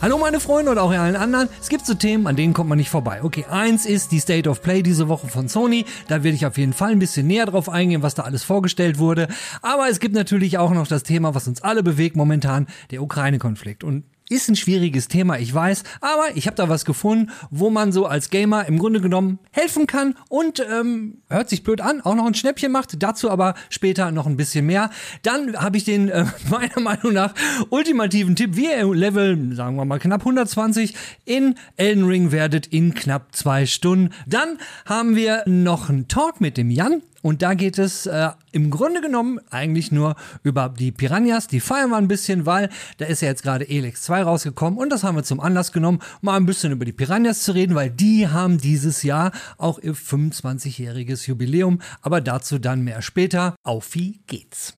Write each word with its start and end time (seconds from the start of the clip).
Hallo 0.00 0.16
meine 0.16 0.38
Freunde 0.38 0.70
und 0.70 0.78
auch 0.78 0.92
allen 0.92 1.16
anderen. 1.16 1.48
Es 1.60 1.68
gibt 1.68 1.84
so 1.84 1.92
Themen, 1.92 2.28
an 2.28 2.36
denen 2.36 2.52
kommt 2.52 2.68
man 2.68 2.78
nicht 2.78 2.88
vorbei. 2.88 3.24
Okay, 3.24 3.44
eins 3.50 3.84
ist 3.84 4.12
die 4.12 4.20
State 4.20 4.48
of 4.48 4.62
Play 4.62 4.84
diese 4.84 5.08
Woche 5.08 5.26
von 5.26 5.48
Sony. 5.48 5.86
Da 6.06 6.22
werde 6.22 6.36
ich 6.36 6.46
auf 6.46 6.56
jeden 6.56 6.72
Fall 6.72 6.92
ein 6.92 7.00
bisschen 7.00 7.26
näher 7.26 7.46
drauf 7.46 7.68
eingehen, 7.68 8.00
was 8.00 8.14
da 8.14 8.22
alles 8.22 8.44
vorgestellt 8.44 9.00
wurde. 9.00 9.26
Aber 9.60 9.88
es 9.88 9.98
gibt 9.98 10.14
natürlich 10.14 10.56
auch 10.56 10.70
noch 10.70 10.86
das 10.86 11.02
Thema, 11.02 11.34
was 11.34 11.48
uns 11.48 11.62
alle 11.62 11.82
bewegt 11.82 12.14
momentan, 12.14 12.68
der 12.92 13.02
Ukraine-Konflikt. 13.02 13.82
Und 13.82 14.04
ist 14.28 14.48
ein 14.48 14.56
schwieriges 14.56 15.08
Thema, 15.08 15.38
ich 15.38 15.52
weiß, 15.52 15.82
aber 16.00 16.36
ich 16.36 16.46
habe 16.46 16.56
da 16.56 16.68
was 16.68 16.84
gefunden, 16.84 17.30
wo 17.50 17.70
man 17.70 17.92
so 17.92 18.06
als 18.06 18.30
Gamer 18.30 18.66
im 18.66 18.78
Grunde 18.78 19.00
genommen 19.00 19.38
helfen 19.50 19.86
kann 19.86 20.14
und 20.28 20.64
ähm, 20.70 21.22
hört 21.28 21.48
sich 21.48 21.62
blöd 21.62 21.80
an, 21.80 22.00
auch 22.00 22.14
noch 22.14 22.26
ein 22.26 22.34
Schnäppchen 22.34 22.72
macht, 22.72 23.02
dazu 23.02 23.30
aber 23.30 23.54
später 23.70 24.10
noch 24.10 24.26
ein 24.26 24.36
bisschen 24.36 24.66
mehr. 24.66 24.90
Dann 25.22 25.56
habe 25.56 25.76
ich 25.76 25.84
den 25.84 26.08
äh, 26.08 26.26
meiner 26.50 26.80
Meinung 26.80 27.12
nach 27.12 27.34
ultimativen 27.70 28.36
Tipp, 28.36 28.56
wie 28.56 28.66
ihr 28.66 28.94
Level, 28.94 29.54
sagen 29.54 29.76
wir 29.76 29.84
mal 29.84 29.98
knapp 29.98 30.20
120 30.20 30.94
in 31.24 31.54
Elden 31.76 32.04
Ring 32.04 32.32
werdet 32.32 32.66
in 32.66 32.94
knapp 32.94 33.34
zwei 33.34 33.66
Stunden. 33.66 34.10
Dann 34.26 34.58
haben 34.86 35.16
wir 35.16 35.42
noch 35.46 35.88
einen 35.88 36.08
Talk 36.08 36.40
mit 36.40 36.56
dem 36.56 36.70
Jan, 36.70 37.02
und 37.28 37.42
da 37.42 37.52
geht 37.52 37.76
es 37.78 38.06
äh, 38.06 38.30
im 38.52 38.70
Grunde 38.70 39.02
genommen 39.02 39.38
eigentlich 39.50 39.92
nur 39.92 40.16
über 40.44 40.70
die 40.70 40.92
Piranhas. 40.92 41.46
Die 41.46 41.60
feiern 41.60 41.90
wir 41.90 41.98
ein 41.98 42.08
bisschen, 42.08 42.46
weil 42.46 42.70
da 42.96 43.04
ist 43.04 43.20
ja 43.20 43.28
jetzt 43.28 43.42
gerade 43.42 43.68
Elex 43.68 44.04
2 44.04 44.22
rausgekommen 44.22 44.78
und 44.78 44.88
das 44.88 45.04
haben 45.04 45.14
wir 45.16 45.24
zum 45.24 45.38
Anlass 45.38 45.70
genommen, 45.72 45.98
mal 46.22 46.38
ein 46.38 46.46
bisschen 46.46 46.72
über 46.72 46.86
die 46.86 46.92
Piranhas 46.94 47.42
zu 47.42 47.52
reden, 47.52 47.74
weil 47.74 47.90
die 47.90 48.28
haben 48.28 48.56
dieses 48.56 49.02
Jahr 49.02 49.32
auch 49.58 49.78
ihr 49.78 49.94
25-jähriges 49.94 51.28
Jubiläum. 51.28 51.82
Aber 52.00 52.22
dazu 52.22 52.58
dann 52.58 52.80
mehr 52.80 53.02
später. 53.02 53.56
Auf 53.62 53.94
wie 53.94 54.22
geht's? 54.26 54.77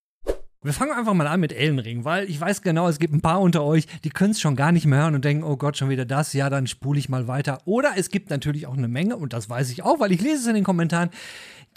Wir 0.63 0.75
fangen 0.75 0.93
einfach 0.93 1.15
mal 1.15 1.27
an 1.27 1.41
mit 1.41 1.55
Elden 1.55 1.79
Ring, 1.79 2.05
weil 2.05 2.29
ich 2.29 2.39
weiß 2.39 2.61
genau, 2.61 2.87
es 2.87 2.99
gibt 2.99 3.15
ein 3.15 3.23
paar 3.23 3.41
unter 3.41 3.65
euch, 3.65 3.87
die 4.05 4.11
können 4.11 4.33
es 4.33 4.43
schon 4.43 4.57
gar 4.57 4.73
nicht 4.73 4.85
mehr 4.85 4.99
hören 5.01 5.15
und 5.15 5.25
denken, 5.25 5.43
oh 5.43 5.57
Gott, 5.57 5.79
schon 5.79 5.89
wieder 5.89 6.05
das, 6.05 6.35
ja, 6.35 6.51
dann 6.51 6.67
spule 6.67 6.99
ich 6.99 7.09
mal 7.09 7.27
weiter. 7.27 7.63
Oder 7.65 7.93
es 7.97 8.11
gibt 8.11 8.29
natürlich 8.29 8.67
auch 8.67 8.77
eine 8.77 8.87
Menge, 8.87 9.17
und 9.17 9.33
das 9.33 9.49
weiß 9.49 9.71
ich 9.71 9.83
auch, 9.85 10.01
weil 10.01 10.13
ich 10.13 10.21
lese 10.21 10.43
es 10.43 10.47
in 10.47 10.55
den 10.55 10.65
Kommentaren, 10.65 11.09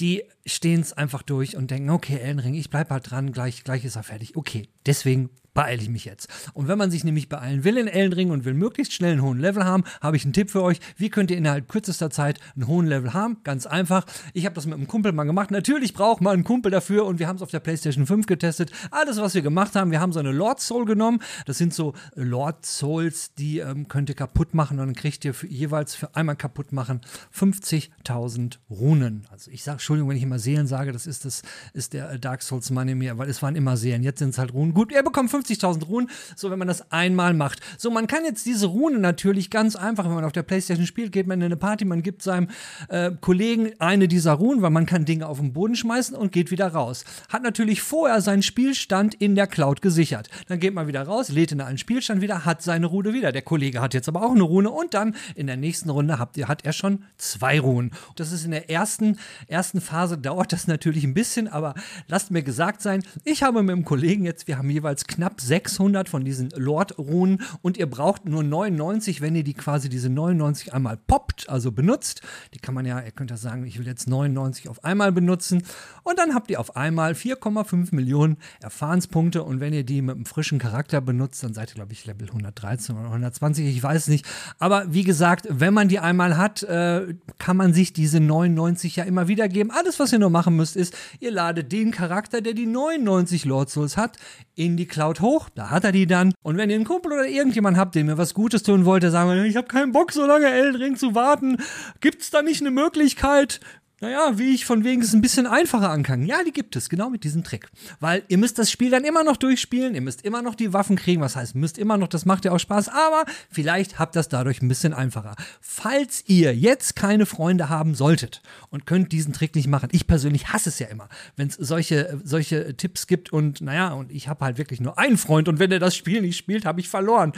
die 0.02 0.24
stehen 0.46 0.82
es 0.82 0.92
einfach 0.92 1.22
durch 1.22 1.56
und 1.56 1.72
denken, 1.72 1.92
okay, 1.92 2.18
Elden 2.18 2.40
Ring, 2.40 2.56
ich 2.56 2.70
bleib 2.70 2.90
halt 2.90 3.10
dran, 3.10 3.32
gleich, 3.32 3.64
gleich 3.64 3.86
ist 3.86 3.96
er 3.96 4.04
fertig. 4.04 4.36
Okay, 4.36 4.68
deswegen 4.86 5.30
beeile 5.54 5.82
ich 5.82 5.90
mich 5.90 6.06
jetzt. 6.06 6.28
Und 6.54 6.68
wenn 6.68 6.78
man 6.78 6.92
sich 6.92 7.04
nämlich 7.04 7.30
beeilen 7.30 7.64
will 7.64 7.78
in 7.78 7.88
Elden 7.88 8.32
und 8.32 8.46
will 8.46 8.54
möglichst 8.54 8.94
schnell 8.94 9.14
einen 9.14 9.22
hohen 9.22 9.40
Level 9.40 9.64
haben, 9.64 9.84
habe 10.02 10.18
ich 10.18 10.24
einen 10.24 10.34
Tipp 10.34 10.52
für 10.52 10.62
euch. 10.62 10.80
Wie 10.98 11.10
könnt 11.10 11.32
ihr 11.32 11.38
innerhalb 11.38 11.68
kürzester 11.68 12.10
Zeit 12.10 12.40
einen 12.56 12.68
hohen 12.68 12.88
Level 12.88 13.14
haben? 13.14 13.38
Ganz 13.44 13.66
einfach. 13.66 14.06
Ich 14.34 14.46
habe 14.46 14.56
das 14.56 14.66
mit 14.66 14.76
einem 14.76 14.88
Kumpel 14.88 15.12
mal 15.12 15.24
gemacht. 15.24 15.52
Natürlich 15.52 15.94
braucht 15.94 16.22
man 16.22 16.34
einen 16.34 16.44
Kumpel 16.44 16.72
dafür 16.72 17.06
und 17.06 17.20
wir 17.20 17.28
haben 17.28 17.38
es 17.38 17.42
auf 17.42 17.52
der 17.52 17.60
PlayStation 17.60 18.06
5 18.06 18.26
getestet. 18.26 18.72
Alles, 18.92 19.18
was 19.18 19.34
wir 19.34 19.42
gemacht 19.42 19.76
haben, 19.76 19.92
wir 19.92 20.00
haben 20.00 20.14
so 20.14 20.20
eine 20.20 20.32
Lord 20.32 20.60
Soul 20.60 20.86
genommen. 20.86 21.20
Das 21.46 21.58
sind 21.58 21.74
so 21.74 21.94
Lord 22.16 22.66
Souls, 22.66 23.34
die 23.36 23.60
ähm, 23.60 23.88
könnt 23.88 24.10
ihr 24.10 24.16
kaputt 24.16 24.54
machen 24.54 24.80
und 24.80 24.88
dann 24.88 24.96
kriegt 24.96 25.26
ihr 25.26 25.34
für, 25.34 25.48
jeweils 25.48 25.96
für 25.96 26.16
einmal 26.16 26.36
kaputt 26.36 26.72
machen 26.72 27.02
50.000 27.36 28.58
Runen. 28.70 29.26
Also 29.32 29.52
ich 29.52 29.64
sage, 29.64 29.76
Entschuldigung, 29.76 30.10
wenn 30.10 30.18
ich 30.18 30.24
immer 30.24 30.40
Seelen 30.40 30.68
sage, 30.68 30.92
das 30.92 31.08
ist, 31.08 31.26
das 31.26 31.42
ist 31.74 31.94
der 31.94 32.18
Dark 32.18 32.42
Souls 32.42 32.70
Money 32.72 32.96
mehr, 32.96 33.18
weil 33.18 33.30
es 33.30 33.42
waren 33.42 33.56
immer 33.56 33.78
Seelen. 33.78 34.04
Jetzt 34.04 34.20
sind 34.20 34.30
es 34.30 34.38
halt 34.38 34.54
Runen. 34.54 34.74
Gut, 34.74 34.92
ihr 34.92 35.04
bekommt 35.04 35.30
50.000 35.44 35.86
Runen, 35.86 36.10
so 36.36 36.52
wenn 36.52 36.60
man 36.60 36.68
das 36.68 36.92
einmal 36.92 37.34
macht. 37.34 37.60
So, 37.78 37.90
man 37.92 38.08
kann 38.08 38.26
jetzt 38.26 38.46
diese 38.46 38.68
Runen 38.68 39.02
natürlich 39.02 39.50
ganz 39.50 39.76
einfach, 39.76 40.06
wenn 40.06 40.16
man 40.16 40.26
auf 40.26 40.32
der 40.32 40.44
Playstation 40.44 40.86
spielt, 40.86 41.12
geht 41.12 41.28
man 41.28 41.40
in 41.40 41.46
eine 41.46 41.58
Party, 41.58 41.86
man 41.86 42.04
gibt 42.04 42.22
seinem 42.22 42.50
äh, 42.90 43.12
Kollegen 43.22 43.72
eine 43.80 44.08
dieser 44.08 44.34
Runen, 44.34 44.62
weil 44.62 44.70
man 44.70 44.86
kann 44.86 45.06
Dinge 45.06 45.28
auf 45.28 45.40
den 45.40 45.54
Boden 45.54 45.76
schmeißen 45.76 46.16
und 46.16 46.32
geht 46.32 46.52
wieder 46.52 46.68
raus. 46.68 47.06
Hat 47.30 47.44
natürlich 47.44 47.82
vorher 47.82 48.22
seinen 48.22 48.44
Spielstand 48.44 49.16
in 49.16 49.36
der 49.36 49.48
Cloud 49.48 49.82
gesichert. 49.82 50.30
Dann 50.48 50.60
geht 50.60 50.74
man 50.74 50.88
wieder 50.88 51.04
raus, 51.04 51.30
lädt 51.30 51.52
in 51.52 51.62
einen 51.62 51.78
Spielstand 51.78 52.22
wieder, 52.22 52.46
hat 52.46 52.62
seine 52.62 52.88
Rune 52.88 53.14
wieder. 53.14 53.32
Der 53.32 53.42
Kollege 53.42 53.82
hat 53.82 53.94
jetzt 53.94 54.08
aber 54.08 54.24
auch 54.24 54.32
eine 54.32 54.44
Rune 54.44 54.70
und 54.70 54.94
dann 54.94 55.16
in 55.36 55.48
der 55.48 55.58
nächsten 55.58 55.90
Runde 55.90 56.20
habt 56.20 56.38
ihr, 56.38 56.48
hat 56.48 56.66
er 56.66 56.74
schon 56.74 57.04
zwei 57.18 57.60
Runen. 57.60 57.92
Das 58.16 58.32
ist 58.32 58.46
in 58.46 58.52
der 58.52 58.70
ersten, 58.70 59.18
ersten 59.48 59.82
Phase 59.82 60.18
dauert 60.18 60.54
das 60.54 60.68
natürlich 60.68 61.04
ein 61.04 61.14
bisschen, 61.14 61.48
aber 61.48 61.74
lasst 62.08 62.32
mir 62.32 62.44
gesagt 62.44 62.82
sein, 62.82 63.04
ich 63.24 63.44
habe 63.44 63.64
mit 63.64 63.76
dem 63.76 63.86
Kollegen 63.86 64.26
jetzt, 64.26 64.48
wir 64.48 64.58
haben 64.58 64.70
jeweils 64.70 65.06
knapp 65.08 65.33
600 65.42 66.10
von 66.10 66.26
diesen 66.26 66.50
Lord-Runen 66.56 67.42
und 67.62 67.78
ihr 67.78 67.90
braucht 67.90 68.26
nur 68.26 68.44
99, 68.44 69.22
wenn 69.22 69.36
ihr 69.36 69.44
die 69.44 69.54
quasi 69.54 69.90
diese 69.90 70.10
99 70.10 70.74
einmal 70.74 70.98
poppt, 70.98 71.50
also 71.50 71.72
benutzt. 71.72 72.22
Die 72.54 72.60
kann 72.60 72.74
man 72.74 72.86
ja, 72.86 73.00
ihr 73.02 73.12
könnt 73.12 73.32
ja 73.32 73.38
sagen, 73.38 73.66
ich 73.66 73.80
will 73.80 73.88
jetzt 73.88 74.08
99 74.08 74.70
auf 74.70 74.84
einmal 74.84 75.12
benutzen 75.12 75.64
und 76.04 76.20
dann 76.20 76.34
habt 76.34 76.50
ihr 76.52 76.60
auf 76.60 76.76
einmal 76.76 77.14
4,5 77.14 77.94
Millionen 77.96 78.38
Erfahrenspunkte 78.62 79.44
und 79.44 79.60
wenn 79.60 79.74
ihr 79.74 79.84
die 79.84 80.02
mit 80.02 80.16
einem 80.16 80.26
frischen 80.26 80.60
Charakter 80.60 81.02
benutzt, 81.02 81.44
dann 81.44 81.54
seid 81.54 81.72
ihr, 81.72 81.76
glaube 81.76 81.94
ich, 81.94 82.06
Level 82.06 82.28
113 82.28 82.96
oder 82.96 83.08
120, 83.08 83.66
ich 83.66 83.84
weiß 83.84 84.08
nicht. 84.08 84.26
Aber 84.60 84.94
wie 84.94 85.04
gesagt, 85.04 85.48
wenn 85.50 85.74
man 85.74 85.88
die 85.88 86.00
einmal 86.00 86.38
hat, 86.38 86.64
äh, 86.64 87.16
kann 87.40 87.58
man 87.58 87.74
sich 87.74 87.94
diese 87.94 88.20
99 88.20 88.96
ja 88.96 89.04
immer 89.04 89.28
wieder 89.28 89.48
geben. 89.48 89.72
Alles, 89.72 90.00
was 90.00 90.12
ihr 90.12 90.20
nur 90.20 90.30
machen 90.30 90.56
müsst, 90.56 90.76
ist, 90.76 90.96
ihr 91.20 91.32
ladet 91.32 91.72
den 91.72 91.92
Charakter, 91.92 92.42
der 92.42 92.54
die 92.54 92.66
99 92.66 93.46
Lord 93.46 93.70
Souls 93.70 93.98
hat, 93.98 94.18
in 94.56 94.78
die 94.78 94.86
Cloud 94.86 95.22
hoch. 95.24 95.50
Da 95.56 95.72
hat 95.72 95.84
er 95.84 95.92
die 95.92 96.06
dann. 96.06 96.34
Und 96.44 96.58
wenn 96.58 96.70
ihr 96.70 96.76
einen 96.76 96.86
Kumpel 96.86 97.14
oder 97.14 97.28
irgendjemand 97.28 97.78
habt, 97.78 97.96
dem 97.96 98.08
ihr 98.08 98.20
was 98.20 98.36
Gutes 98.36 98.62
tun 98.62 98.86
wollt, 98.86 99.04
sagen, 99.04 99.44
ich 99.46 99.56
habe 99.56 99.68
keinen 99.68 99.92
Bock, 99.92 100.12
so 100.12 100.26
lange 100.28 100.48
Elden 100.48 100.80
Ring 100.80 100.96
zu 100.96 101.16
warten. 101.16 101.58
Gibt's 102.00 102.30
da 102.30 102.44
nicht 102.44 102.62
eine 102.62 102.70
Möglichkeit, 102.70 103.60
naja, 104.04 104.38
wie 104.38 104.54
ich 104.54 104.66
von 104.66 104.84
wegen 104.84 105.02
es 105.02 105.14
ein 105.14 105.22
bisschen 105.22 105.48
einfacher 105.48 105.90
ankann. 105.90 106.26
Ja, 106.26 106.44
die 106.44 106.52
gibt 106.52 106.76
es, 106.76 106.90
genau 106.90 107.10
mit 107.10 107.24
diesem 107.24 107.46
Trick. 107.46 107.70
Weil 108.02 108.24
ihr 108.28 108.38
müsst 108.38 108.60
das 108.60 108.70
Spiel 108.70 108.92
dann 108.92 109.06
immer 109.06 109.24
noch 109.24 109.38
durchspielen, 109.38 109.96
ihr 109.96 110.02
müsst 110.02 110.26
immer 110.26 110.42
noch 110.42 110.56
die 110.56 110.74
Waffen 110.74 110.98
kriegen, 110.98 111.22
was 111.22 111.38
heißt, 111.38 111.56
müsst 111.56 111.78
immer 111.78 111.98
noch, 111.98 112.10
das 112.10 112.26
macht 112.26 112.44
ja 112.44 112.52
auch 112.52 112.60
Spaß, 112.60 112.90
aber 112.90 113.24
vielleicht 113.50 114.00
habt 114.00 114.18
das 114.18 114.28
dadurch 114.28 114.62
ein 114.62 114.68
bisschen 114.68 114.94
einfacher. 114.94 115.38
Falls 115.62 116.26
ihr 116.28 116.54
jetzt 116.54 116.98
keine 116.98 117.26
Freunde 117.26 117.70
haben 117.70 117.96
solltet 117.96 118.42
und 118.70 118.86
könnt 118.86 119.14
diesen 119.14 119.32
Trick 119.32 119.56
nicht 119.56 119.68
machen, 119.68 119.88
ich 119.94 120.06
persönlich 120.06 120.50
hasse 120.50 120.68
es 120.68 120.80
ja 120.80 120.88
immer, 120.88 121.08
wenn 121.38 121.48
es 121.48 121.56
solche, 121.56 122.20
solche 122.26 122.76
Tipps 122.76 123.08
gibt 123.08 123.32
und 123.32 123.62
naja, 123.62 123.94
und 123.94 124.12
ich 124.12 124.28
habe 124.28 124.44
halt 124.44 124.58
wirklich 124.58 124.82
nur 124.82 125.00
einen 125.00 125.18
Freund 125.18 125.48
und 125.48 125.60
wenn 125.60 125.72
er 125.72 125.80
das 125.80 125.96
Spiel 125.96 126.22
nicht 126.22 126.36
spielt, 126.36 126.66
habe 126.66 126.82
ich 126.82 126.90
verloren. 126.90 127.32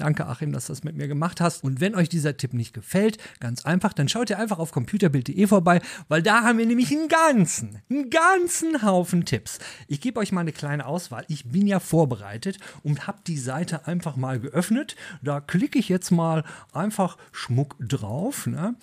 Danke, 0.00 0.26
Achim, 0.26 0.50
dass 0.50 0.66
du 0.66 0.72
das 0.72 0.82
mit 0.82 0.96
mir 0.96 1.08
gemacht 1.08 1.42
hast. 1.42 1.62
Und 1.62 1.78
wenn 1.78 1.94
euch 1.94 2.08
dieser 2.08 2.34
Tipp 2.34 2.54
nicht 2.54 2.72
gefällt, 2.72 3.18
ganz 3.38 3.66
einfach, 3.66 3.92
dann 3.92 4.08
schaut 4.08 4.30
ihr 4.30 4.38
einfach 4.38 4.58
auf 4.58 4.72
computerbild.de 4.72 5.46
vorbei, 5.46 5.82
weil 6.08 6.22
da 6.22 6.42
haben 6.42 6.58
wir 6.58 6.64
nämlich 6.64 6.90
einen 6.90 7.08
ganzen, 7.08 7.82
einen 7.90 8.08
ganzen 8.08 8.82
Haufen 8.82 9.26
Tipps. 9.26 9.58
Ich 9.88 10.00
gebe 10.00 10.18
euch 10.18 10.32
mal 10.32 10.40
eine 10.40 10.52
kleine 10.52 10.86
Auswahl. 10.86 11.26
Ich 11.28 11.44
bin 11.44 11.66
ja 11.66 11.80
vorbereitet 11.80 12.56
und 12.82 13.06
habe 13.06 13.18
die 13.26 13.36
Seite 13.36 13.86
einfach 13.86 14.16
mal 14.16 14.40
geöffnet. 14.40 14.96
Da 15.20 15.42
klicke 15.42 15.78
ich 15.78 15.90
jetzt 15.90 16.10
mal 16.10 16.44
einfach 16.72 17.18
Schmuck 17.30 17.76
drauf. 17.78 18.46
Ne? 18.46 18.76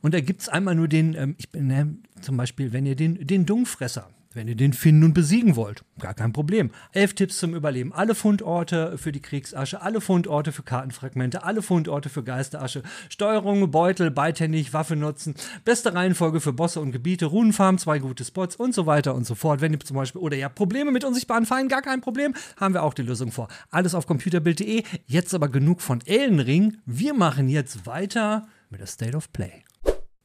Und 0.00 0.14
da 0.14 0.20
gibt 0.20 0.40
es 0.40 0.48
einmal 0.48 0.74
nur 0.74 0.88
den, 0.88 1.12
ähm, 1.14 1.34
ich 1.36 1.50
bin 1.50 1.66
ne, 1.66 1.94
zum 2.22 2.38
Beispiel, 2.38 2.72
wenn 2.72 2.86
ihr 2.86 2.96
den, 2.96 3.26
den 3.26 3.44
Dungfresser, 3.44 4.08
wenn 4.34 4.48
ihr 4.48 4.54
den 4.54 4.72
finden 4.72 5.04
und 5.04 5.14
besiegen 5.14 5.56
wollt, 5.56 5.84
gar 5.98 6.14
kein 6.14 6.32
Problem. 6.32 6.70
Elf 6.92 7.14
Tipps 7.14 7.38
zum 7.38 7.54
Überleben. 7.54 7.92
Alle 7.92 8.14
Fundorte 8.14 8.98
für 8.98 9.12
die 9.12 9.20
Kriegsasche, 9.20 9.82
alle 9.82 10.00
Fundorte 10.00 10.52
für 10.52 10.62
Kartenfragmente, 10.62 11.44
alle 11.44 11.62
Fundorte 11.62 12.08
für 12.08 12.22
Geisterasche. 12.22 12.82
Steuerung, 13.08 13.70
Beutel, 13.70 14.10
beidhändig, 14.10 14.72
Waffe 14.72 14.96
nutzen. 14.96 15.34
Beste 15.64 15.94
Reihenfolge 15.94 16.40
für 16.40 16.52
Bosse 16.52 16.80
und 16.80 16.92
Gebiete, 16.92 17.26
Runenfarm, 17.26 17.78
zwei 17.78 17.98
gute 17.98 18.24
Spots 18.24 18.56
und 18.56 18.74
so 18.74 18.86
weiter 18.86 19.14
und 19.14 19.26
so 19.26 19.34
fort. 19.34 19.60
Wenn 19.60 19.72
ihr 19.72 19.80
zum 19.80 19.96
Beispiel, 19.96 20.20
oder 20.20 20.36
ihr 20.36 20.46
habt 20.46 20.54
Probleme 20.54 20.90
mit 20.92 21.04
unsichtbaren 21.04 21.46
Feinden, 21.46 21.68
gar 21.68 21.82
kein 21.82 22.00
Problem, 22.00 22.34
haben 22.56 22.74
wir 22.74 22.82
auch 22.82 22.94
die 22.94 23.02
Lösung 23.02 23.32
vor. 23.32 23.48
Alles 23.70 23.94
auf 23.94 24.06
computerbild.de. 24.06 24.82
Jetzt 25.06 25.34
aber 25.34 25.48
genug 25.48 25.82
von 25.82 26.00
Ellenring. 26.06 26.78
Wir 26.86 27.14
machen 27.14 27.48
jetzt 27.48 27.86
weiter 27.86 28.48
mit 28.70 28.80
der 28.80 28.86
State 28.86 29.16
of 29.16 29.32
Play. 29.32 29.62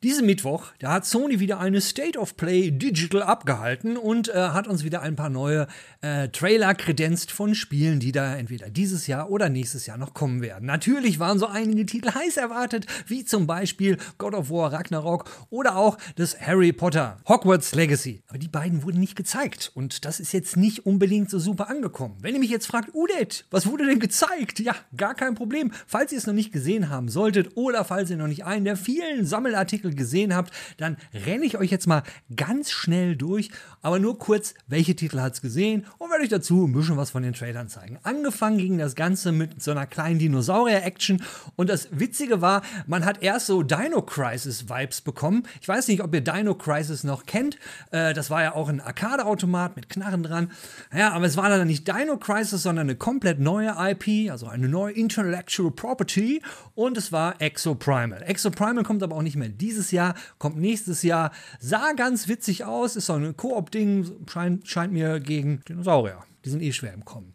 Diesen 0.04 0.28
Mittwoch, 0.28 0.68
da 0.78 0.92
hat 0.92 1.08
Sony 1.08 1.40
wieder 1.40 1.60
eine 1.60 1.82
State 1.82 2.20
of 2.20 2.38
Play 2.38 2.70
Digital 2.70 3.24
abgehalten 3.24 3.98
und 3.98 4.30
äh, 4.30 4.34
hat 4.34 4.68
uns 4.68 4.84
wieder 4.84 5.02
ein 5.02 5.16
paar 5.16 5.32
neue 5.32 5.66
äh, 6.02 6.30
Trailer 6.30 6.76
kredenzt 6.76 7.32
von 7.32 7.56
Spielen, 7.56 8.00
die 8.00 8.12
da 8.12 8.36
entweder 8.36 8.70
dieses 8.70 9.08
Jahr 9.08 9.32
oder 9.32 9.50
nächstes 9.50 9.88
Jahr 9.88 9.98
noch 9.98 10.14
kommen 10.14 10.44
werden. 10.44 10.68
Natürlich 10.68 11.18
waren 11.18 11.40
so 11.40 11.48
einige 11.48 11.84
Titel 11.88 12.12
heiß 12.12 12.38
erwartet, 12.38 12.86
wie 13.08 13.26
zum 13.26 13.48
Beispiel 13.48 13.98
God 14.20 14.36
of 14.36 14.52
War 14.52 14.72
Ragnarok 14.72 15.32
oder 15.50 15.76
auch 15.78 15.98
das 16.16 16.40
Harry 16.40 16.74
Potter 16.74 17.18
Hogwarts 17.28 17.74
Legacy. 17.74 18.22
Aber 18.28 18.38
die 18.38 18.50
beiden 18.50 18.84
wurden 18.84 19.00
nicht 19.00 19.16
gezeigt 19.16 19.72
und 19.74 20.06
das 20.06 20.20
ist 20.20 20.32
jetzt 20.32 20.58
nicht 20.58 20.86
unbedingt 20.86 21.32
so 21.32 21.40
super 21.40 21.72
angekommen. 21.72 22.18
Wenn 22.22 22.36
ihr 22.36 22.40
mich 22.40 22.52
jetzt 22.52 22.68
fragt, 22.68 22.94
Udet, 22.94 23.46
was 23.50 23.66
wurde 23.66 23.88
denn 23.88 24.00
gezeigt? 24.00 24.60
Ja, 24.60 24.76
gar 24.96 25.16
kein 25.16 25.34
Problem. 25.34 25.72
Falls 25.88 26.12
ihr 26.12 26.20
es 26.20 26.28
noch 26.28 26.36
nicht 26.36 26.52
gesehen 26.52 26.90
haben 26.90 27.10
solltet 27.10 27.58
oder 27.58 27.84
falls 27.84 28.12
ihr 28.12 28.18
noch 28.18 28.28
nicht 28.28 28.46
einen 28.46 28.66
der 28.66 28.78
vielen 28.78 29.26
Sammelartikel 29.26 29.87
Artikel 29.88 29.96
gesehen 29.96 30.36
habt, 30.36 30.54
dann 30.78 30.98
renne 31.26 31.46
ich 31.46 31.58
euch 31.58 31.72
jetzt 31.72 31.88
mal 31.88 32.04
ganz 32.36 32.72
schnell 32.72 33.16
durch, 33.16 33.50
aber 33.82 34.00
nur 34.00 34.20
kurz, 34.20 34.54
welche 34.68 34.96
Titel 34.96 35.20
hat 35.20 35.34
es 35.34 35.42
gesehen 35.42 35.86
und 35.98 36.10
werde 36.10 36.24
euch 36.24 36.30
dazu 36.30 36.66
ein 36.66 36.74
bisschen 36.74 36.98
was 36.98 37.12
von 37.12 37.24
den 37.24 37.34
Trailern 37.34 37.70
zeigen. 37.70 38.00
Angefangen 38.04 38.58
ging 38.58 38.78
das 38.78 38.96
Ganze 38.96 39.32
mit 39.32 39.62
so 39.62 39.72
einer 39.72 39.86
kleinen 39.86 40.20
Dinosaurier-Action 40.20 41.22
und 41.56 41.70
das 41.70 41.88
Witzige 41.92 42.42
war, 42.42 42.62
man 42.86 43.06
hat 43.06 43.24
erst 43.24 43.48
so 43.48 43.64
Dino 43.64 44.02
Crisis-Vibes 44.02 45.02
bekommen. 45.02 45.44
Ich 45.62 45.68
weiß 45.68 45.88
nicht, 45.88 46.02
ob 46.04 46.14
ihr 46.14 46.22
Dino 46.22 46.56
Crisis 46.56 47.04
noch 47.04 47.26
kennt. 47.26 47.58
Äh, 47.92 48.14
das 48.14 48.30
war 48.30 48.44
ja 48.44 48.56
auch 48.56 48.70
ein 48.70 48.82
Arcade-Automat 48.82 49.76
mit 49.76 49.90
Knarren 49.90 50.24
dran. 50.24 50.52
Ja, 50.96 51.12
aber 51.12 51.26
es 51.26 51.38
war 51.38 51.50
dann 51.50 51.68
nicht 51.68 51.88
Dino 51.88 52.18
Crisis, 52.18 52.64
sondern 52.64 52.88
eine 52.88 52.96
komplett 52.96 53.40
neue 53.40 53.76
IP, 53.78 54.32
also 54.32 54.48
eine 54.48 54.68
neue 54.68 54.94
Intellectual 54.94 55.72
Property 55.72 56.42
und 56.76 56.98
es 56.98 57.12
war 57.12 57.42
Exo 57.42 57.76
Primal. 57.76 58.24
Exo 58.26 58.52
Primal 58.52 58.84
kommt 58.84 59.04
aber 59.04 59.16
auch 59.16 59.22
nicht 59.22 59.36
mehr 59.36 59.50
dieses 59.50 59.77
dieses 59.78 59.92
Jahr, 59.92 60.16
kommt 60.40 60.58
nächstes 60.58 61.04
Jahr. 61.04 61.32
Sah 61.60 61.94
ganz 61.94 62.28
witzig 62.28 62.66
aus, 62.66 62.96
ist 62.96 63.06
so 63.06 63.14
ein 63.14 63.38
Koop-Ding, 63.38 64.28
scheint, 64.28 64.68
scheint 64.68 64.92
mir 64.92 65.20
gegen 65.20 65.62
Dinosaurier. 65.68 66.24
Die 66.44 66.50
sind 66.50 66.62
eh 66.62 66.72
schwer 66.72 66.94
im 66.94 67.06
Kommen. 67.06 67.34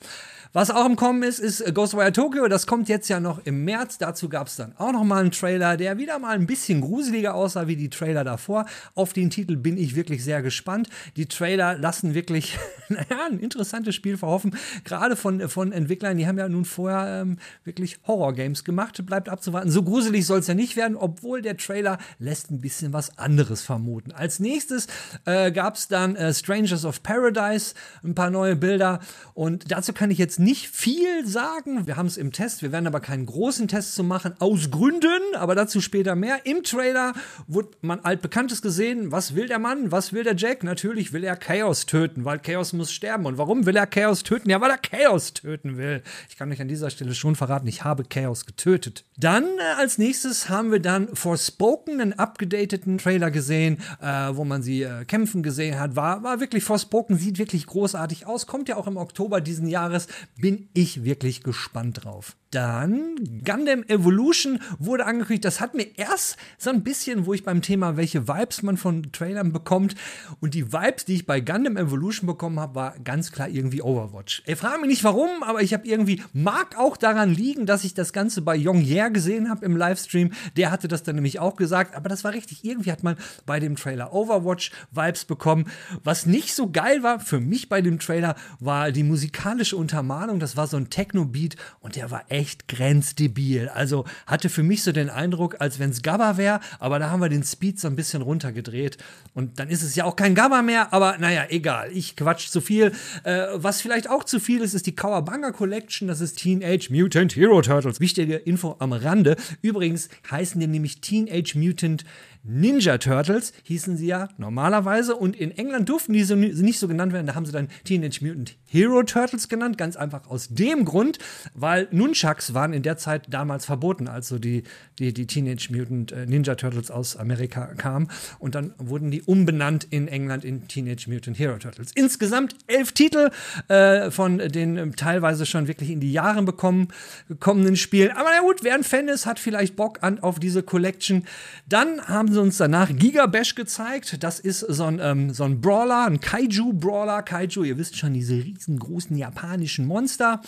Was 0.54 0.70
auch 0.70 0.84
im 0.84 0.96
Kommen 0.96 1.22
ist, 1.22 1.38
ist 1.38 1.64
Ghostwire 1.74 2.12
Tokyo. 2.12 2.46
Das 2.46 2.66
kommt 2.66 2.90
jetzt 2.90 3.08
ja 3.08 3.20
noch 3.20 3.40
im 3.46 3.64
März. 3.64 3.96
Dazu 3.96 4.28
gab 4.28 4.48
es 4.48 4.56
dann 4.56 4.74
auch 4.76 4.92
noch 4.92 5.02
mal 5.02 5.22
einen 5.22 5.30
Trailer, 5.30 5.78
der 5.78 5.96
wieder 5.96 6.18
mal 6.18 6.34
ein 6.34 6.46
bisschen 6.46 6.82
gruseliger 6.82 7.34
aussah 7.34 7.68
wie 7.68 7.76
die 7.76 7.88
Trailer 7.88 8.22
davor. 8.22 8.66
Auf 8.94 9.14
den 9.14 9.30
Titel 9.30 9.56
bin 9.56 9.78
ich 9.78 9.96
wirklich 9.96 10.22
sehr 10.22 10.42
gespannt. 10.42 10.90
Die 11.16 11.24
Trailer 11.24 11.78
lassen 11.78 12.12
wirklich 12.12 12.58
naja, 12.90 13.28
ein 13.30 13.38
interessantes 13.38 13.94
Spiel 13.94 14.18
verhoffen. 14.18 14.54
Gerade 14.84 15.16
von, 15.16 15.48
von 15.48 15.72
Entwicklern, 15.72 16.18
die 16.18 16.26
haben 16.26 16.36
ja 16.36 16.50
nun 16.50 16.66
vorher 16.66 17.22
ähm, 17.22 17.38
wirklich 17.64 17.98
Horror-Games 18.06 18.62
gemacht. 18.62 19.02
Bleibt 19.06 19.30
abzuwarten. 19.30 19.70
So 19.70 19.82
gruselig 19.82 20.26
soll 20.26 20.40
es 20.40 20.48
ja 20.48 20.54
nicht 20.54 20.76
werden, 20.76 20.98
obwohl 20.98 21.40
der 21.40 21.56
Trailer 21.56 21.96
lässt 22.18 22.50
ein 22.50 22.60
bisschen 22.60 22.92
was 22.92 23.16
anderes 23.16 23.62
vermuten. 23.62 24.12
Als 24.12 24.38
nächstes 24.38 24.86
äh, 25.24 25.50
gab 25.50 25.76
es 25.76 25.88
dann 25.88 26.14
äh, 26.14 26.34
Strangers 26.34 26.84
of 26.84 27.02
Paradise, 27.02 27.74
ein 28.04 28.14
paar 28.14 28.28
neue 28.28 28.54
Bilder. 28.54 29.00
Und 29.32 29.72
dazu 29.72 29.94
kann 29.94 30.10
ich 30.10 30.18
jetzt 30.18 30.41
nicht 30.42 30.68
viel 30.68 31.26
sagen. 31.26 31.86
Wir 31.86 31.96
haben 31.96 32.06
es 32.06 32.16
im 32.16 32.32
Test, 32.32 32.62
wir 32.62 32.72
werden 32.72 32.86
aber 32.86 33.00
keinen 33.00 33.26
großen 33.26 33.68
Test 33.68 33.94
zu 33.94 34.04
machen, 34.04 34.34
aus 34.40 34.70
Gründen, 34.70 35.08
aber 35.34 35.54
dazu 35.54 35.80
später 35.80 36.16
mehr. 36.16 36.44
Im 36.44 36.62
Trailer 36.62 37.14
wurde 37.46 37.70
man 37.80 38.00
altbekanntes 38.00 38.60
gesehen. 38.60 39.12
Was 39.12 39.34
will 39.34 39.46
der 39.46 39.58
Mann? 39.58 39.92
Was 39.92 40.12
will 40.12 40.24
der 40.24 40.36
Jack? 40.36 40.64
Natürlich 40.64 41.12
will 41.12 41.24
er 41.24 41.36
Chaos 41.36 41.86
töten, 41.86 42.24
weil 42.24 42.38
Chaos 42.40 42.72
muss 42.72 42.92
sterben. 42.92 43.26
Und 43.26 43.38
warum 43.38 43.66
will 43.66 43.76
er 43.76 43.86
Chaos 43.86 44.22
töten? 44.22 44.50
Ja, 44.50 44.60
weil 44.60 44.70
er 44.70 44.78
Chaos 44.78 45.32
töten 45.32 45.76
will. 45.76 46.02
Ich 46.28 46.36
kann 46.36 46.50
euch 46.50 46.60
an 46.60 46.68
dieser 46.68 46.90
Stelle 46.90 47.14
schon 47.14 47.36
verraten, 47.36 47.68
ich 47.68 47.84
habe 47.84 48.04
Chaos 48.04 48.44
getötet. 48.44 49.04
Dann 49.16 49.44
äh, 49.44 49.78
als 49.78 49.98
nächstes 49.98 50.48
haben 50.48 50.72
wir 50.72 50.80
dann 50.80 51.14
Forspoken, 51.14 52.00
einen 52.00 52.12
abgedateten 52.14 52.98
Trailer 52.98 53.30
gesehen, 53.30 53.78
äh, 54.00 54.06
wo 54.32 54.44
man 54.44 54.62
sie 54.62 54.82
äh, 54.82 55.04
kämpfen 55.04 55.42
gesehen 55.42 55.78
hat. 55.78 55.94
War, 55.94 56.22
war 56.24 56.40
wirklich 56.40 56.64
Forspoken, 56.64 57.16
sieht 57.16 57.38
wirklich 57.38 57.66
großartig 57.66 58.26
aus. 58.26 58.46
Kommt 58.46 58.68
ja 58.68 58.76
auch 58.76 58.88
im 58.88 58.96
Oktober 58.96 59.40
diesen 59.40 59.68
Jahres 59.68 60.08
bin 60.36 60.68
ich 60.74 61.04
wirklich 61.04 61.42
gespannt 61.42 62.04
drauf. 62.04 62.36
Dann 62.52 63.16
Gundam 63.46 63.82
Evolution 63.88 64.60
wurde 64.78 65.06
angekündigt. 65.06 65.46
Das 65.46 65.60
hat 65.60 65.74
mir 65.74 65.86
erst 65.96 66.36
so 66.58 66.68
ein 66.68 66.84
bisschen, 66.84 67.24
wo 67.24 67.32
ich 67.32 67.44
beim 67.44 67.62
Thema, 67.62 67.96
welche 67.96 68.28
Vibes 68.28 68.62
man 68.62 68.76
von 68.76 69.10
Trailern 69.10 69.52
bekommt. 69.52 69.94
Und 70.40 70.52
die 70.52 70.70
Vibes, 70.70 71.06
die 71.06 71.14
ich 71.14 71.26
bei 71.26 71.40
Gundam 71.40 71.78
Evolution 71.78 72.26
bekommen 72.26 72.60
habe, 72.60 72.74
war 72.74 72.98
ganz 72.98 73.32
klar 73.32 73.48
irgendwie 73.48 73.80
Overwatch. 73.80 74.42
Ich 74.44 74.56
frage 74.56 74.80
mich 74.80 74.90
nicht 74.90 75.02
warum, 75.04 75.42
aber 75.42 75.62
ich 75.62 75.72
habe 75.72 75.86
irgendwie, 75.86 76.22
mag 76.34 76.78
auch 76.78 76.98
daran 76.98 77.30
liegen, 77.30 77.64
dass 77.64 77.84
ich 77.84 77.94
das 77.94 78.12
Ganze 78.12 78.42
bei 78.42 78.58
Young 78.58 78.82
Year 78.82 79.08
gesehen 79.08 79.48
habe 79.48 79.64
im 79.64 79.74
Livestream. 79.74 80.32
Der 80.58 80.70
hatte 80.70 80.88
das 80.88 81.02
dann 81.02 81.14
nämlich 81.14 81.40
auch 81.40 81.56
gesagt. 81.56 81.94
Aber 81.94 82.10
das 82.10 82.22
war 82.22 82.34
richtig. 82.34 82.66
Irgendwie 82.66 82.92
hat 82.92 83.02
man 83.02 83.16
bei 83.46 83.60
dem 83.60 83.76
Trailer 83.76 84.12
Overwatch 84.12 84.72
Vibes 84.90 85.24
bekommen. 85.24 85.70
Was 86.04 86.26
nicht 86.26 86.54
so 86.54 86.70
geil 86.70 87.02
war 87.02 87.18
für 87.18 87.40
mich 87.40 87.70
bei 87.70 87.80
dem 87.80 87.98
Trailer, 87.98 88.36
war 88.60 88.92
die 88.92 89.04
musikalische 89.04 89.78
Untermalung. 89.78 90.38
Das 90.38 90.58
war 90.58 90.66
so 90.66 90.76
ein 90.76 90.90
Techno-Beat 90.90 91.56
und 91.80 91.96
der 91.96 92.10
war 92.10 92.24
echt 92.28 92.41
echt 92.42 92.66
grenzdebil. 92.66 93.68
Also 93.68 94.04
hatte 94.26 94.48
für 94.48 94.64
mich 94.64 94.82
so 94.82 94.90
den 94.90 95.10
Eindruck, 95.10 95.60
als 95.60 95.78
wenn 95.78 95.90
es 95.90 96.02
Gabba 96.02 96.36
wäre, 96.36 96.58
aber 96.80 96.98
da 96.98 97.08
haben 97.08 97.20
wir 97.20 97.28
den 97.28 97.44
Speed 97.44 97.78
so 97.78 97.86
ein 97.86 97.94
bisschen 97.94 98.20
runtergedreht. 98.20 98.98
Und 99.32 99.60
dann 99.60 99.68
ist 99.68 99.82
es 99.82 99.94
ja 99.94 100.04
auch 100.04 100.16
kein 100.16 100.34
Gabba 100.34 100.60
mehr, 100.62 100.92
aber 100.92 101.18
naja, 101.18 101.46
egal. 101.48 101.90
Ich 101.92 102.16
quatsch 102.16 102.48
zu 102.48 102.60
viel. 102.60 102.92
Äh, 103.22 103.46
was 103.54 103.80
vielleicht 103.80 104.10
auch 104.10 104.24
zu 104.24 104.40
viel 104.40 104.60
ist, 104.60 104.74
ist 104.74 104.86
die 104.86 104.96
Kawabanga 104.96 105.52
Collection. 105.52 106.08
Das 106.08 106.20
ist 106.20 106.38
Teenage 106.38 106.88
Mutant 106.90 107.36
Hero 107.36 107.62
Turtles. 107.62 108.00
Wichtige 108.00 108.34
Info 108.34 108.74
am 108.80 108.92
Rande. 108.92 109.36
Übrigens 109.62 110.08
heißen 110.28 110.60
die 110.60 110.66
nämlich 110.66 111.00
Teenage 111.00 111.56
Mutant 111.56 112.04
Ninja 112.44 112.98
Turtles 112.98 113.52
hießen 113.62 113.96
sie 113.96 114.06
ja 114.06 114.28
normalerweise 114.36 115.14
und 115.14 115.36
in 115.36 115.56
England 115.56 115.88
durften 115.88 116.12
die 116.12 116.24
so 116.24 116.34
nicht 116.34 116.78
so 116.78 116.88
genannt 116.88 117.12
werden. 117.12 117.26
Da 117.26 117.34
haben 117.36 117.46
sie 117.46 117.52
dann 117.52 117.68
Teenage 117.84 118.18
Mutant 118.20 118.56
Hero 118.66 119.02
Turtles 119.04 119.48
genannt, 119.48 119.78
ganz 119.78 119.96
einfach 119.96 120.28
aus 120.28 120.48
dem 120.48 120.84
Grund, 120.84 121.18
weil 121.54 121.86
Nunchucks 121.92 122.52
waren 122.52 122.72
in 122.72 122.82
der 122.82 122.96
Zeit 122.96 123.26
damals 123.30 123.64
verboten, 123.64 124.08
als 124.08 124.28
so 124.28 124.38
die, 124.38 124.64
die, 124.98 125.14
die 125.14 125.26
Teenage 125.26 125.68
Mutant 125.70 126.10
äh, 126.10 126.26
Ninja 126.26 126.56
Turtles 126.56 126.90
aus 126.90 127.16
Amerika 127.16 127.74
kamen 127.74 128.08
und 128.40 128.56
dann 128.56 128.74
wurden 128.78 129.12
die 129.12 129.22
umbenannt 129.22 129.86
in 129.90 130.08
England 130.08 130.44
in 130.44 130.66
Teenage 130.66 131.08
Mutant 131.08 131.38
Hero 131.38 131.58
Turtles. 131.58 131.92
Insgesamt 131.94 132.56
elf 132.66 132.90
Titel 132.90 133.30
äh, 133.68 134.10
von 134.10 134.38
den 134.38 134.76
äh, 134.76 134.90
teilweise 134.90 135.46
schon 135.46 135.68
wirklich 135.68 135.90
in 135.90 136.00
die 136.00 136.12
Jahre 136.12 136.42
bekommen, 136.42 136.88
gekommenen 137.28 137.76
Spielen. 137.76 138.10
Aber 138.10 138.30
na 138.34 138.40
gut, 138.40 138.64
wer 138.64 138.74
ein 138.74 138.84
Fan 138.84 139.06
ist, 139.06 139.26
hat 139.26 139.38
vielleicht 139.38 139.76
Bock 139.76 139.98
an 140.02 140.18
auf 140.18 140.40
diese 140.40 140.64
Collection. 140.64 141.24
Dann 141.68 142.02
haben 142.08 142.31
haben 142.32 142.36
sie 142.36 142.40
uns 142.40 142.56
danach 142.56 142.88
Gigabash 142.88 143.54
gezeigt. 143.54 144.22
Das 144.24 144.40
ist 144.40 144.60
so 144.60 144.84
ein, 144.84 144.98
ähm, 145.02 145.34
so 145.34 145.44
ein 145.44 145.60
Brawler, 145.60 146.06
ein 146.06 146.18
Kaiju-Brawler. 146.18 147.22
Kaiju, 147.22 147.62
ihr 147.62 147.76
wisst 147.76 147.98
schon, 147.98 148.14
diese 148.14 148.36
riesengroßen 148.36 149.14
japanischen 149.18 149.86
Monster. 149.86 150.40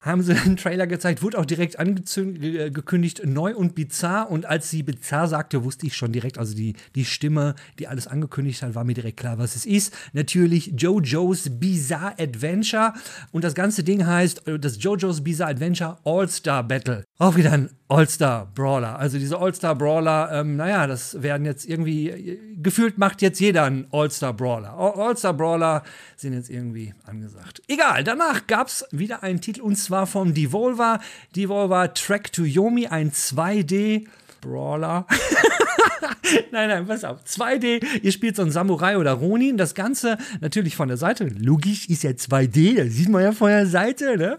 Haben 0.00 0.22
sie 0.22 0.32
einen 0.44 0.56
Trailer 0.56 0.86
gezeigt, 0.86 1.24
wurde 1.24 1.38
auch 1.38 1.44
direkt 1.44 1.80
angekündigt, 1.80 3.22
neu 3.24 3.56
und 3.56 3.74
bizarr. 3.74 4.30
Und 4.30 4.46
als 4.46 4.70
sie 4.70 4.84
bizarr 4.84 5.26
sagte, 5.26 5.64
wusste 5.64 5.88
ich 5.88 5.96
schon 5.96 6.12
direkt, 6.12 6.38
also 6.38 6.54
die, 6.54 6.76
die 6.94 7.04
Stimme, 7.04 7.56
die 7.80 7.88
alles 7.88 8.06
angekündigt 8.06 8.62
hat, 8.62 8.76
war 8.76 8.84
mir 8.84 8.94
direkt 8.94 9.16
klar, 9.16 9.36
was 9.36 9.56
es 9.56 9.66
ist. 9.66 9.92
Natürlich 10.12 10.74
JoJo's 10.76 11.58
Bizarre 11.58 12.14
Adventure. 12.20 12.92
Und 13.32 13.42
das 13.42 13.56
ganze 13.56 13.82
Ding 13.82 14.06
heißt 14.06 14.46
äh, 14.46 14.60
das 14.60 14.80
JoJo's 14.80 15.24
Bizarre 15.24 15.50
Adventure 15.50 15.96
All-Star 16.04 16.62
Battle. 16.62 17.02
Auch 17.18 17.34
wieder 17.34 17.50
ein 17.50 17.70
All-Star-Brawler. 17.88 18.98
Also 18.98 19.18
diese 19.18 19.38
All-Star-Brawler, 19.38 20.30
ähm, 20.32 20.56
naja, 20.56 20.86
das 20.86 21.22
werden 21.24 21.44
jetzt 21.44 21.68
irgendwie, 21.68 22.38
gefühlt 22.62 22.98
macht 22.98 23.20
jetzt 23.22 23.40
jeder 23.40 23.64
einen 23.64 23.88
All-Star-Brawler. 23.90 24.72
All-Star-Brawler 24.74 25.82
sind 26.16 26.34
jetzt 26.34 26.48
irgendwie 26.48 26.94
angesagt. 27.04 27.62
Egal, 27.66 28.04
danach 28.04 28.46
gab 28.46 28.68
es 28.68 28.86
wieder 28.92 29.24
einen 29.24 29.40
Titel 29.40 29.62
und 29.62 29.74
zwar 29.74 30.06
vom 30.06 30.32
Devolver. 30.32 31.00
Devolver 31.34 31.92
Track 31.94 32.32
to 32.32 32.44
Yomi, 32.44 32.86
ein 32.86 33.10
2D-Brawler. 33.10 35.06
nein, 36.52 36.68
nein, 36.68 36.86
pass 36.86 37.02
auf. 37.04 37.24
2D, 37.24 37.84
ihr 38.02 38.12
spielt 38.12 38.36
so 38.36 38.42
einen 38.42 38.50
Samurai 38.50 38.96
oder 38.98 39.12
Ronin. 39.12 39.56
Das 39.56 39.74
Ganze 39.74 40.18
natürlich 40.40 40.76
von 40.76 40.88
der 40.88 40.96
Seite. 40.96 41.24
Logisch 41.24 41.88
ist 41.88 42.04
ja 42.04 42.10
2D, 42.10 42.76
das 42.76 42.94
sieht 42.94 43.08
man 43.08 43.22
ja 43.22 43.32
von 43.32 43.48
der 43.48 43.66
Seite, 43.66 44.16
ne? 44.16 44.38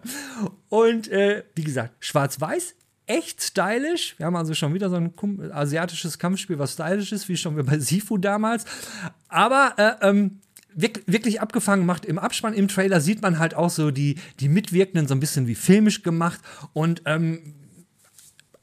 Und 0.70 1.10
äh, 1.10 1.44
wie 1.56 1.64
gesagt, 1.64 1.94
schwarz-weiß, 2.00 2.76
echt 3.08 3.42
stylisch. 3.42 4.16
Wir 4.18 4.26
haben 4.26 4.36
also 4.36 4.54
schon 4.54 4.74
wieder 4.74 4.90
so 4.90 4.96
ein 4.96 5.14
asiatisches 5.52 6.20
Kampfspiel, 6.20 6.60
was 6.60 6.74
stylisch 6.74 7.12
ist, 7.12 7.30
wie 7.30 7.38
schon 7.38 7.56
bei 7.66 7.80
Sifu 7.80 8.18
damals. 8.18 8.66
Aber 9.28 9.74
äh, 9.78 10.08
ähm, 10.08 10.40
wirklich 10.76 11.42
abgefangen 11.42 11.86
macht. 11.86 12.06
Im 12.06 12.20
Abspann, 12.20 12.54
im 12.54 12.68
Trailer 12.68 13.00
sieht 13.00 13.22
man 13.22 13.40
halt 13.40 13.56
auch 13.56 13.70
so 13.70 13.92
die, 13.92 14.16
die 14.40 14.50
Mitwirkenden 14.50 15.08
so 15.08 15.16
ein 15.16 15.20
bisschen 15.20 15.48
wie 15.48 15.56
filmisch 15.56 16.04
gemacht 16.04 16.40
und 16.74 17.02
ähm, 17.06 17.56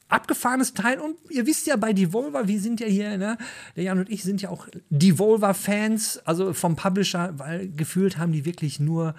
abgefahrenes 0.09 0.73
Teil. 0.73 0.99
Und 0.99 1.15
ihr 1.29 1.47
wisst 1.47 1.65
ja 1.65 1.75
bei 1.75 1.91
Devolver, 1.91 2.47
wir 2.47 2.59
sind 2.59 2.79
ja 2.79 2.87
hier, 2.87 3.17
ne, 3.17 3.37
der 3.75 3.83
Jan 3.83 3.99
und 3.99 4.11
ich 4.11 4.23
sind 4.23 4.41
ja 4.41 4.49
auch 4.49 4.67
Devolver-Fans, 4.89 6.19
also 6.25 6.53
vom 6.53 6.75
Publisher, 6.75 7.33
weil 7.37 7.69
gefühlt 7.69 8.17
haben 8.17 8.31
die 8.31 8.45
wirklich 8.45 8.79
nur 8.79 9.15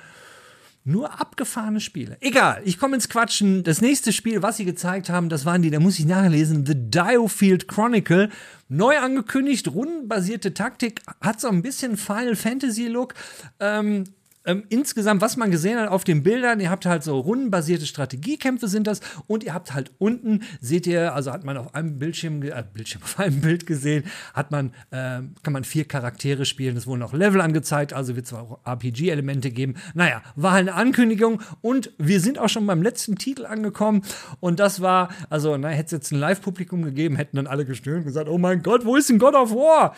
Nur 0.86 1.18
abgefahrene 1.18 1.80
Spiele. 1.80 2.18
Egal, 2.20 2.60
ich 2.66 2.78
komme 2.78 2.96
ins 2.96 3.08
Quatschen. 3.08 3.62
Das 3.64 3.80
nächste 3.80 4.12
Spiel, 4.12 4.42
was 4.42 4.58
sie 4.58 4.66
gezeigt 4.66 5.08
haben, 5.08 5.30
das 5.30 5.46
waren 5.46 5.62
die, 5.62 5.70
da 5.70 5.80
muss 5.80 5.98
ich 5.98 6.04
nachlesen, 6.04 6.66
The 6.66 6.74
Diofield 6.76 7.68
Chronicle. 7.68 8.28
Neu 8.68 8.98
angekündigt, 8.98 9.68
rundenbasierte 9.68 10.52
Taktik, 10.52 11.00
hat 11.22 11.40
so 11.40 11.48
ein 11.48 11.62
bisschen 11.62 11.96
Final 11.96 12.36
Fantasy 12.36 12.88
Look. 12.88 13.14
Ähm, 13.60 14.04
ähm, 14.44 14.64
insgesamt, 14.68 15.22
was 15.22 15.36
man 15.36 15.50
gesehen 15.50 15.78
hat 15.78 15.88
auf 15.88 16.04
den 16.04 16.22
Bildern, 16.22 16.60
ihr 16.60 16.70
habt 16.70 16.86
halt 16.86 17.02
so 17.02 17.18
rundenbasierte 17.18 17.86
Strategiekämpfe 17.86 18.68
sind 18.68 18.86
das 18.86 19.00
und 19.26 19.44
ihr 19.44 19.54
habt 19.54 19.72
halt 19.74 19.92
unten, 19.98 20.42
seht 20.60 20.86
ihr, 20.86 21.14
also 21.14 21.32
hat 21.32 21.44
man 21.44 21.56
auf 21.56 21.74
einem 21.74 21.98
Bildschirm, 21.98 22.42
äh, 22.42 22.64
Bildschirm 22.72 23.02
auf 23.04 23.18
einem 23.18 23.40
Bild 23.40 23.66
gesehen, 23.66 24.04
hat 24.34 24.50
man, 24.50 24.72
äh, 24.90 25.22
kann 25.42 25.52
man 25.52 25.64
vier 25.64 25.86
Charaktere 25.86 26.44
spielen, 26.44 26.76
es 26.76 26.86
wurden 26.86 27.02
auch 27.02 27.12
Level 27.12 27.40
angezeigt, 27.40 27.92
also 27.92 28.16
wird 28.16 28.26
es 28.26 28.32
auch 28.32 28.60
RPG-Elemente 28.64 29.50
geben. 29.50 29.74
Naja, 29.94 30.22
war 30.36 30.52
halt 30.52 30.68
eine 30.68 30.76
Ankündigung 30.76 31.40
und 31.60 31.92
wir 31.98 32.20
sind 32.20 32.38
auch 32.38 32.48
schon 32.48 32.66
beim 32.66 32.82
letzten 32.82 33.16
Titel 33.16 33.46
angekommen 33.46 34.02
und 34.40 34.60
das 34.60 34.80
war, 34.80 35.08
also, 35.30 35.56
na, 35.56 35.68
hätte 35.68 35.86
es 35.86 35.92
jetzt 35.92 36.12
ein 36.12 36.18
Live-Publikum 36.18 36.82
gegeben, 36.82 37.16
hätten 37.16 37.36
dann 37.36 37.46
alle 37.46 37.64
gestöhnt 37.64 37.98
und 37.98 38.04
gesagt, 38.04 38.28
oh 38.28 38.38
mein 38.38 38.62
Gott, 38.62 38.84
wo 38.84 38.96
ist 38.96 39.08
denn 39.08 39.18
God 39.18 39.34
of 39.34 39.52
War? 39.52 39.94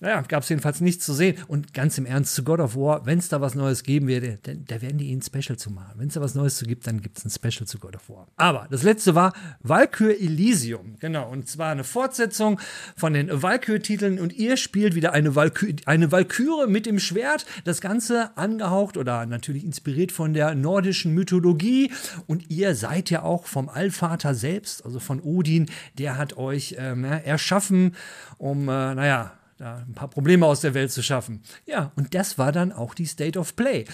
Naja, 0.00 0.22
gab 0.22 0.42
es 0.42 0.48
jedenfalls 0.48 0.80
nichts 0.80 1.04
zu 1.04 1.12
sehen. 1.12 1.36
Und 1.46 1.74
ganz 1.74 1.98
im 1.98 2.06
Ernst, 2.06 2.34
zu 2.34 2.42
God 2.42 2.60
of 2.60 2.74
War, 2.74 3.04
wenn 3.04 3.18
es 3.18 3.28
da 3.28 3.42
was 3.42 3.54
Neues 3.54 3.82
geben 3.82 4.08
würde, 4.08 4.38
dann, 4.42 4.64
da 4.66 4.80
werden 4.80 4.96
die 4.96 5.10
ihnen 5.10 5.20
Special 5.20 5.58
zu 5.58 5.70
machen. 5.70 5.92
Wenn 5.96 6.08
es 6.08 6.14
da 6.14 6.22
was 6.22 6.34
Neues 6.34 6.56
zu 6.56 6.64
gibt, 6.64 6.86
dann 6.86 7.02
gibt 7.02 7.18
es 7.18 7.24
ein 7.26 7.30
Special 7.30 7.66
zu 7.66 7.78
God 7.78 7.96
of 7.96 8.08
War. 8.08 8.26
Aber 8.36 8.66
das 8.70 8.82
letzte 8.82 9.14
war 9.14 9.34
Valkyr 9.62 10.18
Elysium. 10.18 10.96
Genau, 11.00 11.30
und 11.30 11.48
zwar 11.48 11.72
eine 11.72 11.84
Fortsetzung 11.84 12.58
von 12.96 13.12
den 13.12 13.42
Valkyr-Titeln. 13.42 14.18
Und 14.18 14.32
ihr 14.32 14.56
spielt 14.56 14.94
wieder 14.94 15.12
eine, 15.12 15.34
Valky 15.34 15.76
eine 15.84 16.10
Valkyre 16.10 16.66
mit 16.66 16.86
dem 16.86 16.98
Schwert. 16.98 17.44
Das 17.64 17.82
Ganze 17.82 18.36
angehaucht 18.38 18.96
oder 18.96 19.26
natürlich 19.26 19.64
inspiriert 19.64 20.12
von 20.12 20.32
der 20.32 20.54
nordischen 20.54 21.12
Mythologie. 21.12 21.92
Und 22.26 22.50
ihr 22.50 22.74
seid 22.74 23.10
ja 23.10 23.22
auch 23.22 23.44
vom 23.44 23.68
Allvater 23.68 24.34
selbst, 24.34 24.86
also 24.86 24.98
von 24.98 25.20
Odin. 25.20 25.66
Der 25.98 26.16
hat 26.16 26.38
euch 26.38 26.76
ähm, 26.78 27.04
erschaffen, 27.04 27.94
um, 28.38 28.62
äh, 28.62 28.94
naja, 28.94 29.32
da 29.60 29.84
ein 29.86 29.92
paar 29.92 30.08
Probleme 30.08 30.46
aus 30.46 30.62
der 30.62 30.72
Welt 30.72 30.90
zu 30.90 31.02
schaffen. 31.02 31.42
Ja, 31.66 31.92
und 31.94 32.14
das 32.14 32.38
war 32.38 32.50
dann 32.50 32.72
auch 32.72 32.94
die 32.94 33.04
State 33.04 33.38
of 33.38 33.56
Play. 33.56 33.84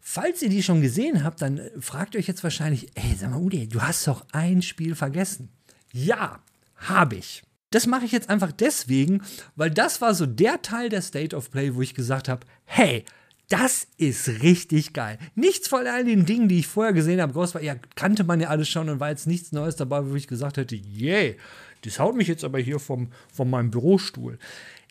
Falls 0.00 0.42
ihr 0.42 0.50
die 0.50 0.62
schon 0.62 0.82
gesehen 0.82 1.24
habt, 1.24 1.40
dann 1.40 1.60
fragt 1.80 2.14
euch 2.16 2.28
jetzt 2.28 2.44
wahrscheinlich, 2.44 2.88
ey, 2.94 3.16
sag 3.18 3.30
mal, 3.30 3.40
Udi, 3.40 3.66
du 3.66 3.80
hast 3.80 4.06
doch 4.06 4.26
ein 4.32 4.60
Spiel 4.60 4.94
vergessen. 4.94 5.48
Ja, 5.92 6.40
habe 6.76 7.16
ich. 7.16 7.42
Das 7.70 7.86
mache 7.86 8.04
ich 8.04 8.12
jetzt 8.12 8.28
einfach 8.28 8.52
deswegen, 8.52 9.22
weil 9.56 9.70
das 9.70 10.00
war 10.00 10.14
so 10.14 10.26
der 10.26 10.60
Teil 10.62 10.90
der 10.90 11.02
State 11.02 11.34
of 11.34 11.50
Play, 11.50 11.74
wo 11.74 11.80
ich 11.80 11.94
gesagt 11.94 12.28
habe, 12.28 12.46
hey, 12.66 13.04
das 13.48 13.88
ist 13.96 14.42
richtig 14.42 14.92
geil. 14.92 15.18
Nichts 15.34 15.66
von 15.66 15.86
all 15.86 16.04
den 16.04 16.26
Dingen, 16.26 16.48
die 16.48 16.58
ich 16.58 16.66
vorher 16.66 16.92
gesehen 16.92 17.20
habe, 17.22 17.32
Ghost 17.32 17.54
war, 17.54 17.62
ja, 17.62 17.76
kannte 17.94 18.24
man 18.24 18.40
ja 18.40 18.48
alles 18.48 18.68
schon 18.68 18.90
und 18.90 19.00
war 19.00 19.10
jetzt 19.10 19.26
nichts 19.26 19.52
Neues 19.52 19.76
dabei, 19.76 20.06
wo 20.06 20.14
ich 20.14 20.26
gesagt 20.26 20.58
hätte, 20.58 20.76
yay, 20.76 21.28
yeah, 21.28 21.34
das 21.82 21.98
haut 21.98 22.16
mich 22.16 22.28
jetzt 22.28 22.44
aber 22.44 22.58
hier 22.58 22.78
vom, 22.78 23.08
von 23.32 23.48
meinem 23.48 23.70
Bürostuhl 23.70 24.38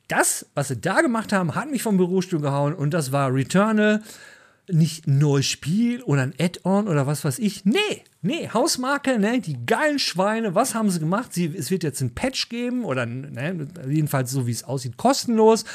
das, 0.07 0.45
was 0.53 0.69
sie 0.69 0.77
da 0.77 1.01
gemacht 1.01 1.33
haben, 1.33 1.55
hat 1.55 1.69
mich 1.69 1.83
vom 1.83 1.97
Bürostuhl 1.97 2.41
gehauen 2.41 2.73
und 2.73 2.93
das 2.93 3.11
war 3.11 3.33
Returnal. 3.33 4.01
Nicht 4.67 5.05
ein 5.05 5.19
neues 5.19 5.45
Spiel 5.45 6.01
oder 6.01 6.23
ein 6.23 6.33
Add-on 6.39 6.87
oder 6.87 7.05
was 7.05 7.23
weiß 7.23 7.37
ich. 7.37 7.65
Nee, 7.65 8.03
nee, 8.23 8.49
Hausmarke, 8.51 9.19
ne, 9.19 9.39
die 9.39 9.63
geilen 9.63 9.99
Schweine, 9.99 10.55
was 10.55 10.73
haben 10.73 10.89
sie 10.89 10.99
gemacht? 10.99 11.33
Sie, 11.33 11.53
es 11.55 11.69
wird 11.69 11.83
jetzt 11.83 12.01
ein 12.01 12.15
Patch 12.15 12.49
geben 12.49 12.83
oder 12.83 13.05
ne, 13.05 13.67
jedenfalls 13.87 14.31
so 14.31 14.47
wie 14.47 14.51
es 14.51 14.63
aussieht, 14.63 14.97
kostenlos. 14.97 15.65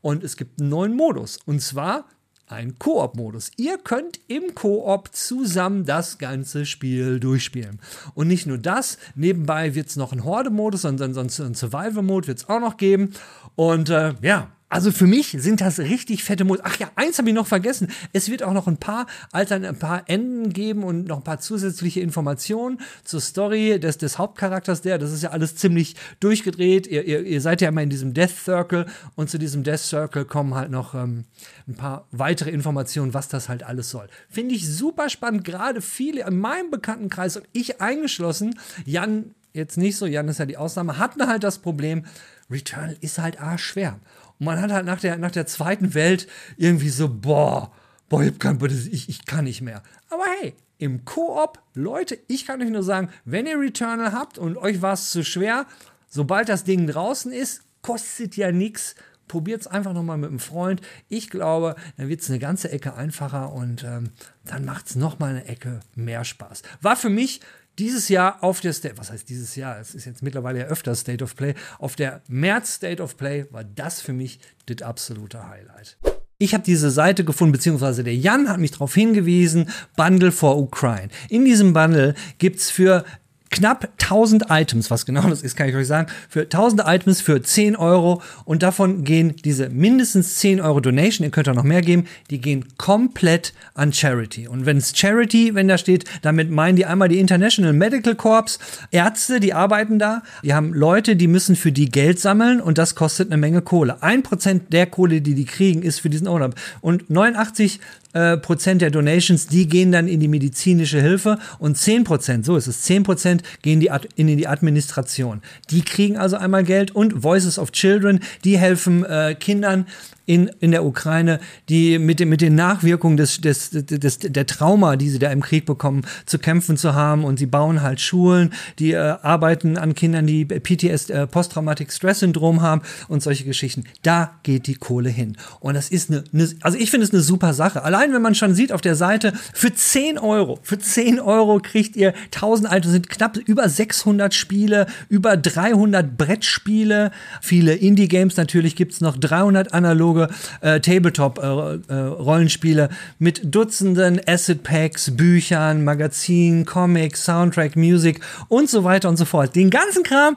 Und 0.00 0.24
es 0.24 0.38
gibt 0.38 0.60
einen 0.60 0.70
neuen 0.70 0.94
Modus. 0.94 1.38
Und 1.44 1.60
zwar 1.60 2.06
ein 2.48 2.78
Koop-Modus. 2.78 3.50
Ihr 3.56 3.78
könnt 3.78 4.20
im 4.28 4.54
Koop 4.54 5.10
zusammen 5.12 5.84
das 5.84 6.18
ganze 6.18 6.66
Spiel 6.66 7.20
durchspielen. 7.20 7.80
Und 8.14 8.28
nicht 8.28 8.46
nur 8.46 8.58
das, 8.58 8.98
nebenbei 9.14 9.74
wird 9.74 9.88
es 9.88 9.96
noch 9.96 10.12
einen 10.12 10.24
Horde-Modus, 10.24 10.82
sondern 10.82 11.14
sonst 11.14 11.40
einen 11.40 11.54
Survival-Mode 11.54 12.28
wird 12.28 12.38
es 12.38 12.48
auch 12.48 12.60
noch 12.60 12.76
geben. 12.76 13.14
Und 13.54 13.90
äh, 13.90 14.14
ja, 14.22 14.50
also 14.68 14.92
für 14.92 15.06
mich 15.06 15.36
sind 15.38 15.60
das 15.62 15.78
richtig 15.78 16.24
fette 16.24 16.44
Muss. 16.44 16.58
Ach 16.62 16.78
ja, 16.78 16.90
eins 16.94 17.18
habe 17.18 17.28
ich 17.28 17.34
noch 17.34 17.46
vergessen. 17.46 17.88
Es 18.12 18.30
wird 18.30 18.42
auch 18.42 18.52
noch 18.52 18.66
ein 18.66 18.76
paar 18.76 19.06
Altern, 19.32 19.64
ein 19.64 19.78
paar 19.78 20.04
Enden 20.08 20.52
geben 20.52 20.84
und 20.84 21.06
noch 21.06 21.18
ein 21.18 21.24
paar 21.24 21.40
zusätzliche 21.40 22.00
Informationen 22.00 22.80
zur 23.02 23.20
Story 23.20 23.80
des, 23.80 23.96
des 23.96 24.18
Hauptcharakters 24.18 24.82
der. 24.82 24.98
Das 24.98 25.12
ist 25.12 25.22
ja 25.22 25.30
alles 25.30 25.56
ziemlich 25.56 25.96
durchgedreht. 26.20 26.86
Ihr, 26.86 27.04
ihr, 27.04 27.22
ihr 27.24 27.40
seid 27.40 27.62
ja 27.62 27.68
immer 27.68 27.82
in 27.82 27.88
diesem 27.88 28.12
Death 28.12 28.36
Circle 28.44 28.86
und 29.16 29.30
zu 29.30 29.38
diesem 29.38 29.62
Death 29.62 29.80
Circle 29.80 30.26
kommen 30.26 30.54
halt 30.54 30.70
noch 30.70 30.94
ähm, 30.94 31.24
ein 31.66 31.74
paar 31.74 32.06
weitere 32.10 32.50
Informationen, 32.50 33.14
was 33.14 33.28
das 33.28 33.48
halt 33.48 33.62
alles 33.62 33.88
soll. 33.88 34.08
Finde 34.28 34.54
ich 34.54 34.68
super 34.68 35.08
spannend. 35.08 35.44
Gerade 35.44 35.80
viele 35.80 36.26
in 36.26 36.38
meinem 36.38 36.70
Bekanntenkreis 36.70 37.36
und 37.36 37.46
ich 37.52 37.80
eingeschlossen, 37.80 38.58
Jan 38.84 39.34
jetzt 39.54 39.78
nicht 39.78 39.96
so, 39.96 40.06
Jan 40.06 40.28
ist 40.28 40.38
ja 40.38 40.46
die 40.46 40.56
Ausnahme, 40.56 40.98
hatten 40.98 41.26
halt 41.26 41.42
das 41.42 41.58
Problem, 41.58 42.04
Returnal 42.50 42.96
ist 43.00 43.18
halt 43.18 43.40
arschschwer. 43.40 43.98
Und 44.38 44.46
man 44.46 44.60
hat 44.60 44.72
halt 44.72 44.86
nach 44.86 45.00
der, 45.00 45.16
nach 45.18 45.30
der 45.30 45.46
zweiten 45.46 45.94
Welt 45.94 46.26
irgendwie 46.56 46.88
so, 46.88 47.08
boah, 47.08 47.72
boah, 48.08 48.22
ich 48.22 48.38
kann, 48.38 48.58
ich, 48.64 49.08
ich 49.08 49.26
kann 49.26 49.44
nicht 49.44 49.62
mehr. 49.62 49.82
Aber 50.10 50.24
hey, 50.40 50.54
im 50.78 51.04
Koop, 51.04 51.60
Leute, 51.74 52.18
ich 52.28 52.46
kann 52.46 52.62
euch 52.62 52.70
nur 52.70 52.82
sagen, 52.82 53.10
wenn 53.24 53.46
ihr 53.46 53.58
Returnal 53.58 54.12
habt 54.12 54.38
und 54.38 54.56
euch 54.56 54.80
war 54.80 54.92
es 54.92 55.10
zu 55.10 55.24
schwer, 55.24 55.66
sobald 56.08 56.48
das 56.48 56.64
Ding 56.64 56.86
draußen 56.86 57.32
ist, 57.32 57.62
kostet 57.82 58.36
ja 58.36 58.52
nichts. 58.52 58.94
Probiert 59.26 59.60
es 59.60 59.66
einfach 59.66 59.92
nochmal 59.92 60.16
mit 60.16 60.30
einem 60.30 60.38
Freund. 60.38 60.80
Ich 61.08 61.28
glaube, 61.28 61.76
dann 61.98 62.08
wird 62.08 62.22
es 62.22 62.30
eine 62.30 62.38
ganze 62.38 62.70
Ecke 62.70 62.94
einfacher 62.94 63.52
und 63.52 63.84
ähm, 63.84 64.10
dann 64.44 64.64
macht 64.64 64.86
es 64.88 64.96
nochmal 64.96 65.30
eine 65.30 65.44
Ecke 65.44 65.80
mehr 65.94 66.24
Spaß. 66.24 66.62
War 66.80 66.96
für 66.96 67.10
mich 67.10 67.40
dieses 67.78 68.08
Jahr 68.08 68.42
auf 68.42 68.60
der 68.60 68.72
State, 68.72 68.98
was 68.98 69.10
heißt 69.10 69.28
dieses 69.28 69.56
Jahr? 69.56 69.78
Es 69.78 69.94
ist 69.94 70.04
jetzt 70.04 70.22
mittlerweile 70.22 70.60
ja 70.60 70.64
öfter 70.66 70.94
State 70.94 71.22
of 71.22 71.36
Play. 71.36 71.54
Auf 71.78 71.96
der 71.96 72.22
März 72.28 72.74
State 72.74 73.02
of 73.02 73.16
Play 73.16 73.46
war 73.50 73.64
das 73.64 74.00
für 74.00 74.12
mich 74.12 74.40
das 74.66 74.82
absolute 74.82 75.48
Highlight. 75.48 75.96
Ich 76.40 76.54
habe 76.54 76.62
diese 76.62 76.90
Seite 76.90 77.24
gefunden, 77.24 77.52
beziehungsweise 77.52 78.04
der 78.04 78.14
Jan 78.14 78.48
hat 78.48 78.60
mich 78.60 78.70
darauf 78.70 78.94
hingewiesen, 78.94 79.70
Bundle 79.96 80.30
for 80.30 80.56
Ukraine. 80.56 81.08
In 81.28 81.44
diesem 81.44 81.72
Bundle 81.72 82.14
gibt 82.38 82.60
es 82.60 82.70
für 82.70 83.04
knapp 83.50 83.88
1000 84.00 84.46
Items, 84.50 84.90
was 84.90 85.06
genau 85.06 85.28
das 85.28 85.42
ist, 85.42 85.56
kann 85.56 85.68
ich 85.68 85.74
euch 85.74 85.86
sagen, 85.86 86.08
für 86.28 86.42
1000 86.42 86.82
Items 86.86 87.20
für 87.20 87.42
10 87.42 87.76
Euro 87.76 88.22
und 88.44 88.62
davon 88.62 89.04
gehen 89.04 89.34
diese 89.44 89.68
mindestens 89.68 90.36
10 90.36 90.60
Euro 90.60 90.80
Donation, 90.80 91.24
ihr 91.24 91.30
könnt 91.30 91.48
auch 91.48 91.54
noch 91.54 91.64
mehr 91.64 91.82
geben, 91.82 92.06
die 92.30 92.40
gehen 92.40 92.66
komplett 92.76 93.54
an 93.74 93.92
Charity. 93.92 94.48
Und 94.48 94.66
wenn 94.66 94.76
es 94.76 94.96
Charity, 94.96 95.54
wenn 95.54 95.68
da 95.68 95.78
steht, 95.78 96.04
damit 96.22 96.50
meinen 96.50 96.76
die 96.76 96.86
einmal 96.86 97.08
die 97.08 97.18
International 97.18 97.72
Medical 97.72 98.14
Corps, 98.14 98.58
Ärzte, 98.90 99.40
die 99.40 99.54
arbeiten 99.54 99.98
da, 99.98 100.22
die 100.42 100.54
haben 100.54 100.72
Leute, 100.72 101.16
die 101.16 101.28
müssen 101.28 101.56
für 101.56 101.72
die 101.72 101.90
Geld 101.90 102.20
sammeln 102.20 102.60
und 102.60 102.78
das 102.78 102.94
kostet 102.94 103.30
eine 103.30 103.38
Menge 103.38 103.62
Kohle. 103.62 104.02
Ein 104.02 104.22
Prozent 104.22 104.72
der 104.72 104.86
Kohle, 104.86 105.20
die 105.20 105.34
die 105.34 105.44
kriegen, 105.44 105.82
ist 105.82 106.00
für 106.00 106.10
diesen 106.10 106.28
Urlaub. 106.28 106.54
Und 106.80 107.10
89 107.10 107.80
äh, 108.18 108.36
Prozent 108.36 108.82
der 108.82 108.90
Donations, 108.90 109.46
die 109.46 109.68
gehen 109.68 109.92
dann 109.92 110.08
in 110.08 110.18
die 110.18 110.26
medizinische 110.26 111.00
Hilfe 111.00 111.38
und 111.60 111.76
10 111.76 112.02
Prozent, 112.02 112.44
so 112.44 112.56
ist 112.56 112.66
es, 112.66 112.82
10 112.82 113.04
Prozent 113.04 113.42
gehen 113.62 113.78
die 113.78 113.90
in 114.16 114.26
die 114.26 114.48
Administration. 114.48 115.40
Die 115.70 115.82
kriegen 115.82 116.16
also 116.16 116.36
einmal 116.36 116.64
Geld 116.64 116.90
und 116.90 117.22
Voices 117.22 117.58
of 117.58 117.70
Children, 117.70 118.20
die 118.44 118.58
helfen 118.58 119.04
äh, 119.04 119.36
Kindern 119.38 119.86
in, 120.28 120.50
in 120.60 120.72
der 120.72 120.84
Ukraine, 120.84 121.40
die 121.70 121.98
mit, 121.98 122.20
mit 122.20 122.42
den 122.42 122.54
Nachwirkungen 122.54 123.16
des, 123.16 123.40
des, 123.40 123.70
des, 123.70 124.18
der 124.18 124.46
Trauma, 124.46 124.96
die 124.96 125.08
sie 125.08 125.18
da 125.18 125.32
im 125.32 125.40
Krieg 125.40 125.64
bekommen, 125.64 126.02
zu 126.26 126.38
kämpfen 126.38 126.76
zu 126.76 126.94
haben. 126.94 127.24
Und 127.24 127.38
sie 127.38 127.46
bauen 127.46 127.80
halt 127.80 127.98
Schulen, 127.98 128.52
die 128.78 128.92
äh, 128.92 128.98
arbeiten 129.22 129.78
an 129.78 129.94
Kindern, 129.94 130.26
die 130.26 130.44
PTS, 130.44 131.08
äh, 131.08 131.26
Posttraumatic 131.26 131.90
Stress 131.90 132.20
Syndrom 132.20 132.60
haben 132.60 132.82
und 133.08 133.22
solche 133.22 133.44
Geschichten. 133.44 133.84
Da 134.02 134.32
geht 134.42 134.66
die 134.66 134.74
Kohle 134.74 135.08
hin. 135.08 135.38
Und 135.60 135.74
das 135.74 135.88
ist 135.88 136.10
eine, 136.10 136.24
eine 136.34 136.46
also 136.60 136.76
ich 136.76 136.90
finde 136.90 137.06
es 137.06 137.12
eine 137.14 137.22
super 137.22 137.54
Sache. 137.54 137.82
Allein 137.82 138.12
wenn 138.12 138.20
man 138.20 138.34
schon 138.34 138.54
sieht 138.54 138.70
auf 138.70 138.82
der 138.82 138.96
Seite, 138.96 139.32
für 139.54 139.72
10 139.72 140.18
Euro, 140.18 140.58
für 140.62 140.78
10 140.78 141.20
Euro 141.20 141.58
kriegt 141.58 141.96
ihr 141.96 142.12
1000 142.34 142.70
Alte, 142.70 142.90
sind 142.90 143.08
knapp 143.08 143.38
über 143.38 143.66
600 143.66 144.34
Spiele, 144.34 144.88
über 145.08 145.38
300 145.38 146.18
Brettspiele, 146.18 147.12
viele 147.40 147.74
Indie-Games 147.74 148.36
natürlich 148.36 148.76
gibt 148.76 148.92
es 148.92 149.00
noch, 149.00 149.16
300 149.16 149.72
analoge 149.72 150.17
analoge 150.18 150.28
äh, 150.60 150.80
Tabletop-Rollenspiele 150.80 152.82
äh, 152.82 152.86
äh, 152.86 152.96
mit 153.18 153.40
Dutzenden 153.44 154.20
Asset 154.26 154.62
Packs, 154.62 155.16
Büchern, 155.16 155.84
Magazinen, 155.84 156.64
Comics, 156.64 157.24
Soundtrack, 157.24 157.76
Music 157.76 158.20
und 158.48 158.68
so 158.68 158.84
weiter 158.84 159.08
und 159.08 159.16
so 159.16 159.24
fort. 159.24 159.54
Den 159.56 159.70
ganzen 159.70 160.02
Kram 160.02 160.36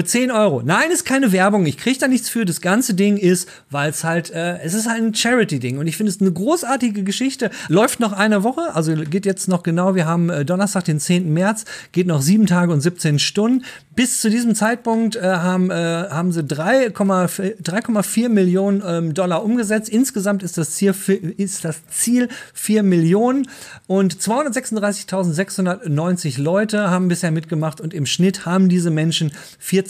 Für 0.00 0.06
10 0.06 0.30
Euro. 0.30 0.62
Nein, 0.64 0.90
ist 0.90 1.04
keine 1.04 1.30
Werbung. 1.30 1.66
Ich 1.66 1.76
kriege 1.76 1.98
da 1.98 2.08
nichts 2.08 2.30
für. 2.30 2.46
Das 2.46 2.62
ganze 2.62 2.94
Ding 2.94 3.18
ist, 3.18 3.46
weil 3.68 3.90
es 3.90 4.02
halt, 4.02 4.30
äh, 4.30 4.58
es 4.60 4.72
ist 4.72 4.88
halt 4.88 5.02
ein 5.02 5.14
Charity-Ding. 5.14 5.76
Und 5.76 5.86
ich 5.86 5.98
finde 5.98 6.10
es 6.10 6.22
eine 6.22 6.32
großartige 6.32 7.02
Geschichte. 7.02 7.50
Läuft 7.68 8.00
noch 8.00 8.14
eine 8.14 8.42
Woche, 8.42 8.74
also 8.74 8.94
geht 8.94 9.26
jetzt 9.26 9.46
noch 9.46 9.62
genau. 9.62 9.94
Wir 9.94 10.06
haben 10.06 10.30
äh, 10.30 10.46
Donnerstag, 10.46 10.84
den 10.84 11.00
10. 11.00 11.30
März, 11.34 11.66
geht 11.92 12.06
noch 12.06 12.22
sieben 12.22 12.46
Tage 12.46 12.72
und 12.72 12.80
17 12.80 13.18
Stunden. 13.18 13.62
Bis 13.94 14.22
zu 14.22 14.30
diesem 14.30 14.54
Zeitpunkt 14.54 15.16
äh, 15.16 15.20
haben, 15.20 15.70
äh, 15.70 15.74
haben 15.74 16.32
sie 16.32 16.40
3,4 16.40 18.30
Millionen 18.30 18.82
ähm, 18.86 19.12
Dollar 19.12 19.44
umgesetzt. 19.44 19.90
Insgesamt 19.90 20.42
ist 20.42 20.56
das 20.56 20.70
Ziel, 20.70 20.94
ist 21.36 21.66
das 21.66 21.86
Ziel 21.88 22.28
4 22.54 22.82
Millionen 22.82 23.46
und 23.86 24.16
236.690 24.16 26.40
Leute 26.40 26.88
haben 26.88 27.08
bisher 27.08 27.30
mitgemacht 27.30 27.82
und 27.82 27.92
im 27.92 28.06
Schnitt 28.06 28.46
haben 28.46 28.70
diese 28.70 28.90
Menschen 28.90 29.32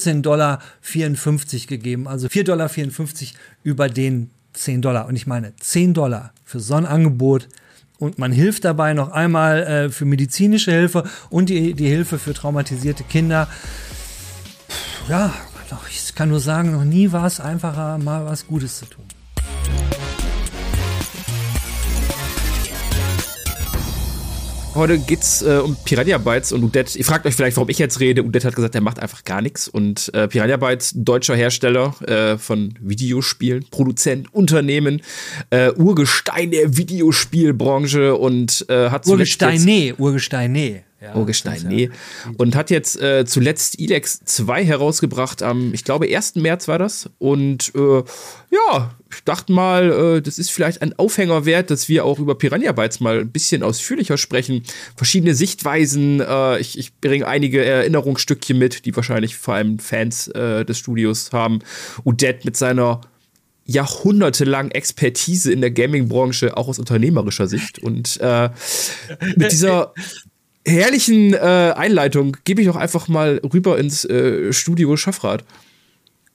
14,54 0.07 0.23
Dollar 0.23 0.59
gegeben. 1.67 2.09
Also 2.09 2.29
4,54 2.29 2.45
Dollar 2.45 2.71
über 3.63 3.89
den 3.89 4.31
10 4.53 4.83
Dollar. 4.83 5.07
Und 5.07 5.17
ich 5.17 5.27
meine, 5.27 5.55
10 5.57 5.95
Dollar 5.95 6.33
für 6.45 6.61
so 6.61 6.75
ein 6.75 6.87
Angebot 6.87 7.49
und 7.99 8.19
man 8.19 8.33
hilft 8.33 8.65
dabei 8.65 8.95
noch 8.95 9.11
einmal 9.11 9.63
äh, 9.63 9.91
für 9.91 10.07
medizinische 10.07 10.73
Hilfe 10.73 11.05
und 11.29 11.51
die, 11.51 11.75
die 11.75 11.89
Hilfe 11.89 12.19
für 12.19 12.33
traumatisierte 12.33 13.05
Kinder 13.05 13.47
ja, 15.11 15.33
ich 15.91 16.15
kann 16.15 16.29
nur 16.29 16.41
sagen, 16.41 16.71
noch 16.71 16.85
nie 16.85 17.11
war 17.11 17.27
es 17.27 17.41
einfacher, 17.41 17.99
mal 17.99 18.27
was 18.27 18.47
Gutes 18.47 18.79
zu 18.79 18.87
tun. 18.87 19.05
Heute 24.75 24.99
geht's 24.99 25.43
äh, 25.43 25.61
um 25.65 25.77
Piranha 25.85 26.17
Bytes 26.19 26.53
und 26.53 26.63
Udet. 26.63 26.95
Ihr 26.95 27.05
fragt 27.05 27.27
euch 27.27 27.35
vielleicht, 27.35 27.57
warum 27.57 27.69
ich 27.69 27.79
jetzt 27.79 27.99
rede. 27.99 28.23
Udet 28.23 28.45
hat 28.45 28.55
gesagt, 28.55 28.75
er 28.77 28.81
macht 28.81 29.01
einfach 29.01 29.25
gar 29.25 29.43
nichts. 29.43 29.67
Und 29.67 30.15
äh, 30.15 30.29
Piranha 30.29 30.57
Bytes, 30.59 30.93
deutscher 30.95 31.35
Hersteller 31.35 31.95
äh, 32.09 32.39
von 32.39 32.75
Videospielen, 32.81 33.67
Produzent, 33.71 34.33
Unternehmen, 34.33 35.03
äh, 35.51 35.73
Urgestein 35.73 36.53
der 36.53 36.77
Videospielbranche 36.77 38.15
und 38.15 38.65
äh, 38.69 38.91
hat 38.91 39.07
Urgestein, 39.09 39.61
nee, 39.65 39.93
Urgestein, 39.99 40.53
nee. 40.53 40.85
Ja, 41.01 41.17
Urgestein, 41.17 41.63
nee. 41.67 41.89
Und 42.37 42.55
hat 42.55 42.69
jetzt 42.69 43.01
äh, 43.01 43.25
zuletzt 43.25 43.81
Elex 43.81 44.21
2 44.23 44.67
herausgebracht 44.67 45.43
am, 45.43 45.73
ich 45.73 45.83
glaube, 45.83 46.07
1. 46.15 46.35
März 46.35 46.69
war 46.69 46.79
das. 46.79 47.09
Und 47.19 47.73
äh, 47.75 48.03
ja, 48.51 48.95
ich 49.11 49.25
dachte 49.25 49.51
mal, 49.51 49.91
äh, 50.19 50.21
das 50.21 50.39
ist 50.39 50.51
vielleicht 50.51 50.83
ein 50.83 50.93
Aufhänger 50.99 51.47
wert, 51.47 51.71
dass 51.71 51.89
wir 51.89 52.05
auch 52.05 52.19
über 52.19 52.35
Piranha 52.35 52.73
Bytes 52.73 53.01
mal 53.01 53.21
ein 53.21 53.33
bisschen 53.33 53.63
ausführlicher 53.63 54.19
sprechen. 54.19 54.63
Verschiedene 54.95 55.35
Sichtweisen. 55.35 56.21
Äh, 56.21 56.59
ich, 56.59 56.79
ich 56.79 56.95
bringe 57.01 57.27
einige 57.27 57.65
Erinnerungsstückchen 57.65 58.59
mit, 58.59 58.85
die 58.85 58.95
wahrscheinlich 58.95 59.37
vor 59.37 59.55
allem 59.55 59.79
Fans 59.79 60.29
äh, 60.29 60.67
des 60.67 60.79
Studios 60.79 61.33
haben. 61.33 61.61
Udet 62.05 62.45
mit 62.45 62.59
seiner 62.59 63.01
jahrhundertelang 63.65 64.71
Expertise 64.73 65.51
in 65.51 65.61
der 65.61 65.71
Gaming-Branche, 65.71 66.57
auch 66.57 66.69
aus 66.69 66.79
unternehmerischer 66.79 67.47
Sicht. 67.47 67.79
Und 67.79 68.19
äh, 68.21 68.51
mit 69.37 69.53
dieser 69.53 69.95
herrlichen 70.67 71.35
äh, 71.35 71.75
Einleitung 71.77 72.37
gebe 72.45 72.61
ich 72.61 72.69
doch 72.69 72.77
einfach 72.77 73.09
mal 73.09 73.41
rüber 73.53 73.79
ins 73.79 74.05
äh, 74.05 74.53
Studio 74.53 74.97
Schaffrad. 74.97 75.45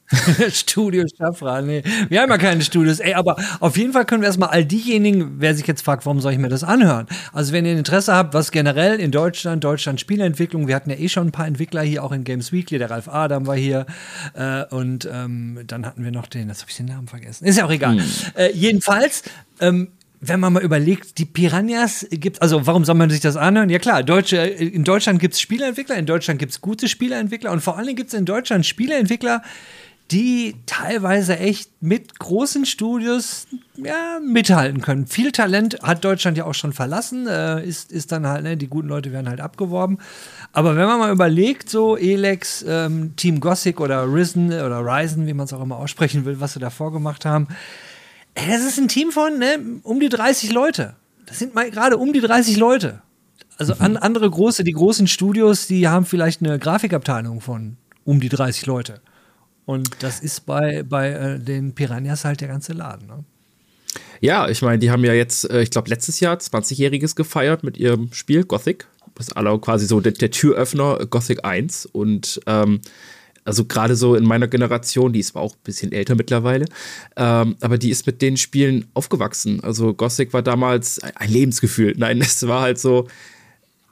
Studio 0.51 1.03
Schaffrad, 1.17 1.65
nee. 1.65 1.81
Wir 2.09 2.21
haben 2.21 2.29
ja 2.29 2.37
keine 2.37 2.61
Studios. 2.61 2.99
Ey, 2.99 3.15
aber 3.15 3.37
auf 3.59 3.75
jeden 3.75 3.91
Fall 3.91 4.05
können 4.05 4.21
wir 4.21 4.27
erstmal 4.27 4.49
all 4.49 4.63
diejenigen, 4.63 5.35
wer 5.39 5.55
sich 5.55 5.65
jetzt 5.65 5.81
fragt, 5.81 6.05
warum 6.05 6.21
soll 6.21 6.33
ich 6.33 6.37
mir 6.37 6.49
das 6.49 6.63
anhören? 6.63 7.07
Also, 7.33 7.53
wenn 7.53 7.65
ihr 7.65 7.75
Interesse 7.75 8.13
habt, 8.13 8.33
was 8.35 8.51
generell 8.51 8.99
in 8.99 9.11
Deutschland, 9.11 9.63
Deutschland 9.63 9.99
Spieleentwicklung, 9.99 10.67
wir 10.67 10.75
hatten 10.75 10.91
ja 10.91 10.97
eh 10.97 11.09
schon 11.09 11.27
ein 11.27 11.31
paar 11.31 11.47
Entwickler 11.47 11.81
hier, 11.81 12.03
auch 12.03 12.11
in 12.11 12.23
Games 12.23 12.51
Weekly, 12.51 12.77
der 12.77 12.91
Ralf 12.91 13.07
Adam 13.07 13.47
war 13.47 13.55
hier 13.55 13.87
äh, 14.35 14.63
und 14.65 15.09
ähm, 15.11 15.61
dann 15.65 15.85
hatten 15.85 16.03
wir 16.03 16.11
noch 16.11 16.27
den, 16.27 16.49
das 16.49 16.61
habe 16.61 16.69
ich 16.69 16.77
den 16.77 16.85
Namen 16.85 17.07
vergessen. 17.07 17.45
Ist 17.45 17.57
ja 17.57 17.65
auch 17.65 17.71
egal. 17.71 17.97
Hm. 17.97 18.05
Äh, 18.35 18.51
jedenfalls, 18.53 19.23
ähm, 19.59 19.89
wenn 20.27 20.39
man 20.39 20.53
mal 20.53 20.63
überlegt, 20.63 21.17
die 21.17 21.25
Piranhas 21.25 22.05
gibt, 22.09 22.41
also 22.41 22.65
warum 22.67 22.85
soll 22.85 22.95
man 22.95 23.09
sich 23.09 23.21
das 23.21 23.37
anhören? 23.37 23.69
Ja 23.69 23.79
klar, 23.79 24.03
Deutsche, 24.03 24.37
in 24.37 24.83
Deutschland 24.83 25.19
gibt 25.19 25.33
es 25.33 25.41
Spieleentwickler, 25.41 25.95
in 25.95 26.05
Deutschland 26.05 26.39
gibt 26.39 26.51
es 26.51 26.61
gute 26.61 26.87
Spieleentwickler 26.87 27.51
und 27.51 27.61
vor 27.61 27.77
allem 27.77 27.95
gibt 27.95 28.09
es 28.09 28.13
in 28.13 28.25
Deutschland 28.25 28.65
Spieleentwickler, 28.65 29.41
die 30.11 30.55
teilweise 30.67 31.39
echt 31.39 31.81
mit 31.81 32.19
großen 32.19 32.65
Studios 32.65 33.47
ja, 33.75 34.19
mithalten 34.23 34.81
können. 34.81 35.07
Viel 35.07 35.31
Talent 35.31 35.79
hat 35.81 36.05
Deutschland 36.05 36.37
ja 36.37 36.45
auch 36.45 36.53
schon 36.53 36.73
verlassen, 36.73 37.25
äh, 37.25 37.65
ist, 37.65 37.91
ist 37.91 38.11
dann 38.11 38.27
halt, 38.27 38.43
ne, 38.43 38.55
die 38.55 38.67
guten 38.67 38.87
Leute 38.87 39.11
werden 39.11 39.27
halt 39.27 39.41
abgeworben. 39.41 39.97
Aber 40.53 40.75
wenn 40.75 40.85
man 40.85 40.99
mal 40.99 41.11
überlegt, 41.11 41.69
so 41.69 41.97
Elex, 41.97 42.63
ähm, 42.67 43.15
Team 43.15 43.39
Gothic 43.39 43.81
oder 43.81 44.05
Risen 44.11 44.49
oder 44.49 44.79
Ryzen, 44.81 45.25
wie 45.25 45.33
man 45.33 45.45
es 45.45 45.53
auch 45.53 45.61
immer 45.61 45.77
aussprechen 45.77 46.23
will, 46.25 46.39
was 46.39 46.53
sie 46.53 46.59
da 46.59 46.69
vorgemacht 46.69 47.25
haben, 47.25 47.47
Ey, 48.35 48.47
das 48.47 48.65
ist 48.65 48.77
ein 48.77 48.87
Team 48.87 49.11
von 49.11 49.39
ne, 49.39 49.57
um 49.83 49.99
die 49.99 50.09
30 50.09 50.51
Leute. 50.51 50.95
Das 51.25 51.39
sind 51.39 51.55
mal 51.55 51.71
gerade 51.71 51.97
um 51.97 52.13
die 52.13 52.21
30 52.21 52.57
Leute. 52.57 53.01
Also 53.57 53.73
an, 53.79 53.97
andere 53.97 54.29
große, 54.29 54.63
die 54.63 54.73
großen 54.73 55.07
Studios, 55.07 55.67
die 55.67 55.87
haben 55.87 56.05
vielleicht 56.05 56.41
eine 56.41 56.59
Grafikabteilung 56.59 57.39
von 57.41 57.77
um 58.03 58.19
die 58.19 58.29
30 58.29 58.65
Leute. 58.65 59.01
Und 59.65 59.89
das 60.03 60.19
ist 60.19 60.45
bei, 60.45 60.83
bei 60.83 61.09
äh, 61.09 61.39
den 61.39 61.73
Piranhas 61.73 62.25
halt 62.25 62.41
der 62.41 62.49
ganze 62.49 62.73
Laden. 62.73 63.07
Ne? 63.07 63.23
Ja, 64.19 64.49
ich 64.49 64.61
meine, 64.61 64.79
die 64.79 64.91
haben 64.91 65.03
ja 65.03 65.13
jetzt, 65.13 65.49
äh, 65.49 65.61
ich 65.61 65.71
glaube, 65.71 65.89
letztes 65.89 66.19
Jahr 66.19 66.35
20-Jähriges 66.35 67.15
gefeiert 67.15 67.63
mit 67.63 67.77
ihrem 67.77 68.11
Spiel 68.11 68.43
Gothic. 68.43 68.87
Das 69.15 69.29
ist 69.29 69.35
quasi 69.61 69.85
so 69.85 70.01
der, 70.01 70.11
der 70.11 70.29
Türöffner 70.29 71.05
Gothic 71.05 71.45
1. 71.45 71.85
Und 71.87 72.41
ähm, 72.45 72.81
also 73.45 73.63
gerade 73.65 73.95
so 73.95 74.15
in 74.15 74.25
meiner 74.25 74.47
Generation, 74.47 75.13
die 75.13 75.19
ist 75.19 75.35
auch 75.35 75.53
ein 75.53 75.63
bisschen 75.63 75.91
älter 75.91 76.15
mittlerweile, 76.15 76.65
ähm, 77.15 77.55
aber 77.61 77.77
die 77.77 77.91
ist 77.91 78.05
mit 78.07 78.21
den 78.21 78.37
Spielen 78.37 78.87
aufgewachsen. 78.95 79.61
Also 79.63 79.93
Gothic 79.93 80.33
war 80.33 80.41
damals 80.41 80.99
ein 80.99 81.31
Lebensgefühl. 81.31 81.93
Nein, 81.97 82.19
es 82.21 82.45
war 82.47 82.61
halt 82.61 82.79
so, 82.79 83.07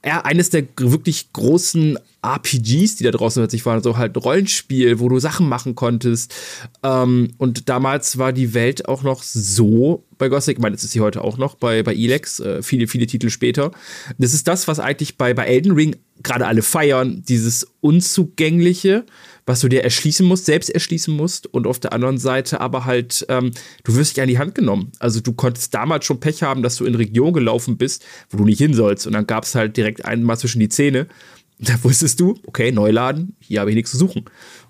ja, 0.03 0.21
eines 0.21 0.49
der 0.49 0.65
wirklich 0.77 1.31
großen 1.31 1.97
RPGs, 2.25 2.95
die 2.95 3.03
da 3.03 3.11
draußen 3.11 3.41
plötzlich 3.41 3.65
waren, 3.65 3.83
so 3.83 3.95
halt 3.97 4.17
Rollenspiel, 4.17 4.99
wo 4.99 5.07
du 5.07 5.19
Sachen 5.19 5.47
machen 5.47 5.75
konntest. 5.75 6.33
Ähm, 6.81 7.31
und 7.37 7.69
damals 7.69 8.17
war 8.17 8.33
die 8.33 8.53
Welt 8.53 8.87
auch 8.87 9.03
noch 9.03 9.23
so 9.23 10.03
bei 10.17 10.29
Gothic, 10.29 10.57
ich 10.57 10.61
meine, 10.61 10.75
es 10.75 10.83
ist 10.83 10.91
sie 10.91 11.01
heute 11.01 11.21
auch 11.21 11.37
noch 11.37 11.55
bei, 11.55 11.83
bei 11.83 11.93
Elex, 11.93 12.39
äh, 12.39 12.63
viele, 12.63 12.87
viele 12.87 13.07
Titel 13.07 13.29
später. 13.29 13.71
Das 14.17 14.33
ist 14.33 14.47
das, 14.47 14.67
was 14.67 14.79
eigentlich 14.79 15.17
bei, 15.17 15.33
bei 15.33 15.45
Elden 15.45 15.73
Ring 15.73 15.95
gerade 16.21 16.47
alle 16.47 16.61
feiern, 16.61 17.23
dieses 17.27 17.67
Unzugängliche, 17.81 19.05
was 19.45 19.59
du 19.59 19.67
dir 19.67 19.83
erschließen 19.83 20.25
musst, 20.25 20.45
selbst 20.45 20.69
erschließen 20.69 21.13
musst 21.15 21.47
und 21.47 21.67
auf 21.67 21.79
der 21.79 21.93
anderen 21.93 22.17
Seite 22.17 22.61
aber 22.61 22.85
halt, 22.85 23.25
ähm, 23.29 23.51
du 23.83 23.95
wirst 23.95 24.15
dich 24.15 24.21
an 24.21 24.29
die 24.29 24.37
Hand 24.37 24.55
genommen. 24.55 24.91
Also 24.99 25.19
du 25.19 25.33
konntest 25.33 25.73
damals 25.73 26.05
schon 26.05 26.19
Pech 26.19 26.43
haben, 26.43 26.63
dass 26.63 26.77
du 26.77 26.85
in 26.85 26.95
Region 26.95 27.33
gelaufen 27.33 27.77
bist, 27.77 28.05
wo 28.29 28.37
du 28.37 28.45
nicht 28.45 28.59
hin 28.59 28.73
sollst 28.73 29.05
und 29.07 29.13
dann 29.13 29.27
gab 29.27 29.43
es 29.43 29.55
halt 29.55 29.75
direkt 29.77 30.05
einmal 30.05 30.37
zwischen 30.37 30.59
die 30.59 30.69
Zähne. 30.69 31.07
Da 31.59 31.81
wusstest 31.83 32.19
du, 32.19 32.35
okay, 32.45 32.73
Neuladen, 32.73 33.37
hier 33.39 33.61
habe 33.61 33.69
ich 33.69 33.75
nichts 33.75 33.91
zu 33.91 33.97
suchen. 33.97 34.25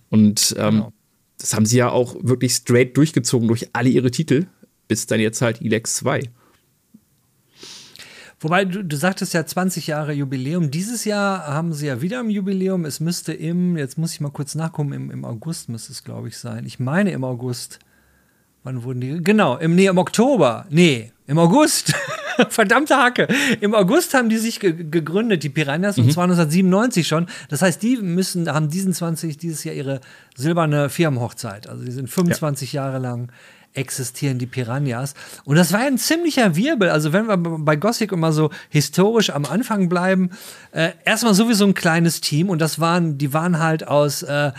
Und 0.10 0.54
ähm, 0.60 0.72
genau. 0.72 0.94
das 1.40 1.56
haben 1.56 1.66
sie 1.66 1.78
ja 1.78 1.90
auch 1.90 2.16
wirklich 2.22 2.54
straight 2.54 2.96
durchgezogen 2.98 3.48
durch 3.48 3.70
alle 3.74 3.90
ihre 3.90 4.12
Titel, 4.12 4.46
bis 4.88 5.08
dann 5.08 5.20
jetzt 5.20 5.42
halt 5.42 5.62
Elex 5.62 5.96
2. 5.96 6.30
Wobei, 8.44 8.66
du, 8.66 8.84
du 8.84 8.98
sagtest 8.98 9.34
ja 9.34 9.46
20 9.46 9.88
Jahre 9.88 10.12
Jubiläum. 10.12 10.70
Dieses 10.70 11.06
Jahr 11.06 11.48
haben 11.48 11.72
sie 11.74 11.88
ja 11.88 12.02
wieder 12.02 12.20
ein 12.20 12.30
Jubiläum. 12.30 12.84
Es 12.84 13.00
müsste 13.00 13.32
im, 13.32 13.78
jetzt 13.78 13.98
muss 13.98 14.14
ich 14.14 14.20
mal 14.20 14.32
kurz 14.32 14.54
nachgucken, 14.54 14.92
im, 14.92 15.12
im 15.12 15.24
August 15.24 15.70
müsste 15.70 15.94
es, 15.94 16.04
glaube 16.04 16.28
ich, 16.28 16.38
sein. 16.38 16.66
Ich 16.66 16.78
meine 16.78 17.12
im 17.12 17.24
August. 17.24 17.80
Wann 18.64 18.84
wurden 18.84 19.00
die? 19.00 19.24
Genau, 19.24 19.58
im, 19.58 19.76
nee, 19.76 19.88
im 19.88 19.98
Oktober. 19.98 20.66
Nee, 20.70 21.14
im 21.26 21.40
August. 21.40 21.94
Verdammte 22.50 22.98
Hacke. 22.98 23.28
Im 23.62 23.74
August 23.74 24.14
haben 24.14 24.28
die 24.28 24.38
sich 24.38 24.60
ge 24.60 24.74
gegründet, 24.74 25.44
die 25.44 25.50
Piranhas, 25.50 25.98
mhm. 25.98 26.06
und 26.06 26.12
zwar 26.12 26.24
1997 26.26 27.08
schon. 27.08 27.28
Das 27.48 27.62
heißt, 27.62 27.82
die 27.82 27.98
müssen, 27.98 28.52
haben 28.52 28.70
diesen 28.70 28.92
20, 28.94 29.38
dieses 29.38 29.64
Jahr 29.64 29.76
ihre 29.76 30.02
silberne 30.36 30.90
Firmenhochzeit. 30.90 31.70
Also 31.70 31.86
die 31.86 31.92
sind 31.92 32.10
25 32.10 32.74
ja. 32.74 32.86
Jahre 32.86 33.00
lang 33.00 33.32
existieren 33.74 34.38
die 34.38 34.46
Piranhas. 34.46 35.14
Und 35.46 35.56
das 35.56 35.74
war 35.74 35.80
ein 35.82 35.98
ziemlicher 35.98 36.56
Wirbel. 36.56 36.90
Also 36.90 37.14
wenn 37.14 37.28
wir 37.28 37.38
bei 37.38 37.76
Gothic 37.76 38.12
immer 38.12 38.32
so 38.32 38.50
historisch 38.70 39.30
am 39.30 39.46
Anfang 39.46 39.90
bleiben, 39.90 40.32
äh, 40.72 40.92
erstmal 41.06 41.34
sowieso 41.34 41.66
ein 41.66 41.74
kleines 41.74 42.22
Team 42.22 42.50
und 42.50 42.60
das 42.60 42.80
waren, 42.80 43.18
die 43.18 43.34
waren 43.34 43.60
halt 43.60 43.88
aus 43.88 44.24
äh, 44.24 44.52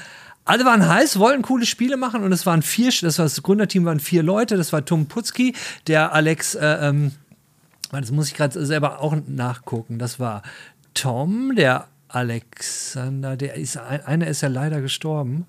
alle 0.47 0.65
waren 0.67 0.87
heiß, 0.87 1.19
wollten 1.19 1.43
coole 1.43 1.65
Spiele 1.65 1.97
machen 1.97 2.23
und 2.23 2.31
es 2.31 2.45
waren 2.45 2.61
vier, 2.63 2.93
das 3.01 3.19
war 3.19 3.25
das 3.25 3.43
Gründerteam 3.43 3.87
waren 3.87 4.01
vier 4.01 4.23
Leute, 4.23 4.57
das 4.59 4.75
war 4.75 4.85
Tom 4.85 5.07
Putzki, 5.07 5.55
der 5.87 6.13
Alex, 6.13 6.55
äh, 6.55 6.89
ähm, 6.89 7.13
das 7.91 8.11
muss 8.11 8.29
ich 8.29 8.35
gerade 8.35 8.65
selber 8.67 9.01
auch 9.01 9.17
nachgucken, 9.27 9.99
das 9.99 10.21
war 10.21 10.43
Tom, 10.93 11.55
der 11.57 11.89
Alexander, 12.09 13.37
der 13.37 13.55
ist, 13.55 13.77
einer 13.77 14.27
ist 14.27 14.43
ja 14.43 14.49
leider 14.49 14.81
gestorben. 14.81 15.47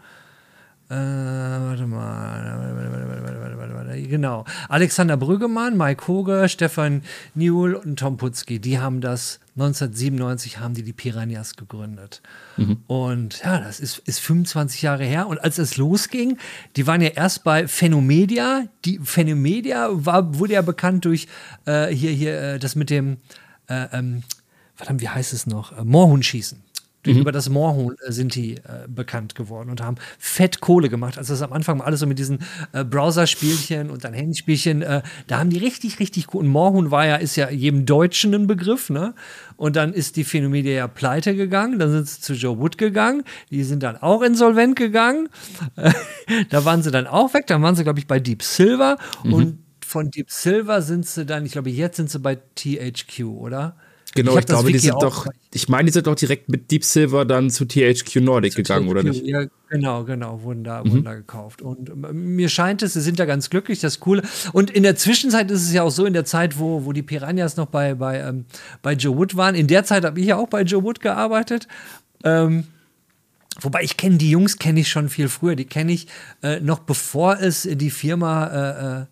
Äh, 0.87 0.93
warte 0.93 1.87
mal. 1.87 2.75
Warte, 2.75 2.91
warte, 2.91 3.23
warte, 3.23 3.39
warte, 3.41 3.57
warte, 3.57 3.73
warte, 3.73 4.01
genau. 4.03 4.45
Alexander 4.69 5.17
Brüggemann, 5.17 5.77
Mike 5.77 6.07
Hoge, 6.07 6.47
Stefan 6.47 7.01
Newell 7.33 7.73
und 7.73 7.97
Tom 7.97 8.17
Putzki, 8.17 8.59
die 8.59 8.77
haben 8.77 9.01
das 9.01 9.39
1997 9.55 10.59
haben 10.59 10.73
die 10.73 10.83
die 10.83 10.93
Piranhas 10.93 11.55
gegründet. 11.55 12.21
Mhm. 12.57 12.83
Und 12.87 13.39
ja, 13.43 13.59
das 13.59 13.79
ist, 13.79 13.99
ist 13.99 14.19
25 14.19 14.81
Jahre 14.81 15.05
her. 15.05 15.27
Und 15.27 15.39
als 15.39 15.57
es 15.57 15.77
losging, 15.77 16.37
die 16.75 16.85
waren 16.85 17.01
ja 17.01 17.09
erst 17.09 17.43
bei 17.43 17.67
Phenomedia. 17.67 18.65
Die 18.83 18.99
Phenomedia 19.01 19.87
war, 19.91 20.37
wurde 20.37 20.53
ja 20.53 20.61
bekannt 20.61 21.05
durch 21.05 21.27
äh, 21.65 21.87
hier, 21.87 22.11
hier, 22.11 22.41
äh, 22.41 22.59
das 22.59 22.75
mit 22.75 22.89
dem, 22.89 23.17
äh, 23.67 23.87
ähm, 23.93 24.23
verdammt, 24.75 25.01
wie 25.01 25.09
heißt 25.09 25.31
es 25.31 25.47
noch? 25.47 25.75
Äh, 25.77 25.85
Moorhuhnschießen 25.85 26.64
mhm. 27.13 27.21
über 27.21 27.31
das 27.31 27.49
Moorhuhn 27.49 27.95
äh, 28.05 28.11
sind 28.11 28.35
die 28.35 28.55
äh, 28.55 28.87
bekannt 28.87 29.35
geworden 29.35 29.69
und 29.69 29.81
haben 29.81 29.97
fett 30.17 30.61
Kohle 30.61 30.89
gemacht. 30.89 31.17
Also 31.17 31.33
das 31.33 31.41
am 31.41 31.53
Anfang 31.53 31.81
alles 31.81 31.99
so 31.99 32.07
mit 32.07 32.19
diesen 32.19 32.39
äh, 32.73 32.83
Browser-Spielchen 32.83 33.89
und 33.89 34.03
dann 34.03 34.13
Handyspielchen, 34.13 34.81
äh, 34.81 35.01
da 35.27 35.39
haben 35.39 35.49
die 35.49 35.57
richtig, 35.57 35.99
richtig 35.99 36.27
gut. 36.27 36.41
Und 36.41 36.47
Moorhuhn 36.47 36.91
war 36.91 37.05
ja, 37.05 37.15
ist 37.15 37.35
ja 37.35 37.49
jedem 37.49 37.85
Deutschen 37.85 38.33
ein 38.33 38.47
Begriff, 38.47 38.89
ne? 38.89 39.13
Und 39.57 39.75
dann 39.75 39.93
ist 39.93 40.15
die 40.17 40.23
Phänomedia 40.23 40.73
ja 40.73 40.87
pleite 40.87 41.35
gegangen, 41.35 41.79
dann 41.79 41.91
sind 41.91 42.07
sie 42.07 42.21
zu 42.21 42.33
Joe 42.33 42.59
Wood 42.59 42.77
gegangen, 42.77 43.23
die 43.51 43.63
sind 43.63 43.83
dann 43.83 43.97
auch 43.97 44.21
insolvent 44.21 44.75
gegangen. 44.75 45.29
da 46.49 46.65
waren 46.65 46.83
sie 46.83 46.91
dann 46.91 47.07
auch 47.07 47.33
weg, 47.33 47.47
dann 47.47 47.61
waren 47.61 47.75
sie, 47.75 47.83
glaube 47.83 47.99
ich, 47.99 48.07
bei 48.07 48.19
Deep 48.19 48.43
Silver 48.43 48.97
mhm. 49.23 49.33
und 49.33 49.65
von 49.85 50.09
Deep 50.09 50.31
Silver 50.31 50.81
sind 50.81 51.05
sie 51.05 51.25
dann, 51.25 51.45
ich 51.45 51.53
glaube, 51.53 51.69
jetzt 51.69 51.97
sind 51.97 52.09
sie 52.09 52.19
bei 52.19 52.35
THQ, 52.35 53.23
oder? 53.25 53.77
Genau, 54.15 54.31
ich, 54.31 54.39
ich 54.39 54.45
glaube, 54.45 54.71
die 54.71 54.79
sind 54.79 55.01
doch, 55.01 55.27
ich 55.53 55.67
meine, 55.67 55.87
die 55.87 55.91
sind 55.91 56.07
doch 56.07 56.15
direkt 56.15 56.47
mit 56.47 56.71
Deep 56.71 56.85
Silver 56.85 57.25
dann 57.25 57.49
zu 57.49 57.65
THQ 57.65 58.21
Nordic 58.21 58.53
zu 58.53 58.63
gegangen, 58.63 58.85
THQ, 58.85 58.91
oder 58.91 59.03
nicht? 59.03 59.25
Ja, 59.25 59.45
genau, 59.69 60.05
genau, 60.05 60.41
wurden 60.41 60.63
da, 60.63 60.83
mhm. 60.83 60.91
wurden 60.91 61.03
da 61.03 61.15
gekauft. 61.15 61.61
Und 61.61 61.89
ähm, 61.89 62.35
mir 62.35 62.47
scheint 62.47 62.81
es, 62.81 62.93
sie 62.93 63.01
sind 63.01 63.19
da 63.19 63.25
ganz 63.25 63.49
glücklich, 63.49 63.81
das 63.81 63.99
Coole. 63.99 64.23
Und 64.53 64.71
in 64.71 64.83
der 64.83 64.95
Zwischenzeit 64.95 65.51
ist 65.51 65.63
es 65.63 65.73
ja 65.73 65.83
auch 65.83 65.91
so, 65.91 66.05
in 66.05 66.13
der 66.13 66.23
Zeit, 66.23 66.57
wo, 66.57 66.85
wo 66.85 66.93
die 66.93 67.03
Piranhas 67.03 67.57
noch 67.57 67.67
bei, 67.67 67.93
bei, 67.93 68.21
ähm, 68.21 68.45
bei 68.81 68.93
Joe 68.93 69.17
Wood 69.17 69.35
waren, 69.35 69.53
in 69.53 69.67
der 69.67 69.83
Zeit 69.83 70.05
habe 70.05 70.17
ich 70.17 70.27
ja 70.27 70.37
auch 70.37 70.47
bei 70.47 70.61
Joe 70.61 70.83
Wood 70.83 71.01
gearbeitet. 71.01 71.67
Ähm, 72.23 72.63
Wobei 73.61 73.83
ich 73.83 73.95
kenne 73.95 74.17
die 74.17 74.29
Jungs, 74.29 74.57
kenne 74.59 74.81
ich 74.81 74.89
schon 74.89 75.07
viel 75.07 75.29
früher. 75.29 75.55
Die 75.55 75.63
kenne 75.63 75.93
ich 75.93 76.07
äh, 76.43 76.59
noch 76.59 76.79
bevor 76.79 77.39
es 77.39 77.61
die 77.63 77.89
Firma 77.89 78.47
äh, 78.47 79.01
äh 79.01 79.05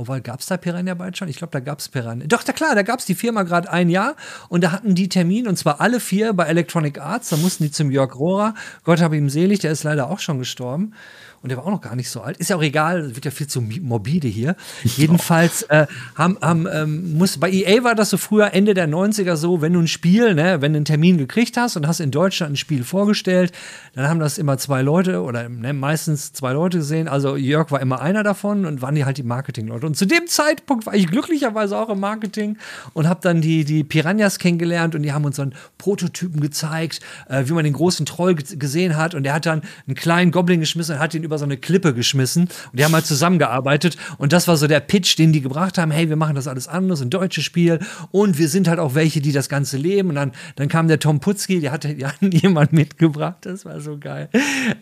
Obwohl, 0.00 0.22
gab 0.22 0.40
es 0.40 0.46
da 0.46 0.56
Piranha 0.56 0.94
bald 0.94 1.18
schon? 1.18 1.28
Ich 1.28 1.36
glaube, 1.36 1.50
da 1.50 1.60
gab 1.60 1.78
es 1.78 1.90
Piranha. 1.90 2.24
Doch, 2.26 2.42
da 2.42 2.54
klar, 2.54 2.74
da 2.74 2.80
gab 2.80 3.00
es 3.00 3.04
die 3.04 3.14
Firma 3.14 3.42
gerade 3.42 3.70
ein 3.70 3.90
Jahr 3.90 4.16
und 4.48 4.64
da 4.64 4.72
hatten 4.72 4.94
die 4.94 5.10
Termin 5.10 5.46
und 5.46 5.58
zwar 5.58 5.82
alle 5.82 6.00
vier 6.00 6.32
bei 6.32 6.46
Electronic 6.46 6.98
Arts. 6.98 7.28
Da 7.28 7.36
mussten 7.36 7.64
die 7.64 7.70
zum 7.70 7.90
Jörg 7.90 8.18
Rohrer. 8.18 8.54
Gott 8.84 9.02
habe 9.02 9.18
ihm 9.18 9.28
selig, 9.28 9.58
der 9.58 9.72
ist 9.72 9.84
leider 9.84 10.08
auch 10.08 10.18
schon 10.18 10.38
gestorben 10.38 10.94
und 11.42 11.48
der 11.48 11.56
war 11.56 11.64
auch 11.64 11.70
noch 11.70 11.80
gar 11.80 11.96
nicht 11.96 12.10
so 12.10 12.20
alt. 12.20 12.36
Ist 12.36 12.50
ja 12.50 12.56
auch 12.56 12.62
egal, 12.62 13.14
wird 13.16 13.24
ja 13.24 13.30
viel 13.30 13.46
zu 13.46 13.62
morbide 13.62 14.28
hier. 14.28 14.56
Jedenfalls 14.84 15.62
äh, 15.64 15.86
haben, 16.14 16.36
haben 16.42 16.68
ähm, 16.70 17.16
muss, 17.16 17.38
bei 17.38 17.50
EA 17.50 17.82
war 17.82 17.94
das 17.94 18.10
so 18.10 18.18
früher 18.18 18.52
Ende 18.52 18.74
der 18.74 18.88
90er 18.88 19.36
so, 19.36 19.62
wenn 19.62 19.72
du 19.72 19.80
ein 19.80 19.88
Spiel, 19.88 20.34
ne, 20.34 20.60
wenn 20.60 20.74
du 20.74 20.76
einen 20.76 20.84
Termin 20.84 21.16
gekriegt 21.16 21.56
hast 21.56 21.76
und 21.76 21.86
hast 21.86 22.00
in 22.00 22.10
Deutschland 22.10 22.52
ein 22.52 22.56
Spiel 22.56 22.84
vorgestellt, 22.84 23.52
dann 23.94 24.06
haben 24.06 24.20
das 24.20 24.36
immer 24.36 24.58
zwei 24.58 24.82
Leute 24.82 25.22
oder 25.22 25.48
ne, 25.48 25.72
meistens 25.72 26.34
zwei 26.34 26.52
Leute 26.52 26.78
gesehen. 26.78 27.08
Also 27.08 27.36
Jörg 27.36 27.70
war 27.70 27.80
immer 27.80 28.02
einer 28.02 28.22
davon 28.22 28.66
und 28.66 28.82
waren 28.82 28.94
die 28.94 29.06
halt 29.06 29.16
die 29.16 29.22
Marketingleute. 29.22 29.86
Und 29.86 29.96
zu 29.96 30.04
dem 30.04 30.26
Zeitpunkt 30.26 30.84
war 30.84 30.94
ich 30.94 31.06
glücklicherweise 31.06 31.78
auch 31.78 31.88
im 31.88 32.00
Marketing 32.00 32.58
und 32.92 33.08
habe 33.08 33.20
dann 33.22 33.40
die, 33.40 33.64
die 33.64 33.82
Piranhas 33.82 34.38
kennengelernt 34.38 34.94
und 34.94 35.02
die 35.02 35.12
haben 35.14 35.24
uns 35.24 35.36
dann 35.36 35.54
Prototypen 35.78 36.42
gezeigt, 36.42 37.00
äh, 37.30 37.44
wie 37.46 37.52
man 37.52 37.64
den 37.64 37.72
großen 37.72 38.04
Troll 38.04 38.34
gesehen 38.34 38.98
hat. 38.98 39.14
Und 39.14 39.22
der 39.22 39.32
hat 39.32 39.46
dann 39.46 39.62
einen 39.86 39.94
kleinen 39.94 40.32
Goblin 40.32 40.60
geschmissen 40.60 40.96
und 40.96 41.00
hat 41.00 41.14
ihn 41.14 41.29
über 41.30 41.38
so 41.38 41.44
eine 41.44 41.56
Klippe 41.56 41.94
geschmissen 41.94 42.42
und 42.42 42.78
die 42.78 42.84
haben 42.84 42.92
halt 42.92 43.06
zusammengearbeitet 43.06 43.96
und 44.18 44.32
das 44.32 44.48
war 44.48 44.56
so 44.56 44.66
der 44.66 44.80
Pitch, 44.80 45.16
den 45.16 45.32
die 45.32 45.40
gebracht 45.40 45.78
haben, 45.78 45.92
hey, 45.92 46.08
wir 46.08 46.16
machen 46.16 46.34
das 46.34 46.48
alles 46.48 46.66
anders, 46.66 47.00
ein 47.00 47.10
deutsches 47.10 47.44
Spiel 47.44 47.78
und 48.10 48.36
wir 48.38 48.48
sind 48.48 48.66
halt 48.66 48.80
auch 48.80 48.96
welche, 48.96 49.20
die 49.20 49.30
das 49.30 49.48
Ganze 49.48 49.76
leben 49.76 50.08
und 50.08 50.16
dann, 50.16 50.32
dann 50.56 50.68
kam 50.68 50.88
der 50.88 50.98
Tom 50.98 51.20
Putzki, 51.20 51.60
der 51.60 51.70
hatte 51.70 51.92
ja 51.92 52.12
jemand 52.20 52.72
mitgebracht, 52.72 53.36
das 53.42 53.64
war 53.64 53.80
so 53.80 53.96
geil. 53.96 54.28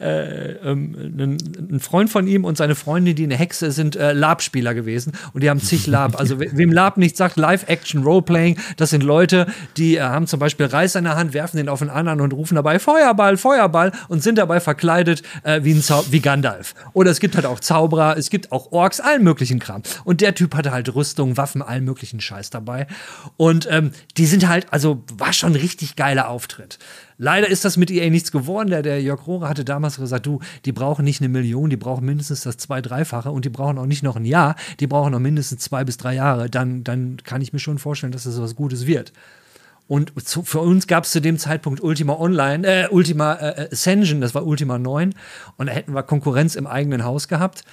Äh, 0.01 0.53
ähm, 0.53 0.97
ein, 1.19 1.37
ein, 1.71 1.81
Freund 1.81 2.09
von 2.09 2.27
ihm 2.27 2.45
und 2.45 2.57
seine 2.57 2.75
Freundin, 2.75 3.15
die 3.15 3.25
eine 3.25 3.37
Hexe 3.37 3.71
sind, 3.71 3.97
äh, 3.97 4.13
Lab-Spieler 4.13 4.73
gewesen 4.73 5.13
und 5.35 5.43
die 5.43 5.51
haben 5.51 5.61
zig 5.61 5.87
Lab, 5.87 6.19
also 6.19 6.41
wem 6.41 6.73
Lab 6.73 6.97
nicht 6.97 7.17
sagt, 7.17 7.37
Live-Action-Roleplaying, 7.37 8.59
das 8.79 8.89
sind 8.91 9.03
Leute, 9.03 9.47
die 9.77 9.97
äh, 9.97 10.01
haben 10.01 10.27
zum 10.27 10.41
Beispiel 10.41 10.65
Reis 10.65 10.95
in 10.95 11.05
der 11.05 11.17
Hand, 11.17 11.35
werfen 11.35 11.59
den 11.59 11.69
auf 11.69 11.81
den 11.81 11.91
anderen 11.91 12.23
und 12.23 12.33
rufen 12.33 12.55
dabei 12.55 12.79
Feuerball, 12.79 13.37
Feuerball 13.37 13.93
und 14.09 14.23
sind 14.23 14.39
dabei 14.39 14.61
verkleidet 14.61 15.23
äh, 15.43 15.61
wie, 15.63 15.73
ein 15.73 15.83
Zau 15.83 16.05
wie. 16.11 16.19
Gandalf. 16.39 16.75
Oder 16.93 17.11
es 17.11 17.21
gibt 17.21 17.35
halt 17.35 17.47
auch 17.47 17.61
Zauberer, 17.61 18.17
es 18.17 18.31
gibt 18.31 18.53
auch 18.53 18.73
Orks, 18.73 19.01
allen 19.01 19.25
möglichen 19.25 19.59
Kram. 19.59 19.83
Und 20.05 20.21
der 20.21 20.35
Typ 20.35 20.55
hatte 20.55 20.71
halt 20.71 20.95
Rüstung, 20.95 21.37
Waffen, 21.37 21.63
allen 21.63 21.85
möglichen 21.85 22.21
Scheiß 22.21 22.51
dabei. 22.51 22.87
Und 23.37 23.67
ähm, 23.71 23.91
die 24.17 24.27
sind 24.27 24.49
halt, 24.49 24.73
also 24.73 25.03
war 25.17 25.33
schon 25.33 25.53
ein 25.53 25.61
richtig 25.61 25.97
geiler 25.97 26.29
Auftritt. 26.29 26.79
Leider 27.17 27.49
ist 27.49 27.65
das 27.65 27.77
mit 27.77 27.91
EA 27.91 28.11
nichts 28.11 28.31
geworden. 28.31 28.71
Der, 28.71 28.83
der 28.83 29.03
Jörg 29.03 29.27
Rohre 29.27 29.49
hatte 29.49 29.65
damals 29.65 29.97
gesagt, 29.97 30.27
du, 30.27 30.41
die 30.65 30.73
brauchen 30.73 31.05
nicht 31.05 31.21
eine 31.21 31.29
Million, 31.29 31.71
die 31.71 31.77
brauchen 31.77 32.05
mindestens 32.05 32.43
das 32.43 32.57
zwei-, 32.57 32.81
dreifache 32.81 33.31
und 33.31 33.45
die 33.45 33.51
brauchen 33.51 33.79
auch 33.79 33.87
nicht 33.87 34.05
noch 34.05 34.17
ein 34.17 34.25
Jahr, 34.25 34.55
die 34.79 34.87
brauchen 34.87 35.13
noch 35.13 35.19
mindestens 35.19 35.63
zwei 35.63 35.83
bis 35.85 35.97
drei 35.97 36.15
Jahre. 36.15 36.49
Dann, 36.49 36.85
dann 36.85 37.17
kann 37.25 37.43
ich 37.43 37.53
mir 37.53 37.59
schon 37.59 37.79
vorstellen, 37.79 38.13
dass 38.13 38.25
das 38.25 38.41
was 38.41 38.55
Gutes 38.55 38.87
wird. 38.87 39.13
Und 39.89 40.13
zu, 40.29 40.43
für 40.43 40.61
uns 40.61 40.87
gab 40.87 41.05
es 41.05 41.11
zu 41.11 41.21
dem 41.21 41.39
Zeitpunkt 41.39 41.83
Ultima 41.83 42.15
Online, 42.15 42.85
äh, 42.85 42.89
Ultima 42.91 43.35
äh, 43.35 43.69
Ascension, 43.73 44.21
das 44.21 44.35
war 44.35 44.47
Ultima 44.47 44.79
9. 44.79 45.15
Und 45.57 45.67
da 45.67 45.73
hätten 45.73 45.95
wir 45.95 46.03
Konkurrenz 46.03 46.55
im 46.55 46.67
eigenen 46.67 47.05
Haus 47.05 47.27
gehabt. 47.27 47.65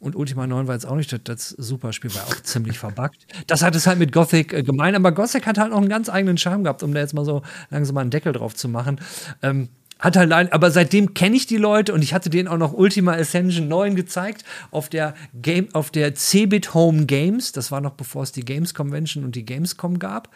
Und 0.00 0.16
Ultima 0.16 0.48
9 0.48 0.66
war 0.66 0.74
jetzt 0.74 0.86
auch 0.86 0.96
nicht 0.96 1.12
das, 1.12 1.20
das 1.22 1.48
Superspiel, 1.50 2.12
war 2.14 2.22
auch 2.22 2.42
ziemlich 2.42 2.78
verbuggt. 2.78 3.24
Das 3.46 3.62
hat 3.62 3.76
es 3.76 3.86
halt 3.86 4.00
mit 4.00 4.10
Gothic 4.10 4.52
äh, 4.52 4.62
gemein, 4.64 4.96
aber 4.96 5.12
Gothic 5.12 5.46
hat 5.46 5.58
halt 5.58 5.72
auch 5.72 5.78
einen 5.78 5.88
ganz 5.88 6.08
eigenen 6.08 6.38
Charme 6.38 6.64
gehabt, 6.64 6.82
um 6.82 6.92
da 6.92 7.00
jetzt 7.00 7.14
mal 7.14 7.24
so 7.24 7.42
langsam 7.70 7.94
mal 7.94 8.00
einen 8.00 8.10
Deckel 8.10 8.32
drauf 8.32 8.56
zu 8.56 8.68
machen. 8.68 9.00
Ähm, 9.42 9.68
hat 10.00 10.16
halt, 10.16 10.32
aber 10.52 10.70
seitdem 10.72 11.14
kenne 11.14 11.36
ich 11.36 11.46
die 11.46 11.58
Leute 11.58 11.94
und 11.94 12.02
ich 12.02 12.12
hatte 12.12 12.28
denen 12.28 12.48
auch 12.48 12.56
noch 12.56 12.72
Ultima 12.72 13.12
Ascension 13.12 13.68
9 13.68 13.94
gezeigt 13.94 14.44
auf 14.72 14.88
der 14.88 15.14
Game, 15.32 15.68
auf 15.74 15.92
der 15.92 16.16
Cebit 16.16 16.74
Home 16.74 17.06
Games. 17.06 17.52
Das 17.52 17.70
war 17.70 17.80
noch 17.80 17.92
bevor 17.92 18.24
es 18.24 18.32
die 18.32 18.44
Games 18.44 18.74
Convention 18.74 19.22
und 19.22 19.36
die 19.36 19.44
Gamescom 19.44 20.00
gab. 20.00 20.30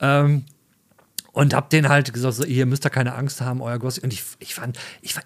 Ähm, 0.00 0.44
und 1.36 1.52
hab 1.52 1.68
denen 1.68 1.90
halt 1.90 2.14
gesagt, 2.14 2.34
so, 2.34 2.44
ihr 2.44 2.64
müsst 2.64 2.86
da 2.86 2.88
keine 2.88 3.14
Angst 3.14 3.42
haben, 3.42 3.60
euer 3.60 3.78
Gossi. 3.78 4.00
Und 4.00 4.10
ich, 4.10 4.22
ich 4.38 4.54
fand, 4.54 4.78
ich 5.02 5.16
war, 5.16 5.22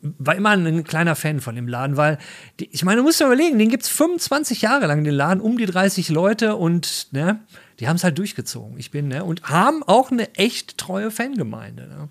war 0.00 0.36
immer 0.36 0.50
ein 0.50 0.84
kleiner 0.84 1.16
Fan 1.16 1.40
von 1.40 1.56
dem 1.56 1.66
Laden, 1.66 1.96
weil, 1.96 2.18
die, 2.60 2.68
ich 2.70 2.84
meine, 2.84 2.98
du 2.98 3.02
musst 3.02 3.18
dir 3.18 3.26
überlegen, 3.26 3.58
den 3.58 3.68
gibt's 3.68 3.88
25 3.88 4.62
Jahre 4.62 4.86
lang, 4.86 5.02
den 5.02 5.12
Laden, 5.12 5.40
um 5.40 5.58
die 5.58 5.66
30 5.66 6.08
Leute 6.10 6.54
und, 6.54 7.08
ne, 7.10 7.40
die 7.80 7.88
haben 7.88 7.96
es 7.96 8.04
halt 8.04 8.16
durchgezogen. 8.16 8.78
Ich 8.78 8.92
bin, 8.92 9.08
ne, 9.08 9.24
und 9.24 9.42
haben 9.42 9.82
auch 9.82 10.12
eine 10.12 10.32
echt 10.36 10.78
treue 10.78 11.10
Fangemeinde, 11.10 11.88
ne. 11.88 12.08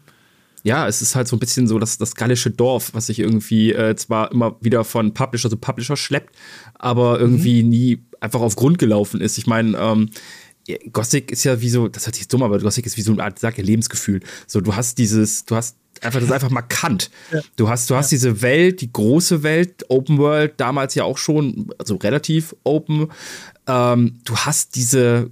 Ja, 0.63 0.89
es 0.89 1.01
ist 1.01 1.15
halt 1.15 1.29
so 1.29 1.37
ein 1.37 1.39
bisschen 1.39 1.65
so 1.65 1.79
das, 1.79 1.97
das 1.97 2.15
gallische 2.15 2.51
Dorf, 2.51 2.93
was 2.93 3.05
sich 3.05 3.19
irgendwie 3.19 3.71
äh, 3.71 3.95
zwar 3.95 4.33
immer 4.33 4.57
wieder 4.59 4.83
von 4.83 5.13
Publisher 5.13 5.49
zu 5.49 5.55
Publisher 5.55 5.95
schleppt, 5.95 6.35
aber 6.73 7.21
irgendwie 7.21 7.63
mhm. 7.63 7.69
nie 7.69 8.03
einfach 8.19 8.41
auf 8.41 8.57
Grund 8.57 8.79
gelaufen 8.79 9.21
ist. 9.21 9.37
Ich 9.37 9.47
meine, 9.47 9.77
ähm, 9.77 10.09
Gothic 10.91 11.31
ist 11.31 11.43
ja 11.43 11.61
wie 11.61 11.69
so, 11.69 11.87
das 11.87 12.05
hört 12.05 12.15
sich 12.15 12.27
dumm, 12.27 12.43
aber 12.43 12.59
Gothic 12.59 12.85
ist 12.85 12.97
wie 12.97 13.01
so 13.01 13.11
eine 13.11 13.23
Art, 13.23 13.39
sag 13.39 13.57
ja, 13.57 13.63
Lebensgefühl. 13.63 14.21
So, 14.47 14.61
du 14.61 14.75
hast 14.75 14.97
dieses, 14.97 15.45
du 15.45 15.55
hast 15.55 15.75
einfach, 16.01 16.19
das 16.19 16.29
ist 16.29 16.33
einfach 16.33 16.49
markant. 16.49 17.09
Ja. 17.31 17.41
Du 17.55 17.69
hast, 17.69 17.89
du 17.89 17.95
hast 17.95 18.11
diese 18.11 18.41
Welt, 18.41 18.81
die 18.81 18.91
große 18.91 19.43
Welt, 19.43 19.85
Open 19.89 20.17
World, 20.17 20.53
damals 20.57 20.95
ja 20.95 21.03
auch 21.03 21.17
schon, 21.17 21.71
also 21.77 21.95
relativ 21.95 22.55
open. 22.63 23.07
Ähm, 23.67 24.19
du 24.23 24.35
hast 24.35 24.75
diese 24.75 25.29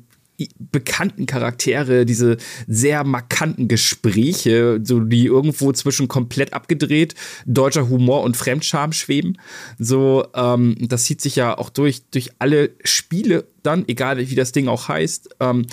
bekannten 0.59 1.25
Charaktere, 1.25 2.05
diese 2.05 2.37
sehr 2.67 3.03
markanten 3.03 3.67
Gespräche, 3.67 4.79
so 4.83 4.99
die 4.99 5.25
irgendwo 5.25 5.71
zwischen 5.71 6.07
komplett 6.07 6.53
abgedreht, 6.53 7.15
deutscher 7.45 7.89
Humor 7.89 8.23
und 8.23 8.37
Fremdscham 8.37 8.91
schweben. 8.91 9.37
So, 9.79 10.27
ähm, 10.35 10.75
das 10.79 11.05
zieht 11.05 11.21
sich 11.21 11.35
ja 11.35 11.57
auch 11.57 11.69
durch, 11.69 12.03
durch 12.11 12.31
alle 12.39 12.71
Spiele 12.83 13.45
dann, 13.63 13.85
egal 13.87 14.17
wie 14.29 14.35
das 14.35 14.51
Ding 14.51 14.67
auch 14.67 14.87
heißt. 14.87 15.35
Ähm, 15.39 15.65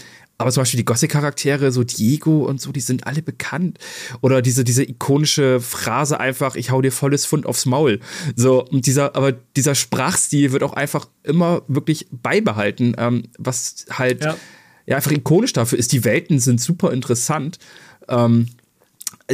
aber 0.44 0.52
zum 0.52 0.60
Beispiel 0.60 0.76
die 0.76 0.84
Gothic-Charaktere, 0.84 1.72
so 1.72 1.84
Diego 1.84 2.44
und 2.44 2.60
so, 2.60 2.70
die 2.70 2.80
sind 2.80 3.06
alle 3.06 3.22
bekannt. 3.22 3.78
Oder 4.20 4.42
diese, 4.42 4.62
diese 4.62 4.82
ikonische 4.82 5.58
Phrase 5.58 6.20
einfach, 6.20 6.54
ich 6.54 6.70
hau 6.70 6.82
dir 6.82 6.92
volles 6.92 7.24
Fund 7.24 7.46
aufs 7.46 7.64
Maul. 7.64 7.98
So, 8.36 8.62
und 8.62 8.84
dieser, 8.84 9.16
aber 9.16 9.32
dieser 9.32 9.74
Sprachstil 9.74 10.52
wird 10.52 10.62
auch 10.62 10.74
einfach 10.74 11.08
immer 11.22 11.62
wirklich 11.66 12.08
beibehalten, 12.10 12.94
ähm, 12.98 13.22
was 13.38 13.86
halt 13.90 14.22
ja. 14.22 14.36
ja. 14.84 14.96
einfach 14.96 15.12
ikonisch 15.12 15.54
dafür 15.54 15.78
ist. 15.78 15.92
Die 15.92 16.04
Welten 16.04 16.38
sind 16.38 16.60
super 16.60 16.92
interessant. 16.92 17.58
Ähm, 18.06 18.48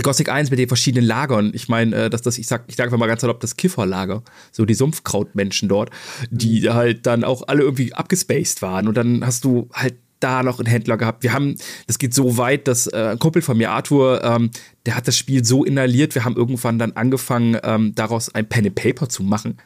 Gothic 0.01 0.29
1 0.29 0.51
mit 0.51 0.61
den 0.61 0.68
verschiedenen 0.68 1.09
Lagern. 1.09 1.51
Ich 1.55 1.68
meine, 1.68 2.05
äh, 2.05 2.11
dass 2.11 2.23
das, 2.23 2.38
ich 2.38 2.46
sag, 2.46 2.66
ich 2.68 2.77
sag 2.77 2.85
einfach 2.85 2.99
mal 2.99 3.09
ganz 3.09 3.23
salopp, 3.23 3.40
das 3.40 3.57
Kifferlager. 3.57 4.23
So 4.53 4.64
die 4.64 4.75
Sumpfkrautmenschen 4.75 5.68
dort, 5.68 5.90
die 6.31 6.68
mhm. 6.68 6.75
halt 6.75 7.07
dann 7.07 7.25
auch 7.25 7.49
alle 7.49 7.62
irgendwie 7.62 7.92
abgespaced 7.94 8.62
waren. 8.62 8.87
Und 8.87 8.96
dann 8.96 9.27
hast 9.27 9.44
du 9.44 9.68
halt 9.73 9.96
da 10.21 10.43
noch 10.43 10.59
einen 10.59 10.67
Händler 10.67 10.97
gehabt. 10.97 11.23
Wir 11.23 11.33
haben, 11.33 11.57
das 11.87 11.99
geht 11.99 12.15
so 12.15 12.37
weit, 12.37 12.69
dass 12.69 12.87
äh, 12.87 13.11
ein 13.13 13.19
Kumpel 13.19 13.43
von 13.43 13.57
mir, 13.57 13.71
Arthur, 13.71 14.23
ähm, 14.23 14.51
der 14.87 14.97
hat 14.97 15.09
das 15.09 15.17
Spiel 15.17 15.45
so 15.45 15.65
inhaliert, 15.65 16.15
wir 16.15 16.25
haben 16.25 16.37
irgendwann 16.37 16.79
dann 16.79 16.93
angefangen, 16.93 17.59
ähm, 17.63 17.95
daraus 17.95 18.35
ein 18.35 18.49
Pen 18.49 18.67
and 18.67 18.75
Paper 18.75 19.09
zu 19.09 19.23
machen. 19.23 19.59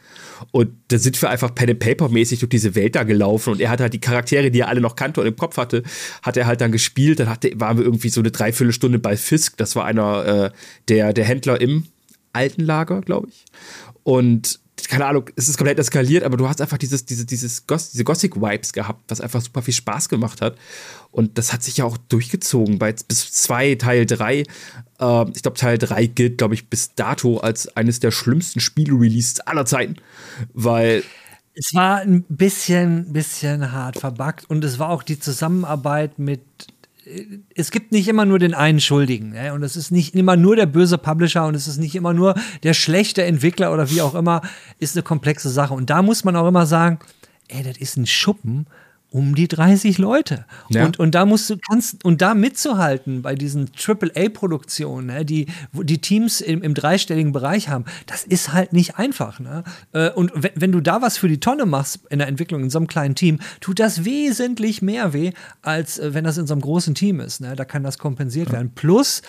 Und 0.51 0.71
da 0.89 0.97
sind 0.97 1.21
wir 1.21 1.29
einfach 1.29 1.53
Pen 1.53 1.69
and 1.69 1.79
Paper 1.79 2.09
mäßig 2.09 2.39
durch 2.39 2.49
diese 2.49 2.75
Welt 2.75 2.95
da 2.95 3.03
gelaufen 3.03 3.51
und 3.53 3.61
er 3.61 3.69
hat 3.69 3.79
halt 3.79 3.93
die 3.93 4.01
Charaktere, 4.01 4.51
die 4.51 4.61
er 4.61 4.67
alle 4.67 4.81
noch 4.81 4.95
kannte 4.95 5.21
und 5.21 5.27
im 5.27 5.35
Kopf 5.35 5.57
hatte, 5.57 5.83
hat 6.21 6.37
er 6.37 6.47
halt 6.47 6.61
dann 6.61 6.71
gespielt. 6.71 7.19
Dann 7.19 7.29
hatte, 7.29 7.51
waren 7.55 7.77
wir 7.77 7.85
irgendwie 7.85 8.09
so 8.09 8.21
eine 8.21 8.31
Dreiviertelstunde 8.31 8.99
bei 8.99 9.15
Fisk. 9.17 9.57
Das 9.57 9.75
war 9.75 9.85
einer 9.85 10.25
äh, 10.25 10.51
der, 10.89 11.13
der 11.13 11.25
Händler 11.25 11.61
im 11.61 11.85
alten 12.33 12.61
Lager, 12.61 13.01
glaube 13.01 13.29
ich. 13.29 13.45
Und 14.03 14.59
keine 14.89 15.05
Ahnung, 15.05 15.29
es 15.35 15.47
ist 15.47 15.57
komplett 15.57 15.79
eskaliert, 15.79 16.23
aber 16.23 16.37
du 16.37 16.47
hast 16.47 16.61
einfach 16.61 16.77
dieses, 16.77 17.05
diese, 17.05 17.25
dieses 17.25 17.67
Goss, 17.67 17.91
diese 17.91 18.03
Gothic-Vibes 18.03 18.73
gehabt, 18.73 19.03
was 19.07 19.21
einfach 19.21 19.41
super 19.41 19.61
viel 19.61 19.73
Spaß 19.73 20.09
gemacht 20.09 20.41
hat. 20.41 20.57
Und 21.11 21.37
das 21.37 21.53
hat 21.53 21.63
sich 21.63 21.77
ja 21.77 21.85
auch 21.85 21.97
durchgezogen 21.97 22.77
bei 22.77 22.93
bis 22.93 23.31
zwei, 23.31 23.75
Teil 23.75 24.05
drei. 24.05 24.43
Äh, 24.99 25.25
ich 25.33 25.41
glaube, 25.41 25.57
Teil 25.57 25.77
drei 25.77 26.07
gilt, 26.07 26.37
glaube 26.37 26.55
ich, 26.55 26.67
bis 26.69 26.93
dato 26.95 27.37
als 27.37 27.75
eines 27.77 27.99
der 27.99 28.11
schlimmsten 28.11 28.59
Spiele-Releases 28.59 29.41
aller 29.41 29.65
Zeiten. 29.65 29.95
Weil 30.53 31.03
es 31.53 31.73
war 31.73 31.99
ein 31.99 32.25
bisschen, 32.27 33.13
bisschen 33.13 33.71
hart 33.71 33.99
verbuggt 33.99 34.49
und 34.49 34.63
es 34.65 34.77
war 34.77 34.89
auch 34.89 35.03
die 35.03 35.19
Zusammenarbeit 35.19 36.19
mit 36.19 36.41
es 37.55 37.71
gibt 37.71 37.91
nicht 37.91 38.07
immer 38.07 38.25
nur 38.25 38.39
den 38.39 38.53
einen 38.53 38.79
Schuldigen. 38.79 39.31
Ne? 39.31 39.53
Und 39.53 39.63
es 39.63 39.75
ist 39.75 39.91
nicht 39.91 40.15
immer 40.15 40.35
nur 40.35 40.55
der 40.55 40.65
böse 40.65 40.97
Publisher 40.97 41.45
und 41.45 41.55
es 41.55 41.67
ist 41.67 41.77
nicht 41.77 41.95
immer 41.95 42.13
nur 42.13 42.35
der 42.63 42.73
schlechte 42.73 43.23
Entwickler 43.23 43.73
oder 43.73 43.89
wie 43.89 44.01
auch 44.01 44.15
immer. 44.15 44.41
Ist 44.79 44.95
eine 44.95 45.03
komplexe 45.03 45.49
Sache. 45.49 45.73
Und 45.73 45.89
da 45.89 46.01
muss 46.01 46.23
man 46.23 46.35
auch 46.35 46.47
immer 46.47 46.65
sagen, 46.65 46.99
ey, 47.47 47.63
das 47.63 47.77
ist 47.77 47.97
ein 47.97 48.07
Schuppen 48.07 48.67
um 49.15 49.33
die 49.33 49.47
30 49.47 49.97
Leute. 49.97 50.43
Ja. 50.67 50.85
Und, 50.85 50.99
und 50.99 51.15
da 51.15 51.25
musst 51.25 51.49
du, 51.49 51.55
kannst, 51.57 52.03
und 52.03 52.21
da 52.21 52.33
mitzuhalten 52.33 53.21
bei 53.21 53.35
diesen 53.35 53.69
AAA-Produktionen, 53.73 55.07
ne, 55.07 55.23
die, 55.23 55.45
die 55.71 55.99
Teams 55.99 56.41
im, 56.41 56.61
im, 56.61 56.73
dreistelligen 56.73 57.31
Bereich 57.31 57.69
haben, 57.69 57.85
das 58.07 58.25
ist 58.25 58.51
halt 58.51 58.73
nicht 58.73 58.97
einfach. 58.97 59.39
Ne? 59.39 59.63
Äh, 59.93 60.09
und 60.09 60.33
wenn, 60.35 60.51
wenn 60.55 60.71
du 60.73 60.81
da 60.81 61.01
was 61.01 61.17
für 61.17 61.29
die 61.29 61.39
Tonne 61.39 61.65
machst 61.65 62.01
in 62.09 62.19
der 62.19 62.27
Entwicklung 62.27 62.61
in 62.61 62.69
so 62.69 62.77
einem 62.77 62.87
kleinen 62.87 63.15
Team, 63.15 63.39
tut 63.61 63.79
das 63.79 64.03
wesentlich 64.03 64.81
mehr 64.81 65.13
weh, 65.13 65.31
als 65.61 65.97
äh, 65.97 66.13
wenn 66.13 66.25
das 66.25 66.37
in 66.37 66.45
so 66.45 66.53
einem 66.53 66.61
großen 66.61 66.93
Team 66.93 67.21
ist. 67.21 67.39
Ne? 67.39 67.55
Da 67.55 67.63
kann 67.63 67.83
das 67.83 67.97
kompensiert 67.97 68.47
ja. 68.47 68.55
werden. 68.55 68.73
Plus, 68.75 69.21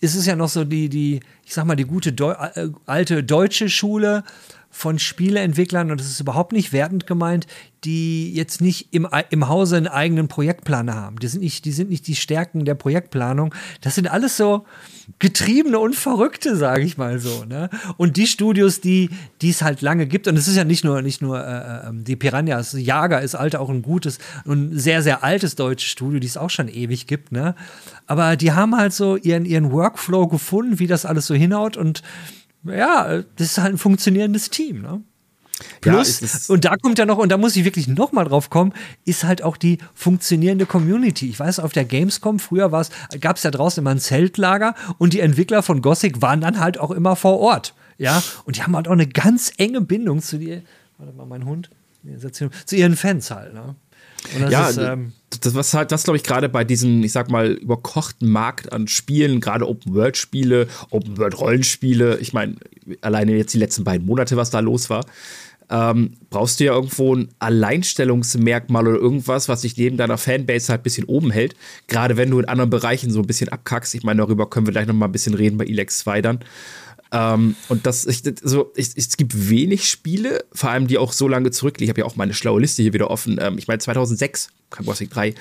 ist 0.00 0.16
es 0.16 0.26
ja 0.26 0.34
noch 0.34 0.48
so 0.48 0.64
die, 0.64 0.88
die, 0.88 1.20
ich 1.44 1.54
sag 1.54 1.66
mal, 1.66 1.76
die 1.76 1.84
gute 1.84 2.12
Deu 2.12 2.32
äh, 2.32 2.70
alte 2.86 3.22
deutsche 3.22 3.68
Schule 3.68 4.24
von 4.70 4.98
Spieleentwicklern, 4.98 5.90
und 5.90 6.00
das 6.00 6.08
ist 6.08 6.20
überhaupt 6.20 6.52
nicht 6.52 6.72
wertend 6.72 7.06
gemeint, 7.06 7.46
die 7.84 8.32
jetzt 8.32 8.60
nicht 8.60 8.92
im, 8.92 9.08
im 9.30 9.48
Hause 9.48 9.76
einen 9.76 9.88
eigenen 9.88 10.28
Projektplaner 10.28 10.94
haben. 10.94 11.18
Die 11.18 11.26
sind, 11.26 11.40
nicht, 11.40 11.64
die 11.64 11.72
sind 11.72 11.90
nicht 11.90 12.06
die 12.06 12.14
Stärken 12.14 12.64
der 12.64 12.74
Projektplanung. 12.74 13.54
Das 13.80 13.94
sind 13.94 14.08
alles 14.08 14.36
so 14.36 14.64
Getriebene 15.18 15.78
und 15.78 15.96
Verrückte, 15.96 16.56
sage 16.56 16.82
ich 16.82 16.98
mal 16.98 17.18
so. 17.18 17.44
Ne? 17.44 17.68
Und 17.96 18.16
die 18.16 18.26
Studios, 18.26 18.80
die 18.80 19.10
es 19.42 19.62
halt 19.62 19.80
lange 19.80 20.06
gibt, 20.06 20.28
und 20.28 20.36
es 20.36 20.46
ist 20.46 20.56
ja 20.56 20.64
nicht 20.64 20.84
nur, 20.84 21.02
nicht 21.02 21.20
nur 21.20 21.44
äh, 21.44 21.88
ähm, 21.88 22.04
die 22.04 22.16
Piranhas, 22.16 22.76
Jager 22.78 23.22
ist 23.22 23.34
alte 23.34 23.60
auch 23.60 23.70
ein 23.70 23.82
gutes 23.82 24.18
und 24.44 24.78
sehr, 24.78 25.02
sehr 25.02 25.24
altes 25.24 25.56
deutsches 25.56 25.90
Studio, 25.90 26.20
die 26.20 26.26
es 26.26 26.36
auch 26.36 26.50
schon 26.50 26.68
ewig 26.68 27.06
gibt. 27.06 27.32
Ne? 27.32 27.54
Aber 28.06 28.36
die 28.36 28.52
haben 28.52 28.76
halt 28.76 28.92
so 28.92 29.16
ihren, 29.16 29.46
ihren 29.46 29.72
Workflow 29.72 30.28
gefunden, 30.28 30.78
wie 30.78 30.86
das 30.86 31.06
alles 31.06 31.26
so 31.26 31.34
hinhaut 31.34 31.76
und 31.76 32.02
ja, 32.64 33.22
das 33.36 33.46
ist 33.46 33.58
halt 33.58 33.74
ein 33.74 33.78
funktionierendes 33.78 34.50
Team, 34.50 34.82
ne? 34.82 35.02
Plus, 35.82 36.20
ja, 36.20 36.54
und 36.54 36.64
da 36.64 36.76
kommt 36.76 36.98
ja 36.98 37.04
noch, 37.04 37.18
und 37.18 37.28
da 37.28 37.36
muss 37.36 37.54
ich 37.54 37.64
wirklich 37.64 37.86
noch 37.86 38.12
mal 38.12 38.24
drauf 38.24 38.48
kommen, 38.48 38.72
ist 39.04 39.24
halt 39.24 39.42
auch 39.42 39.58
die 39.58 39.76
funktionierende 39.94 40.64
Community. 40.64 41.28
Ich 41.28 41.38
weiß, 41.38 41.60
auf 41.60 41.72
der 41.72 41.84
Gamescom, 41.84 42.38
früher 42.38 42.70
gab 43.20 43.36
es 43.36 43.42
ja 43.42 43.50
draußen 43.50 43.82
immer 43.82 43.90
ein 43.90 43.98
Zeltlager 43.98 44.74
und 44.96 45.12
die 45.12 45.20
Entwickler 45.20 45.62
von 45.62 45.82
Gothic 45.82 46.22
waren 46.22 46.40
dann 46.40 46.60
halt 46.60 46.78
auch 46.78 46.90
immer 46.90 47.14
vor 47.14 47.38
Ort. 47.40 47.74
Ja, 47.98 48.22
und 48.46 48.56
die 48.56 48.62
haben 48.62 48.74
halt 48.74 48.88
auch 48.88 48.92
eine 48.92 49.06
ganz 49.06 49.52
enge 49.58 49.82
Bindung 49.82 50.22
zu 50.22 50.38
dir. 50.38 50.62
Warte 50.96 51.12
mal, 51.14 51.26
mein 51.26 51.44
Hund. 51.44 51.68
Zu 52.32 52.76
ihren 52.76 52.96
Fans 52.96 53.30
halt, 53.30 53.52
ne? 53.52 53.74
Ja, 54.50 54.68
ist, 54.68 54.78
ähm, 54.78 55.12
das 55.40 55.54
was 55.54 55.74
halt, 55.74 55.92
das 55.92 56.04
glaube 56.04 56.16
ich 56.16 56.22
gerade 56.22 56.48
bei 56.48 56.64
diesem, 56.64 57.02
ich 57.02 57.12
sag 57.12 57.30
mal, 57.30 57.52
überkochten 57.52 58.28
Markt 58.28 58.72
an 58.72 58.88
Spielen, 58.88 59.40
gerade 59.40 59.68
Open-World-Spiele, 59.68 60.68
Open-World-Rollenspiele, 60.90 62.18
ich 62.18 62.32
meine, 62.32 62.56
alleine 63.00 63.36
jetzt 63.36 63.54
die 63.54 63.58
letzten 63.58 63.84
beiden 63.84 64.06
Monate, 64.06 64.36
was 64.36 64.50
da 64.50 64.60
los 64.60 64.90
war, 64.90 65.04
ähm, 65.70 66.14
brauchst 66.30 66.58
du 66.58 66.64
ja 66.64 66.72
irgendwo 66.72 67.14
ein 67.14 67.28
Alleinstellungsmerkmal 67.38 68.88
oder 68.88 68.98
irgendwas, 68.98 69.48
was 69.48 69.60
dich 69.60 69.76
neben 69.76 69.96
deiner 69.96 70.18
Fanbase 70.18 70.68
halt 70.70 70.80
ein 70.80 70.82
bisschen 70.82 71.04
oben 71.04 71.30
hält. 71.30 71.54
Gerade 71.86 72.16
wenn 72.16 72.30
du 72.30 72.40
in 72.40 72.46
anderen 72.46 72.70
Bereichen 72.70 73.12
so 73.12 73.20
ein 73.20 73.26
bisschen 73.26 73.50
abkackst. 73.50 73.94
Ich 73.94 74.02
meine, 74.02 74.18
darüber 74.18 74.50
können 74.50 74.66
wir 74.66 74.72
gleich 74.72 74.88
noch 74.88 74.94
mal 74.94 75.06
ein 75.06 75.12
bisschen 75.12 75.34
reden 75.34 75.58
bei 75.58 75.66
Elex 75.66 75.98
2 76.00 76.22
dann. 76.22 76.40
Ähm, 77.12 77.56
und 77.68 77.86
das, 77.86 78.06
ich, 78.06 78.22
so, 78.42 78.72
ich, 78.76 78.90
es 78.96 79.16
gibt 79.16 79.50
wenig 79.50 79.88
Spiele, 79.88 80.44
vor 80.52 80.70
allem 80.70 80.86
die 80.86 80.98
auch 80.98 81.12
so 81.12 81.28
lange 81.28 81.50
zurückliegen. 81.50 81.86
Ich 81.86 81.90
habe 81.90 82.00
ja 82.00 82.06
auch 82.06 82.16
meine 82.16 82.34
schlaue 82.34 82.60
Liste 82.60 82.82
hier 82.82 82.92
wieder 82.92 83.10
offen. 83.10 83.38
Ähm, 83.40 83.58
ich 83.58 83.68
meine, 83.68 83.78
2006 83.78 84.50
kam 84.70 84.86
Gothic 84.86 85.10
3. 85.10 85.34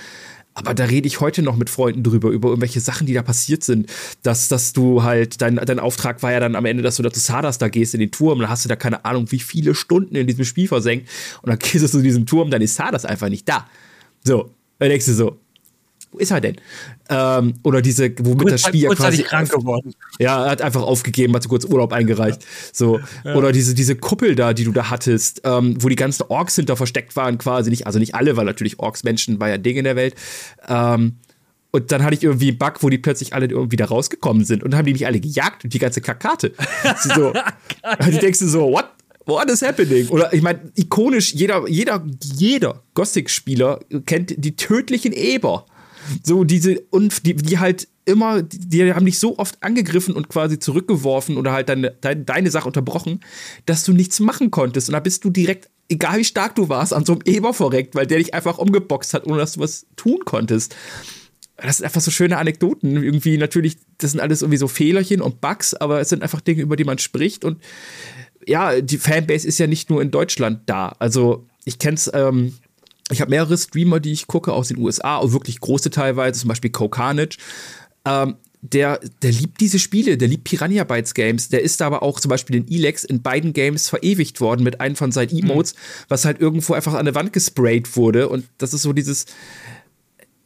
Aber 0.55 0.73
da 0.73 0.85
rede 0.85 1.07
ich 1.07 1.21
heute 1.21 1.41
noch 1.41 1.55
mit 1.55 1.69
Freunden 1.69 2.03
drüber, 2.03 2.29
über 2.31 2.49
irgendwelche 2.49 2.81
Sachen, 2.81 3.07
die 3.07 3.13
da 3.13 3.21
passiert 3.21 3.63
sind. 3.63 3.89
Dass, 4.23 4.47
dass 4.49 4.73
du 4.73 5.03
halt, 5.03 5.41
dein, 5.41 5.55
dein 5.55 5.79
Auftrag 5.79 6.21
war 6.23 6.31
ja 6.31 6.39
dann 6.39 6.55
am 6.55 6.65
Ende, 6.65 6.83
dass 6.83 6.97
du 6.97 7.03
da 7.03 7.11
zu 7.11 7.19
Sadas 7.19 7.59
da 7.59 7.69
gehst 7.69 7.93
in 7.93 7.99
den 7.99 8.11
Turm. 8.11 8.39
Dann 8.39 8.49
hast 8.49 8.65
du 8.65 8.69
da 8.69 8.75
keine 8.75 9.05
Ahnung, 9.05 9.31
wie 9.31 9.39
viele 9.39 9.75
Stunden 9.75 10.15
in 10.15 10.27
diesem 10.27 10.43
Spiel 10.43 10.67
versenkt. 10.67 11.07
Und 11.43 11.49
dann 11.49 11.59
gehst 11.59 11.83
du 11.83 11.87
zu 11.87 12.01
diesem 12.01 12.25
Turm, 12.25 12.49
dann 12.49 12.61
ist 12.61 12.75
Sadas 12.75 13.05
einfach 13.05 13.29
nicht 13.29 13.47
da. 13.47 13.67
So, 14.25 14.53
dann 14.79 14.89
denkst 14.89 15.05
du 15.05 15.13
so, 15.13 15.39
wo 16.11 16.17
ist 16.17 16.31
er 16.31 16.41
denn? 16.41 16.55
Ähm, 17.09 17.53
oder 17.63 17.81
diese, 17.81 18.11
womit 18.19 18.39
kurz, 18.39 18.51
das 18.51 18.61
Spiel 18.61 18.81
ja 18.81 18.89
quasi. 18.89 19.23
krank 19.23 19.49
geworden. 19.49 19.93
Ja, 20.19 20.45
er 20.45 20.51
hat 20.51 20.61
einfach 20.61 20.81
aufgegeben, 20.81 21.35
hat 21.35 21.43
so 21.43 21.49
kurz 21.49 21.65
Urlaub 21.65 21.93
eingereicht. 21.93 22.45
So. 22.73 22.99
Ja. 23.23 23.35
Oder 23.35 23.51
diese, 23.51 23.75
diese 23.75 23.95
Kuppel 23.95 24.35
da, 24.35 24.53
die 24.53 24.63
du 24.63 24.71
da 24.71 24.89
hattest, 24.89 25.41
ähm, 25.43 25.75
wo 25.79 25.89
die 25.89 25.95
ganzen 25.95 26.23
Orks 26.29 26.55
hinter 26.55 26.75
versteckt 26.75 27.15
waren, 27.15 27.37
quasi 27.37 27.69
nicht, 27.69 27.85
also 27.85 27.99
nicht 27.99 28.15
alle, 28.15 28.37
weil 28.37 28.45
natürlich 28.45 28.79
Orks 28.79 29.03
Menschen 29.03 29.39
war 29.39 29.49
ja 29.49 29.57
Ding 29.57 29.77
in 29.77 29.83
der 29.83 29.95
Welt. 29.95 30.15
Ähm, 30.67 31.17
und 31.71 31.91
dann 31.91 32.03
hatte 32.03 32.15
ich 32.15 32.23
irgendwie 32.23 32.49
einen 32.49 32.57
Bug, 32.57 32.81
wo 32.81 32.89
die 32.89 32.97
plötzlich 32.97 33.33
alle 33.33 33.45
irgendwie 33.45 33.75
da 33.75 33.85
rausgekommen 33.85 34.43
sind 34.43 34.63
und 34.63 34.71
dann 34.71 34.79
haben 34.79 34.87
die 34.87 34.93
mich 34.93 35.05
alle 35.05 35.19
gejagt 35.19 35.63
und 35.63 35.73
die 35.73 35.79
ganze 35.79 36.01
Kakate. 36.01 36.53
so. 37.15 37.27
und 37.27 38.07
du 38.07 38.17
denkst 38.17 38.39
du 38.39 38.47
so, 38.47 38.71
what? 38.71 38.85
What 39.25 39.47
is 39.51 39.61
happening? 39.61 40.07
Oder 40.07 40.33
ich 40.33 40.41
meine, 40.41 40.71
ikonisch, 40.73 41.35
jeder, 41.35 41.67
jeder, 41.67 42.03
jeder 42.33 42.81
Gothic-Spieler 42.95 43.79
kennt 44.07 44.33
die 44.43 44.55
tödlichen 44.55 45.13
Eber. 45.13 45.67
So 46.23 46.43
diese, 46.43 46.79
und 46.89 47.25
die, 47.25 47.35
die 47.35 47.59
halt 47.59 47.87
immer, 48.05 48.41
die 48.41 48.93
haben 48.93 49.05
dich 49.05 49.19
so 49.19 49.37
oft 49.37 49.61
angegriffen 49.61 50.15
und 50.15 50.29
quasi 50.29 50.59
zurückgeworfen 50.59 51.37
oder 51.37 51.51
halt 51.51 51.69
deine, 51.69 51.91
deine, 52.01 52.23
deine 52.23 52.51
Sache 52.51 52.67
unterbrochen, 52.67 53.19
dass 53.65 53.83
du 53.83 53.93
nichts 53.93 54.19
machen 54.19 54.51
konntest. 54.51 54.89
Und 54.89 54.93
da 54.93 54.99
bist 54.99 55.23
du 55.23 55.29
direkt, 55.29 55.69
egal 55.89 56.17
wie 56.17 56.25
stark 56.25 56.55
du 56.55 56.69
warst, 56.69 56.93
an 56.93 57.05
so 57.05 57.13
einem 57.13 57.21
Eber 57.25 57.53
verreckt, 57.53 57.95
weil 57.95 58.07
der 58.07 58.17
dich 58.17 58.33
einfach 58.33 58.57
umgeboxt 58.57 59.13
hat, 59.13 59.27
ohne 59.27 59.37
dass 59.37 59.53
du 59.53 59.59
was 59.59 59.85
tun 59.95 60.19
konntest. 60.25 60.75
Das 61.57 61.77
sind 61.77 61.85
einfach 61.85 62.01
so 62.01 62.11
schöne 62.11 62.37
Anekdoten. 62.37 63.03
Irgendwie 63.03 63.37
natürlich, 63.37 63.77
das 63.97 64.11
sind 64.11 64.19
alles 64.19 64.41
irgendwie 64.41 64.57
so 64.57 64.67
Fehlerchen 64.67 65.21
und 65.21 65.41
Bugs, 65.41 65.73
aber 65.73 65.99
es 65.99 66.09
sind 66.09 66.23
einfach 66.23 66.41
Dinge, 66.41 66.61
über 66.61 66.75
die 66.75 66.85
man 66.85 66.97
spricht. 66.97 67.43
Und 67.43 67.61
ja, 68.47 68.81
die 68.81 68.97
Fanbase 68.97 69.47
ist 69.47 69.59
ja 69.59 69.67
nicht 69.67 69.89
nur 69.89 70.01
in 70.01 70.09
Deutschland 70.09 70.61
da. 70.67 70.95
Also 70.99 71.45
ich 71.65 71.77
kenne 71.77 71.95
es 71.95 72.09
ähm, 72.13 72.53
ich 73.11 73.21
habe 73.21 73.29
mehrere 73.29 73.57
Streamer, 73.57 73.99
die 73.99 74.11
ich 74.11 74.27
gucke 74.27 74.53
aus 74.53 74.67
den 74.67 74.77
USA, 74.77 75.17
auch 75.17 75.31
wirklich 75.31 75.59
große 75.59 75.89
teilweise, 75.89 76.39
zum 76.39 76.47
Beispiel 76.49 76.69
Cocarnage. 76.69 77.37
Ähm, 78.05 78.35
der, 78.61 78.99
der 79.21 79.31
liebt 79.31 79.61
diese 79.61 79.79
Spiele, 79.79 80.17
der 80.17 80.27
liebt 80.27 80.43
Piranha 80.43 80.83
Bytes 80.83 81.13
Games. 81.13 81.49
Der 81.49 81.61
ist 81.61 81.81
aber 81.81 82.03
auch 82.03 82.19
zum 82.19 82.29
Beispiel 82.29 82.57
in 82.57 82.67
Elex 82.69 83.03
in 83.03 83.21
beiden 83.21 83.53
Games 83.53 83.87
verewigt 83.87 84.41
worden 84.41 84.63
mit 84.63 84.81
einem 84.81 84.95
von 84.95 85.11
seinen 85.11 85.29
Emotes, 85.29 85.73
mhm. 85.73 85.77
was 86.09 86.25
halt 86.25 86.41
irgendwo 86.41 86.73
einfach 86.73 86.93
an 86.93 87.05
der 87.05 87.15
Wand 87.15 87.31
gesprayt 87.31 87.95
wurde. 87.95 88.27
Und 88.27 88.45
das 88.57 88.73
ist 88.73 88.81
so 88.81 88.91
dieses, 88.91 89.27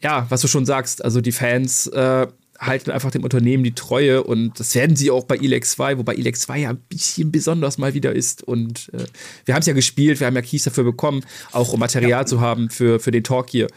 ja, 0.02 0.28
was 0.30 0.42
du 0.42 0.48
schon 0.48 0.66
sagst, 0.66 1.04
also 1.04 1.22
die 1.22 1.32
Fans 1.32 1.88
äh, 1.88 2.28
halten 2.66 2.92
einfach 2.92 3.12
dem 3.12 3.24
Unternehmen 3.24 3.64
die 3.64 3.76
Treue 3.76 4.24
und 4.24 4.60
das 4.60 4.74
werden 4.76 4.96
sie 4.96 5.12
auch 5.12 5.26
bei 5.26 5.38
Elex 5.38 5.72
2, 5.72 5.98
wobei 5.98 6.16
Elex 6.16 6.42
2 6.42 6.60
ja 6.60 6.70
ein 6.70 6.78
bisschen 6.78 7.32
besonders 7.32 7.78
mal 7.78 7.94
wieder 7.94 8.14
ist 8.14 8.44
und 8.44 8.90
äh, 8.94 9.06
wir 9.46 9.54
haben 9.54 9.62
es 9.62 9.68
ja 9.68 9.74
gespielt, 9.74 10.20
wir 10.20 10.28
haben 10.28 10.36
ja 10.36 10.42
Keys 10.42 10.64
dafür 10.64 10.84
bekommen, 10.84 11.26
auch 11.52 11.74
um 11.74 11.80
Material 11.80 12.22
ja. 12.22 12.26
zu 12.26 12.42
haben 12.42 12.70
für, 12.70 13.00
für 13.00 13.12
den 13.12 13.24
Talk 13.24 13.50
hier 13.50 13.68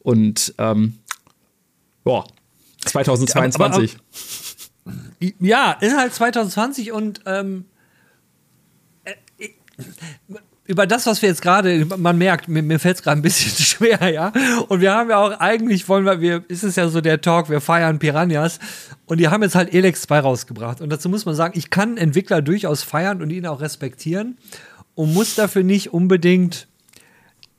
und 0.00 0.54
ähm, 0.58 0.98
ja, 2.04 2.24
2022. 2.84 3.96
Aber, 4.84 4.94
aber, 4.94 5.32
ja, 5.38 5.72
ist 5.72 5.96
halt 5.96 6.12
2020 6.12 6.92
und 6.92 7.20
ähm, 7.26 7.66
äh, 9.04 9.14
über 10.64 10.86
das, 10.86 11.06
was 11.06 11.22
wir 11.22 11.28
jetzt 11.28 11.42
gerade, 11.42 11.84
man 11.96 12.18
merkt, 12.18 12.48
mir, 12.48 12.62
mir 12.62 12.78
fällt 12.78 12.96
es 12.96 13.02
gerade 13.02 13.20
ein 13.20 13.22
bisschen 13.22 13.52
schwer, 13.64 14.08
ja. 14.10 14.32
Und 14.68 14.80
wir 14.80 14.92
haben 14.92 15.10
ja 15.10 15.18
auch 15.18 15.40
eigentlich 15.40 15.88
wollen 15.88 16.04
wir, 16.04 16.20
wir, 16.20 16.44
ist 16.48 16.62
es 16.62 16.76
ja 16.76 16.88
so 16.88 17.00
der 17.00 17.20
Talk, 17.20 17.50
wir 17.50 17.60
feiern 17.60 17.98
Piranhas 17.98 18.58
und 19.06 19.18
die 19.18 19.28
haben 19.28 19.42
jetzt 19.42 19.54
halt 19.54 19.74
Elex 19.74 20.02
2 20.02 20.20
rausgebracht. 20.20 20.80
Und 20.80 20.90
dazu 20.90 21.08
muss 21.08 21.26
man 21.26 21.34
sagen, 21.34 21.58
ich 21.58 21.70
kann 21.70 21.96
Entwickler 21.96 22.42
durchaus 22.42 22.82
feiern 22.82 23.22
und 23.22 23.30
ihn 23.30 23.46
auch 23.46 23.60
respektieren 23.60 24.38
und 24.94 25.12
muss 25.12 25.34
dafür 25.34 25.64
nicht 25.64 25.92
unbedingt 25.92 26.68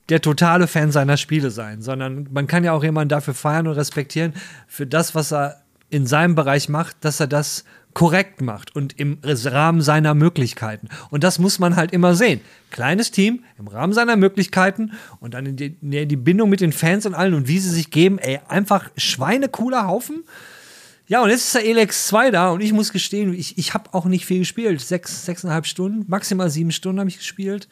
der 0.10 0.22
totale 0.22 0.68
Fan 0.68 0.92
seiner 0.92 1.18
Spiele 1.18 1.50
sein, 1.50 1.82
sondern 1.82 2.28
man 2.32 2.48
kann 2.48 2.64
ja 2.64 2.74
auch 2.74 2.84
jemanden 2.84 3.10
dafür 3.10 3.34
feiern 3.34 3.68
und 3.68 3.74
respektieren, 3.74 4.34
für 4.68 4.86
das, 4.86 5.16
was 5.16 5.32
er 5.32 5.62
in 5.90 6.08
seinem 6.08 6.36
Bereich 6.36 6.70
macht, 6.70 6.98
dass 7.02 7.20
er 7.20 7.28
das 7.28 7.64
korrekt 7.94 8.42
macht 8.42 8.76
und 8.76 9.00
im 9.00 9.20
Rahmen 9.24 9.82
seiner 9.82 10.14
Möglichkeiten. 10.14 10.90
Und 11.10 11.24
das 11.24 11.40
muss 11.40 11.60
man 11.60 11.76
halt 11.76 11.92
immer 11.92 12.16
sehen. 12.16 12.42
Kleines 12.72 13.12
Team 13.12 13.44
im 13.58 13.68
Rahmen 13.68 13.94
seiner 13.94 14.16
Möglichkeiten 14.16 14.94
und 15.20 15.34
dann 15.34 15.46
in 15.46 15.56
die, 15.56 15.78
in 15.82 16.10
die 16.10 16.16
Bindung 16.16 16.50
mit 16.50 16.62
den 16.62 16.72
Fans 16.72 17.06
und 17.06 17.14
allen 17.14 17.34
und 17.34 17.48
wie 17.48 17.60
sie 17.60 17.70
sich 17.70 17.92
geben. 17.92 18.18
Ey, 18.18 18.40
einfach 18.48 18.90
schweinecooler 18.98 19.88
Haufen. 19.88 20.24
Ja, 21.08 21.22
und 21.22 21.30
jetzt 21.30 21.46
ist 21.46 21.56
der 21.56 21.66
Elex 21.66 22.08
2 22.08 22.32
da 22.32 22.52
und 22.52 22.62
ich 22.62 22.74
muss 22.74 22.92
gestehen, 22.92 23.34
ich, 23.34 23.58
ich 23.58 23.74
habe 23.74 23.94
auch 23.94 24.06
nicht 24.06 24.26
viel 24.26 24.40
gespielt. 24.40 24.82
Sechs, 24.82 25.26
sechseinhalb 25.26 25.66
Stunden, 25.66 26.06
maximal 26.08 26.50
sieben 26.50 26.72
Stunden 26.72 27.00
habe 27.00 27.10
ich 27.10 27.18
gespielt. 27.18 27.68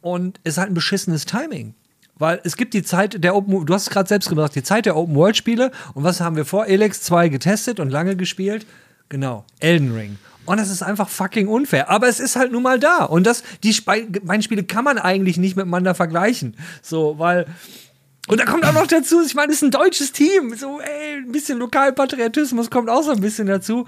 Und 0.00 0.40
es 0.44 0.54
ist 0.54 0.58
halt 0.58 0.70
ein 0.70 0.74
beschissenes 0.74 1.26
Timing. 1.26 1.74
Weil 2.16 2.40
es 2.44 2.56
gibt 2.56 2.74
die 2.74 2.82
Zeit 2.82 3.22
der 3.24 3.34
Open, 3.34 3.64
du 3.64 3.74
hast 3.74 3.84
es 3.84 3.90
gerade 3.90 4.08
selbst 4.08 4.28
gesagt, 4.28 4.54
die 4.54 4.62
Zeit 4.62 4.84
der 4.84 4.96
Open 4.96 5.14
World 5.14 5.36
Spiele. 5.36 5.70
Und 5.94 6.04
was 6.04 6.20
haben 6.20 6.36
wir 6.36 6.44
vor? 6.44 6.66
Elex 6.66 7.02
2 7.02 7.28
getestet 7.28 7.80
und 7.80 7.90
lange 7.90 8.16
gespielt. 8.16 8.66
Genau, 9.10 9.44
Elden 9.58 9.92
Ring. 9.94 10.18
Und 10.46 10.58
das 10.58 10.70
ist 10.70 10.82
einfach 10.82 11.08
fucking 11.08 11.48
unfair. 11.48 11.90
Aber 11.90 12.08
es 12.08 12.18
ist 12.18 12.36
halt 12.36 12.52
nun 12.52 12.62
mal 12.62 12.78
da. 12.78 13.04
Und 13.04 13.26
das, 13.26 13.42
die 13.62 13.78
beiden 13.82 14.42
Spiele 14.42 14.64
kann 14.64 14.84
man 14.84 14.98
eigentlich 14.98 15.36
nicht 15.36 15.56
miteinander 15.56 15.94
vergleichen. 15.94 16.56
So, 16.80 17.18
weil. 17.18 17.46
Und 18.28 18.38
da 18.38 18.44
kommt 18.44 18.64
auch 18.64 18.72
noch 18.72 18.86
dazu, 18.86 19.20
ich 19.22 19.34
meine, 19.34 19.50
es 19.52 19.58
ist 19.58 19.64
ein 19.64 19.70
deutsches 19.72 20.12
Team. 20.12 20.54
So, 20.56 20.80
ey, 20.80 21.18
ein 21.18 21.32
bisschen 21.32 21.58
Lokalpatriotismus 21.58 22.70
kommt 22.70 22.88
auch 22.88 23.02
so 23.02 23.10
ein 23.10 23.20
bisschen 23.20 23.48
dazu. 23.48 23.84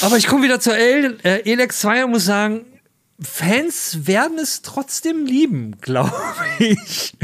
Aber 0.00 0.16
ich 0.16 0.26
komme 0.26 0.44
wieder 0.44 0.58
El 0.74 1.18
äh, 1.22 1.50
Elex 1.50 1.80
2 1.80 2.06
und 2.06 2.10
muss 2.12 2.24
sagen, 2.24 2.64
Fans 3.22 4.06
werden 4.06 4.38
es 4.38 4.62
trotzdem 4.62 5.26
lieben, 5.26 5.76
glaube 5.80 6.12
ich 6.58 7.14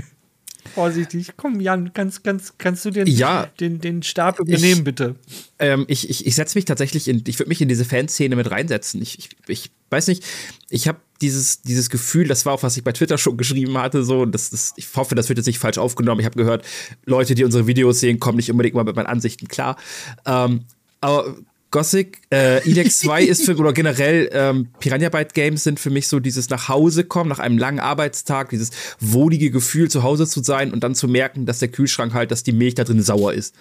vorsichtig. 0.77 1.33
Komm, 1.37 1.61
Jan, 1.61 1.93
kannst, 1.95 2.23
kannst, 2.23 2.59
kannst 2.59 2.85
du 2.85 2.91
den, 2.91 3.07
ja, 3.07 3.47
den, 3.59 3.81
den 3.81 4.03
Stab 4.03 4.39
übernehmen, 4.39 4.79
ich, 4.79 4.85
bitte? 4.85 5.17
Ähm, 5.59 5.87
ich 5.89 6.09
ich, 6.09 6.27
ich 6.27 6.35
setze 6.35 6.57
mich 6.57 6.67
tatsächlich 6.67 7.09
in, 7.09 7.25
ich 7.27 7.39
würde 7.39 7.49
mich 7.49 7.61
in 7.63 7.69
diese 7.69 7.85
Fanszene 7.85 8.37
mit 8.37 8.51
reinsetzen. 8.51 9.01
Ich, 9.01 9.19
ich, 9.19 9.31
ich 9.49 9.71
weiß 9.91 10.07
nicht, 10.09 10.23
ich 10.69 10.87
habe 10.87 11.01
dieses, 11.23 11.63
dieses 11.63 11.89
Gefühl, 11.89 12.29
das 12.29 12.45
war 12.45 12.53
auch, 12.53 12.63
was 12.63 12.77
ich 12.77 12.85
bei 12.85 12.93
Twitter 12.93 13.17
schon 13.17 13.39
geschrieben 13.39 13.79
hatte, 13.79 14.05
so, 14.05 14.27
das, 14.27 14.51
das, 14.51 14.75
ich 14.77 14.87
hoffe, 14.95 15.15
das 15.15 15.29
wird 15.31 15.39
jetzt 15.39 15.47
nicht 15.47 15.59
falsch 15.59 15.79
aufgenommen. 15.79 16.21
Ich 16.21 16.27
habe 16.27 16.37
gehört, 16.37 16.65
Leute, 17.07 17.35
die 17.35 17.45
unsere 17.45 17.67
Videos 17.67 18.01
sehen, 18.01 18.21
kommen 18.21 18.37
nicht 18.37 18.51
unbedingt 18.51 18.75
mal 18.75 18.85
mit 18.85 18.97
meinen 18.97 19.07
Ansichten 19.07 19.49
klar. 19.49 19.77
Ähm, 20.27 20.65
aber 21.01 21.37
Gothic, 21.77 22.23
äh, 22.31 22.67
Elex 22.67 23.01
2 23.01 23.23
ist 23.25 23.45
für, 23.45 23.55
oder 23.55 23.75
generell 23.75 24.31
ähm, 24.33 24.69
Piranha 24.81 25.11
Byte 25.11 25.35
Games 25.35 25.63
sind 25.63 25.79
für 25.79 25.91
mich 25.91 26.09
so 26.09 26.21
dieses 26.21 26.49
nach 26.49 26.71
Hause 26.71 27.05
kommen, 27.05 27.29
nach 27.29 27.39
einem 27.39 27.59
langen 27.59 27.81
Arbeitstag, 27.81 28.49
dieses 28.49 28.71
wohlige 28.99 29.51
Gefühl, 29.51 29.91
zu 29.91 30.03
Hause 30.03 30.27
zu 30.27 30.43
sein 30.43 30.73
und 30.73 30.83
dann 30.83 30.95
zu 30.95 31.07
merken, 31.07 31.45
dass 31.45 31.59
der 31.59 31.69
Kühlschrank 31.69 32.15
halt, 32.15 32.31
dass 32.31 32.43
die 32.43 32.53
Milch 32.53 32.77
da 32.77 32.85
drin 32.85 33.03
sauer 33.03 33.35
ist. 33.35 33.55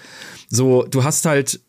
So, 0.49 0.83
du 0.83 1.03
hast 1.03 1.25
halt, 1.25 1.59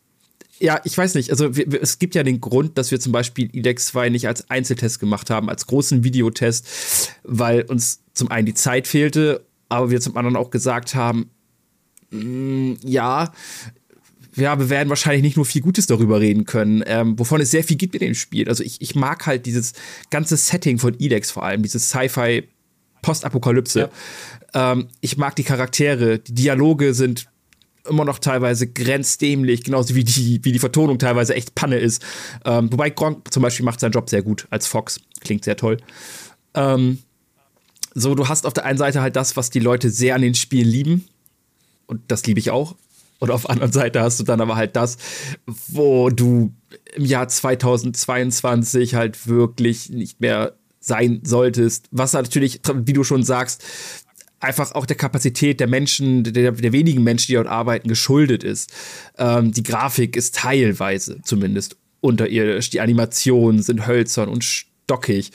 ja, 0.60 0.80
ich 0.84 0.96
weiß 0.96 1.16
nicht, 1.16 1.32
also 1.32 1.56
wir, 1.56 1.82
es 1.82 1.98
gibt 1.98 2.14
ja 2.14 2.22
den 2.22 2.40
Grund, 2.40 2.78
dass 2.78 2.92
wir 2.92 3.00
zum 3.00 3.10
Beispiel 3.10 3.50
Elex 3.52 3.86
2 3.86 4.10
nicht 4.10 4.28
als 4.28 4.48
Einzeltest 4.48 5.00
gemacht 5.00 5.30
haben, 5.30 5.50
als 5.50 5.66
großen 5.66 6.04
Videotest, 6.04 7.10
weil 7.24 7.62
uns 7.62 8.02
zum 8.14 8.30
einen 8.30 8.46
die 8.46 8.54
Zeit 8.54 8.86
fehlte, 8.86 9.44
aber 9.68 9.90
wir 9.90 10.00
zum 10.00 10.16
anderen 10.16 10.36
auch 10.36 10.50
gesagt 10.50 10.94
haben, 10.94 11.28
mh, 12.12 12.22
mm, 12.22 12.78
ja, 12.84 13.32
ja, 14.36 14.58
wir 14.58 14.70
werden 14.70 14.88
wahrscheinlich 14.88 15.22
nicht 15.22 15.36
nur 15.36 15.46
viel 15.46 15.62
Gutes 15.62 15.86
darüber 15.86 16.20
reden 16.20 16.44
können, 16.44 16.82
ähm, 16.86 17.18
wovon 17.18 17.40
es 17.40 17.50
sehr 17.50 17.64
viel 17.64 17.76
gibt 17.76 17.94
in 17.94 18.00
dem 18.00 18.14
Spiel. 18.14 18.48
Also 18.48 18.62
ich, 18.62 18.80
ich 18.80 18.94
mag 18.94 19.26
halt 19.26 19.46
dieses 19.46 19.72
ganze 20.10 20.36
Setting 20.36 20.78
von 20.78 20.98
Elex 21.00 21.30
vor 21.30 21.44
allem, 21.44 21.62
dieses 21.62 21.88
Sci-Fi 21.88 22.44
Postapokalypse. 23.02 23.90
Ja. 24.54 24.72
Ähm, 24.72 24.88
ich 25.00 25.16
mag 25.16 25.36
die 25.36 25.44
Charaktere, 25.44 26.18
die 26.18 26.34
Dialoge 26.34 26.92
sind 26.94 27.28
immer 27.88 28.04
noch 28.04 28.18
teilweise 28.18 28.66
grenzdämlich, 28.66 29.64
genauso 29.64 29.94
wie 29.94 30.04
die, 30.04 30.40
wie 30.42 30.52
die 30.52 30.58
Vertonung 30.58 30.98
teilweise 30.98 31.34
echt 31.34 31.54
Panne 31.54 31.78
ist. 31.78 32.04
Ähm, 32.44 32.70
wobei 32.72 32.90
Gronk 32.90 33.32
zum 33.32 33.42
Beispiel 33.42 33.64
macht 33.64 33.80
seinen 33.80 33.92
Job 33.92 34.10
sehr 34.10 34.22
gut 34.22 34.46
als 34.50 34.66
Fox. 34.66 35.00
Klingt 35.20 35.44
sehr 35.44 35.56
toll. 35.56 35.78
Ähm, 36.54 36.98
so, 37.94 38.14
du 38.14 38.28
hast 38.28 38.44
auf 38.44 38.52
der 38.52 38.64
einen 38.64 38.78
Seite 38.78 39.00
halt 39.00 39.16
das, 39.16 39.36
was 39.36 39.50
die 39.50 39.60
Leute 39.60 39.88
sehr 39.90 40.14
an 40.14 40.22
den 40.22 40.34
Spielen 40.34 40.68
lieben. 40.68 41.08
Und 41.86 42.02
das 42.08 42.26
liebe 42.26 42.40
ich 42.40 42.50
auch. 42.50 42.74
Und 43.18 43.30
auf 43.30 43.42
der 43.42 43.50
anderen 43.50 43.72
Seite 43.72 44.00
hast 44.00 44.20
du 44.20 44.24
dann 44.24 44.40
aber 44.40 44.56
halt 44.56 44.76
das, 44.76 44.98
wo 45.68 46.10
du 46.10 46.52
im 46.94 47.04
Jahr 47.04 47.28
2022 47.28 48.94
halt 48.94 49.26
wirklich 49.26 49.90
nicht 49.90 50.20
mehr 50.20 50.54
sein 50.80 51.20
solltest. 51.24 51.88
Was 51.90 52.12
natürlich, 52.12 52.60
wie 52.72 52.92
du 52.92 53.04
schon 53.04 53.22
sagst, 53.22 53.64
einfach 54.40 54.72
auch 54.72 54.86
der 54.86 54.96
Kapazität 54.96 55.60
der 55.60 55.66
Menschen, 55.66 56.24
der, 56.24 56.52
der 56.52 56.72
wenigen 56.72 57.02
Menschen, 57.02 57.28
die 57.28 57.34
dort 57.34 57.48
arbeiten, 57.48 57.88
geschuldet 57.88 58.44
ist. 58.44 58.72
Ähm, 59.18 59.52
die 59.52 59.62
Grafik 59.62 60.16
ist 60.16 60.36
teilweise 60.36 61.20
zumindest 61.22 61.76
unterirdisch. 62.00 62.70
Die 62.70 62.80
Animationen 62.80 63.62
sind 63.62 63.86
hölzern 63.86 64.28
und 64.28 64.44
stockig. 64.44 65.32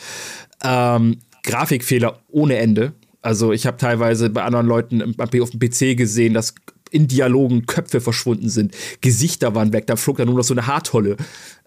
Ähm, 0.64 1.18
Grafikfehler 1.44 2.22
ohne 2.30 2.58
Ende. 2.58 2.94
Also 3.22 3.52
ich 3.52 3.66
habe 3.66 3.78
teilweise 3.78 4.30
bei 4.30 4.44
anderen 4.44 4.68
Leuten 4.68 5.16
auf 5.20 5.30
dem 5.30 5.60
PC 5.60 5.98
gesehen, 5.98 6.34
dass 6.34 6.56
in 6.92 7.08
Dialogen 7.08 7.66
Köpfe 7.66 8.02
verschwunden 8.02 8.50
sind, 8.50 8.76
Gesichter 9.02 9.56
waren 9.56 9.74
weg, 9.74 9.88
da 9.88 9.96
flog 9.96 10.18
dann 10.18 10.28
nur 10.28 10.38
noch 10.38 10.44
so 10.44 10.54
eine 10.54 10.68
Haartolle, 10.68 11.18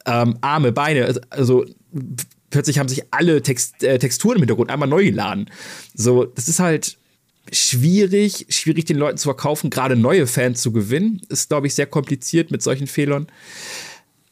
ähm, 0.07 0.39
Arme, 0.41 0.71
Beine, 0.71 1.21
also 1.31 1.65
plötzlich 2.51 2.79
haben 2.79 2.89
sich 2.89 3.03
alle 3.11 3.43
Text, 3.43 3.83
äh, 3.83 3.99
Texturen 3.99 4.37
im 4.37 4.43
Hintergrund 4.43 4.71
einmal 4.71 4.89
neu 4.89 5.05
geladen. 5.05 5.51
So, 5.95 6.25
das 6.25 6.47
ist 6.47 6.61
halt 6.61 6.99
schwierig, 7.53 8.47
schwierig 8.49 8.85
den 8.85 8.97
Leuten 8.97 9.19
zu 9.19 9.25
verkaufen, 9.25 9.71
gerade 9.71 9.97
neue 9.97 10.27
Fans 10.27 10.63
zu 10.63 10.73
gewinnen, 10.73 11.21
ist 11.29 11.49
glaube 11.49 11.67
ich 11.67 11.75
sehr 11.75 11.87
kompliziert 11.87 12.51
mit 12.51 12.63
solchen 12.63 12.87
Fehlern. 12.87 13.27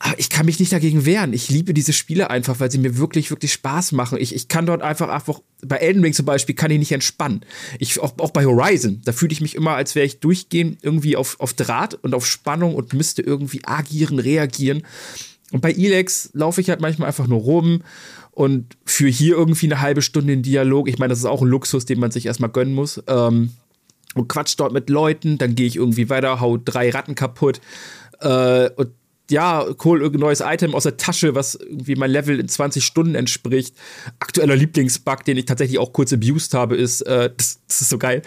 Aber 0.05 0.19
ich 0.19 0.31
kann 0.31 0.47
mich 0.47 0.59
nicht 0.59 0.73
dagegen 0.73 1.07
wehren. 1.07 1.33
Ich 1.33 1.49
liebe 1.49 1.73
diese 1.73 1.93
Spiele 1.93 2.29
einfach, 2.29 2.59
weil 2.59 2.73
sie 2.73 2.79
mir 2.79 2.99
wirklich, 2.99 3.31
wirklich 3.31 3.53
Spaß 3.53 3.93
machen. 3.93 4.19
Ich, 4.21 4.35
ich 4.35 4.49
kann 4.49 4.67
dort 4.67 4.83
einfach, 4.83 5.09
einfach, 5.09 5.41
bei 5.65 5.77
Elden 5.77 6.03
Ring 6.03 6.13
zum 6.13 6.27
Beispiel, 6.27 6.57
kann 6.57 6.73
ich 6.73 6.81
nicht 6.81 6.91
entspannen. 6.91 7.43
Ich, 7.79 8.01
auch, 8.01 8.19
auch 8.19 8.33
bei 8.33 8.45
Horizon, 8.45 9.01
da 9.05 9.13
fühle 9.13 9.31
ich 9.31 9.41
mich 9.41 9.55
immer, 9.55 9.77
als 9.77 9.95
wäre 9.95 10.05
ich 10.05 10.19
durchgehend 10.19 10.81
irgendwie 10.83 11.15
auf, 11.15 11.39
auf 11.39 11.55
Draht 11.55 11.95
und 11.95 12.17
auf 12.17 12.27
Spannung 12.27 12.75
und 12.75 12.93
müsste 12.95 13.23
irgendwie 13.23 13.61
agieren, 13.65 14.19
reagieren. 14.19 14.83
Und 15.53 15.61
bei 15.61 15.71
Elex 15.71 16.31
laufe 16.33 16.61
ich 16.61 16.69
halt 16.69 16.81
manchmal 16.81 17.07
einfach 17.07 17.29
nur 17.29 17.41
rum 17.41 17.85
und 18.33 18.77
für 18.85 19.07
hier 19.07 19.37
irgendwie 19.37 19.67
eine 19.67 19.81
halbe 19.81 20.03
Stunde 20.03 20.33
in 20.33 20.43
Dialog. 20.43 20.89
Ich 20.89 20.99
meine, 20.99 21.11
das 21.11 21.21
ist 21.21 21.27
auch 21.27 21.43
ein 21.43 21.49
Luxus, 21.49 21.85
den 21.85 22.01
man 22.01 22.11
sich 22.11 22.27
erstmal 22.27 22.51
gönnen 22.51 22.75
muss. 22.75 23.01
Ähm, 23.07 23.53
und 24.17 24.29
quatsch 24.29 24.55
dort 24.57 24.73
mit 24.73 24.91
Leuten, 24.91 25.39
dann 25.39 25.55
gehe 25.55 25.69
ich 25.69 25.77
irgendwie 25.77 26.11
weiter, 26.11 26.41
hau 26.41 26.57
drei 26.57 26.91
Ratten 26.91 27.15
kaputt. 27.15 27.61
Äh, 28.21 28.69
und 28.71 28.89
ja, 29.33 29.67
hol 29.83 30.01
irgendein 30.01 30.27
neues 30.27 30.41
Item 30.41 30.75
aus 30.75 30.85
der 30.85 30.97
Tasche, 30.97 31.35
was 31.35 31.55
irgendwie 31.57 31.97
mein 31.97 32.11
Level 32.11 32.39
in 32.39 32.49
20 32.49 32.85
Stunden 32.85 33.15
entspricht. 33.15 33.75
Aktueller 34.21 34.55
Lieblingsbug, 34.55 35.25
den 35.25 35.39
ich 35.39 35.47
tatsächlich 35.47 35.79
auch 35.79 35.93
kurz 35.93 36.13
abused 36.13 36.55
habe, 36.55 36.77
ist, 36.77 37.01
äh, 37.03 37.31
das, 37.37 37.59
das 37.67 37.81
ist 37.81 37.89
so 37.89 37.99
geil. 37.99 38.23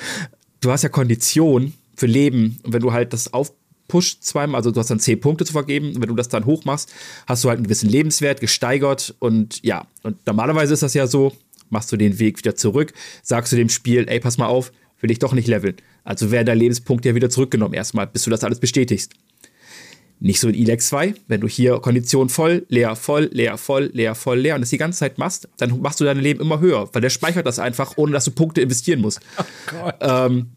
Du 0.59 0.71
hast 0.71 0.81
ja 0.81 0.89
Kondition 0.89 1.73
für 1.95 2.07
Leben 2.07 2.59
und 2.63 2.73
wenn 2.73 2.81
du 2.81 2.91
halt 2.91 3.13
das 3.13 3.33
aufpusht 3.33 4.23
zweimal, 4.23 4.57
also 4.57 4.71
du 4.71 4.79
hast 4.79 4.89
dann 4.89 4.99
10 4.99 5.21
Punkte 5.21 5.45
zu 5.45 5.53
vergeben 5.53 5.95
und 5.95 6.01
wenn 6.01 6.09
du 6.09 6.15
das 6.15 6.27
dann 6.27 6.45
hochmachst, 6.45 6.91
hast 7.27 7.43
du 7.43 7.49
halt 7.49 7.57
einen 7.57 7.65
gewissen 7.65 7.89
Lebenswert 7.89 8.41
gesteigert 8.41 9.15
und 9.19 9.63
ja, 9.63 9.87
und 10.03 10.25
normalerweise 10.25 10.73
ist 10.73 10.83
das 10.83 10.95
ja 10.95 11.07
so, 11.07 11.33
machst 11.69 11.91
du 11.91 11.97
den 11.97 12.19
Weg 12.19 12.39
wieder 12.39 12.55
zurück, 12.55 12.93
sagst 13.21 13.53
du 13.53 13.55
dem 13.55 13.69
Spiel, 13.69 14.05
ey, 14.09 14.19
pass 14.19 14.37
mal 14.37 14.47
auf, 14.47 14.71
will 15.01 15.11
ich 15.11 15.19
doch 15.19 15.33
nicht 15.33 15.47
leveln. 15.47 15.75
Also 16.03 16.31
werden 16.31 16.47
deine 16.47 16.59
Lebenspunkte 16.59 17.09
ja 17.09 17.15
wieder 17.15 17.29
zurückgenommen 17.29 17.73
erstmal, 17.73 18.07
bis 18.07 18.23
du 18.23 18.29
das 18.29 18.43
alles 18.43 18.59
bestätigst. 18.59 19.13
Nicht 20.19 20.39
so 20.39 20.47
in 20.47 20.55
Elex 20.55 20.87
2, 20.87 21.13
wenn 21.27 21.41
du 21.41 21.47
hier 21.47 21.79
Kondition 21.79 22.29
voll, 22.29 22.65
leer, 22.69 22.95
voll, 22.95 23.29
leer, 23.33 23.57
voll, 23.57 23.89
leer, 23.93 24.15
voll, 24.15 24.39
leer 24.39 24.55
und 24.55 24.61
das 24.61 24.69
die 24.69 24.77
ganze 24.77 24.99
Zeit 24.99 25.17
machst, 25.17 25.49
dann 25.57 25.81
machst 25.81 25.99
du 25.99 26.05
dein 26.05 26.17
Leben 26.17 26.39
immer 26.39 26.61
höher, 26.61 26.89
weil 26.93 27.01
der 27.01 27.09
speichert 27.09 27.45
das 27.45 27.59
einfach, 27.59 27.93
ohne 27.97 28.13
dass 28.13 28.23
du 28.25 28.31
Punkte 28.31 28.61
investieren 28.61 29.01
musst. 29.01 29.19
Oh. 29.83 29.89
Ähm, 29.99 30.51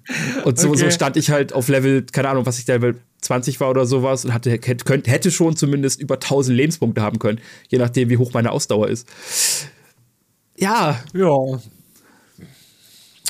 und 0.44 0.58
so, 0.58 0.68
okay. 0.68 0.78
so 0.78 0.90
stand 0.90 1.16
ich 1.16 1.30
halt 1.30 1.52
auf 1.52 1.68
Level, 1.68 2.04
keine 2.12 2.28
Ahnung, 2.28 2.44
was 2.44 2.58
ich 2.58 2.66
da 2.66 2.74
Level 2.74 3.00
20 3.22 3.58
war 3.58 3.70
oder 3.70 3.86
sowas 3.86 4.24
und 4.24 4.34
hatte, 4.34 4.50
hätte, 4.50 5.10
hätte 5.10 5.30
schon 5.30 5.56
zumindest 5.56 6.00
über 6.00 6.14
1000 6.16 6.56
Lebenspunkte 6.56 7.00
haben 7.00 7.18
können, 7.18 7.40
je 7.68 7.78
nachdem, 7.78 8.10
wie 8.10 8.18
hoch 8.18 8.32
meine 8.32 8.52
Ausdauer 8.52 8.88
ist. 8.88 9.08
Ja. 10.56 11.02
Ja. 11.14 11.60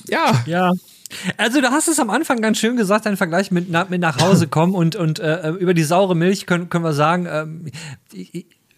Ja. 0.09 0.45
Ja. 0.47 0.73
Also 1.37 1.61
du 1.61 1.71
hast 1.71 1.89
es 1.89 1.99
am 1.99 2.11
Anfang 2.11 2.41
ganz 2.41 2.59
schön 2.59 2.77
gesagt, 2.77 3.07
ein 3.07 3.17
Vergleich 3.17 3.51
mit, 3.51 3.69
mit 3.91 4.01
nach 4.01 4.21
Hause 4.21 4.49
kommen 4.49 4.75
und, 4.75 4.97
und 4.97 5.19
äh, 5.19 5.51
über 5.51 5.75
die 5.75 5.83
saure 5.83 6.17
Milch 6.17 6.47
können, 6.47 6.69
können 6.69 6.85
wir 6.85 6.93
sagen, 6.93 7.27
ähm, 7.31 7.67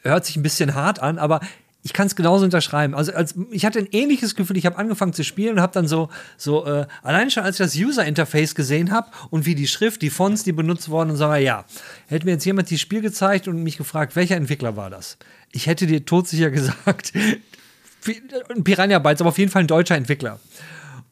hört 0.02 0.24
sich 0.24 0.36
ein 0.36 0.42
bisschen 0.42 0.74
hart 0.74 1.00
an, 1.00 1.18
aber 1.18 1.40
ich 1.82 1.92
kann 1.92 2.06
es 2.06 2.16
genauso 2.16 2.44
unterschreiben. 2.44 2.94
Also 2.94 3.12
als, 3.12 3.34
ich 3.50 3.64
hatte 3.64 3.78
ein 3.78 3.88
ähnliches 3.92 4.34
Gefühl, 4.34 4.56
ich 4.56 4.66
habe 4.66 4.76
angefangen 4.76 5.12
zu 5.12 5.24
spielen 5.24 5.54
und 5.54 5.60
habe 5.60 5.72
dann 5.72 5.88
so, 5.88 6.10
so 6.36 6.66
äh, 6.66 6.86
allein 7.02 7.30
schon 7.30 7.42
als 7.42 7.58
ich 7.58 7.64
das 7.64 7.74
User-Interface 7.74 8.54
gesehen 8.54 8.90
habe 8.90 9.10
und 9.30 9.46
wie 9.46 9.54
die 9.54 9.66
Schrift, 9.66 10.02
die 10.02 10.10
Fonts, 10.10 10.44
die 10.44 10.52
benutzt 10.52 10.90
wurden 10.90 11.10
und 11.10 11.16
so, 11.16 11.32
ja, 11.34 11.64
hätte 12.08 12.26
mir 12.26 12.32
jetzt 12.32 12.44
jemand 12.44 12.70
das 12.70 12.80
Spiel 12.80 13.00
gezeigt 13.00 13.48
und 13.48 13.62
mich 13.62 13.78
gefragt, 13.78 14.14
welcher 14.14 14.36
Entwickler 14.36 14.76
war 14.76 14.90
das? 14.90 15.16
Ich 15.52 15.66
hätte 15.66 15.86
dir 15.86 16.04
todsicher 16.04 16.50
gesagt, 16.50 17.12
Piranha 18.64 18.98
Bytes, 18.98 19.20
aber 19.20 19.30
auf 19.30 19.38
jeden 19.38 19.50
Fall 19.50 19.62
ein 19.62 19.68
deutscher 19.68 19.96
Entwickler. 19.96 20.38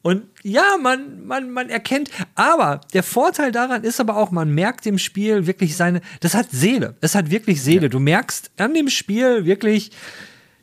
Und 0.01 0.23
ja, 0.43 0.77
man, 0.81 1.25
man, 1.25 1.51
man 1.51 1.69
erkennt, 1.69 2.09
aber 2.35 2.79
der 2.93 3.03
Vorteil 3.03 3.51
daran 3.51 3.83
ist 3.83 3.99
aber 3.99 4.15
auch, 4.15 4.31
man 4.31 4.53
merkt 4.53 4.85
im 4.85 4.97
Spiel 4.97 5.45
wirklich 5.45 5.75
seine, 5.75 6.01
das 6.21 6.35
hat 6.35 6.47
Seele. 6.51 6.95
Es 7.01 7.15
hat 7.15 7.31
wirklich 7.31 7.61
Seele. 7.61 7.83
Ja. 7.83 7.89
Du 7.89 7.99
merkst 7.99 8.51
an 8.57 8.73
dem 8.73 8.87
Spiel 8.87 9.43
wirklich, 9.43 9.91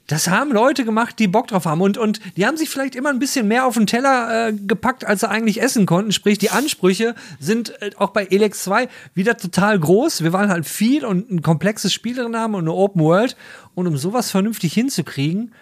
das 0.07 0.29
haben 0.29 0.53
Leute 0.53 0.85
gemacht, 0.85 1.19
die 1.19 1.27
Bock 1.27 1.49
drauf 1.49 1.67
haben. 1.67 1.81
Und, 1.81 1.99
und 1.99 2.21
die 2.37 2.47
haben 2.47 2.57
sich 2.57 2.71
vielleicht 2.71 2.95
immer 2.95 3.11
ein 3.11 3.19
bisschen 3.19 3.49
mehr 3.49 3.67
auf 3.67 3.75
den 3.75 3.87
Teller 3.87 4.49
äh, 4.49 4.53
gepackt, 4.53 5.05
als 5.05 5.21
sie 5.21 5.29
eigentlich 5.29 5.61
essen 5.61 5.85
konnten. 5.85 6.13
Sprich, 6.13 6.39
die 6.39 6.51
Ansprüche 6.51 7.15
sind 7.39 7.71
äh, 7.83 7.91
auch 7.97 8.11
bei 8.11 8.25
Elex 8.27 8.63
2 8.65 8.89
wieder 9.15 9.37
total 9.37 9.79
groß. 9.79 10.23
Wir 10.23 10.33
waren 10.33 10.49
halt 10.49 10.67
viel 10.67 11.05
und 11.05 11.31
ein 11.31 11.43
komplexes 11.43 11.93
Spiel 11.93 12.15
drin 12.15 12.37
haben 12.37 12.55
und 12.55 12.63
eine 12.63 12.73
Open 12.73 13.03
World. 13.03 13.37
Und 13.75 13.87
um 13.87 13.97
sowas 13.97 14.31
vernünftig 14.31 14.73
hinzukriegen, 14.73 15.53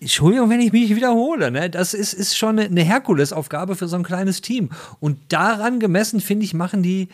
Entschuldigung, 0.00 0.50
wenn 0.50 0.60
ich 0.60 0.72
mich 0.72 0.94
wiederhole, 0.94 1.50
ne? 1.50 1.70
das 1.70 1.94
ist, 1.94 2.12
ist 2.12 2.36
schon 2.36 2.58
eine 2.58 2.82
Herkulesaufgabe 2.82 3.76
für 3.76 3.88
so 3.88 3.96
ein 3.96 4.02
kleines 4.02 4.42
Team. 4.42 4.70
Und 5.00 5.18
daran 5.28 5.80
gemessen, 5.80 6.20
finde 6.20 6.44
ich, 6.44 6.52
machen 6.52 6.82
die, 6.82 7.08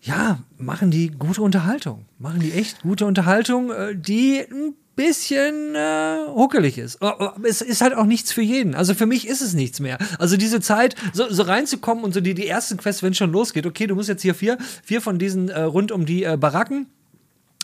ja, 0.00 0.38
machen 0.56 0.90
die 0.90 1.08
gute 1.10 1.42
Unterhaltung. 1.42 2.06
Machen 2.18 2.40
die 2.40 2.52
echt 2.52 2.82
gute 2.82 3.04
Unterhaltung, 3.04 3.70
äh, 3.70 3.94
die 3.94 4.40
ein 4.40 4.74
bisschen 4.96 5.74
äh, 5.74 6.28
huckelig 6.28 6.78
ist. 6.78 7.02
Aber 7.02 7.36
es 7.42 7.60
ist 7.60 7.82
halt 7.82 7.94
auch 7.94 8.06
nichts 8.06 8.32
für 8.32 8.42
jeden. 8.42 8.74
Also 8.74 8.94
für 8.94 9.06
mich 9.06 9.26
ist 9.26 9.42
es 9.42 9.52
nichts 9.52 9.80
mehr. 9.80 9.98
Also 10.18 10.38
diese 10.38 10.60
Zeit, 10.60 10.94
so, 11.12 11.28
so 11.28 11.42
reinzukommen 11.42 12.04
und 12.04 12.14
so 12.14 12.20
die, 12.20 12.32
die 12.32 12.46
ersten 12.46 12.78
Quests, 12.78 13.02
wenn 13.02 13.10
es 13.10 13.18
schon 13.18 13.32
losgeht, 13.32 13.66
okay, 13.66 13.86
du 13.86 13.94
musst 13.94 14.08
jetzt 14.08 14.22
hier 14.22 14.34
vier, 14.34 14.56
vier 14.82 15.02
von 15.02 15.18
diesen 15.18 15.50
äh, 15.50 15.60
rund 15.62 15.92
um 15.92 16.06
die 16.06 16.24
äh, 16.24 16.38
Baracken 16.38 16.86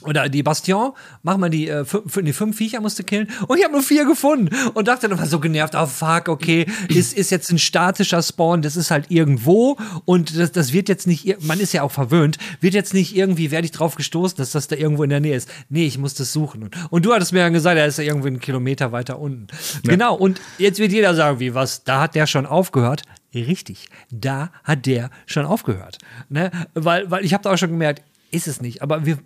oder 0.02 0.28
die 0.28 0.42
Bastion, 0.42 0.92
mach 1.22 1.36
mal 1.36 1.50
die, 1.50 1.68
äh, 1.68 1.84
fünf, 1.84 2.18
die 2.22 2.32
fünf 2.32 2.56
Viecher 2.56 2.80
musste 2.80 3.04
killen. 3.04 3.28
Und 3.46 3.58
ich 3.58 3.64
habe 3.64 3.74
nur 3.74 3.82
vier 3.82 4.04
gefunden. 4.04 4.54
Und 4.74 4.88
dachte 4.88 5.08
dann 5.08 5.18
war 5.18 5.26
so 5.26 5.40
genervt, 5.40 5.74
oh 5.76 5.86
fuck, 5.86 6.28
okay, 6.28 6.66
ist, 6.88 7.12
ist 7.12 7.30
jetzt 7.30 7.50
ein 7.50 7.58
statischer 7.58 8.22
Spawn, 8.22 8.62
das 8.62 8.76
ist 8.76 8.90
halt 8.90 9.10
irgendwo. 9.10 9.76
Und 10.04 10.38
das, 10.38 10.52
das 10.52 10.72
wird 10.72 10.88
jetzt 10.88 11.06
nicht, 11.06 11.42
man 11.42 11.60
ist 11.60 11.72
ja 11.72 11.82
auch 11.82 11.92
verwöhnt, 11.92 12.38
wird 12.60 12.74
jetzt 12.74 12.94
nicht 12.94 13.14
irgendwie, 13.14 13.50
werde 13.50 13.66
ich 13.66 13.72
drauf 13.72 13.94
gestoßen, 13.94 14.36
dass 14.36 14.52
das 14.52 14.68
da 14.68 14.76
irgendwo 14.76 15.02
in 15.02 15.10
der 15.10 15.20
Nähe 15.20 15.36
ist. 15.36 15.48
Nee, 15.68 15.86
ich 15.86 15.98
muss 15.98 16.14
das 16.14 16.32
suchen. 16.32 16.70
Und, 16.90 17.04
du 17.04 17.12
hattest 17.12 17.32
mir 17.32 17.40
ja 17.40 17.48
gesagt, 17.48 17.78
er 17.78 17.86
ist 17.86 17.98
ja 17.98 18.04
irgendwo 18.04 18.28
einen 18.28 18.40
Kilometer 18.40 18.92
weiter 18.92 19.18
unten. 19.18 19.48
Ja. 19.84 19.92
Genau, 19.92 20.14
und 20.14 20.40
jetzt 20.58 20.78
wird 20.78 20.92
jeder 20.92 21.14
sagen, 21.14 21.40
wie 21.40 21.54
was, 21.54 21.84
da 21.84 22.00
hat 22.00 22.14
der 22.14 22.26
schon 22.26 22.46
aufgehört. 22.46 23.02
Richtig, 23.34 23.88
da 24.10 24.50
hat 24.64 24.86
der 24.86 25.10
schon 25.26 25.46
aufgehört. 25.46 25.98
Ne? 26.28 26.50
Weil, 26.74 27.10
weil 27.10 27.24
ich 27.24 27.32
habe 27.32 27.44
da 27.44 27.52
auch 27.52 27.56
schon 27.56 27.70
gemerkt, 27.70 28.02
ist 28.30 28.48
es 28.48 28.60
nicht. 28.60 28.82
Aber 28.82 29.06
wir, 29.06 29.18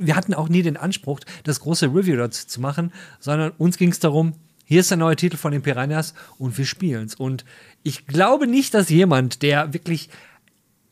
wir 0.00 0.16
hatten 0.16 0.34
auch 0.34 0.48
nie 0.48 0.62
den 0.62 0.76
Anspruch, 0.76 1.20
das 1.44 1.60
große 1.60 1.86
Review 1.86 2.16
dazu 2.16 2.46
zu 2.46 2.60
machen, 2.60 2.92
sondern 3.20 3.52
uns 3.58 3.76
ging 3.76 3.90
es 3.90 4.00
darum, 4.00 4.34
hier 4.64 4.80
ist 4.80 4.90
der 4.90 4.98
neue 4.98 5.16
Titel 5.16 5.36
von 5.36 5.52
den 5.52 5.62
Piranhas 5.62 6.14
und 6.38 6.56
wir 6.56 6.64
spielen 6.64 7.06
es. 7.06 7.14
Und 7.14 7.44
ich 7.82 8.06
glaube 8.06 8.46
nicht, 8.46 8.72
dass 8.72 8.88
jemand, 8.88 9.42
der 9.42 9.72
wirklich 9.72 10.08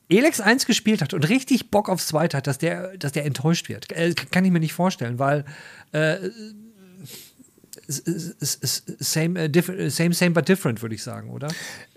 Elex 0.09 0.40
1 0.40 0.66
gespielt 0.66 1.02
hat 1.02 1.14
und 1.14 1.28
richtig 1.28 1.70
Bock 1.70 1.88
aufs 1.88 2.09
Zweite 2.09 2.36
hat, 2.36 2.46
dass 2.46 2.59
der, 2.59 2.96
dass 2.96 3.12
der 3.12 3.24
enttäuscht 3.24 3.68
wird. 3.68 3.92
Äh, 3.92 4.14
kann 4.30 4.44
ich 4.44 4.50
mir 4.50 4.61
nicht 4.61 4.72
vorstellen, 4.72 5.18
weil 5.18 5.44
äh, 5.92 6.16
same, 7.87 9.49
uh, 9.49 9.91
same, 9.91 10.14
same 10.14 10.31
but 10.33 10.49
different, 10.49 10.83
würde 10.83 10.95
ich 10.95 11.03
sagen, 11.03 11.31
oder? 11.31 11.49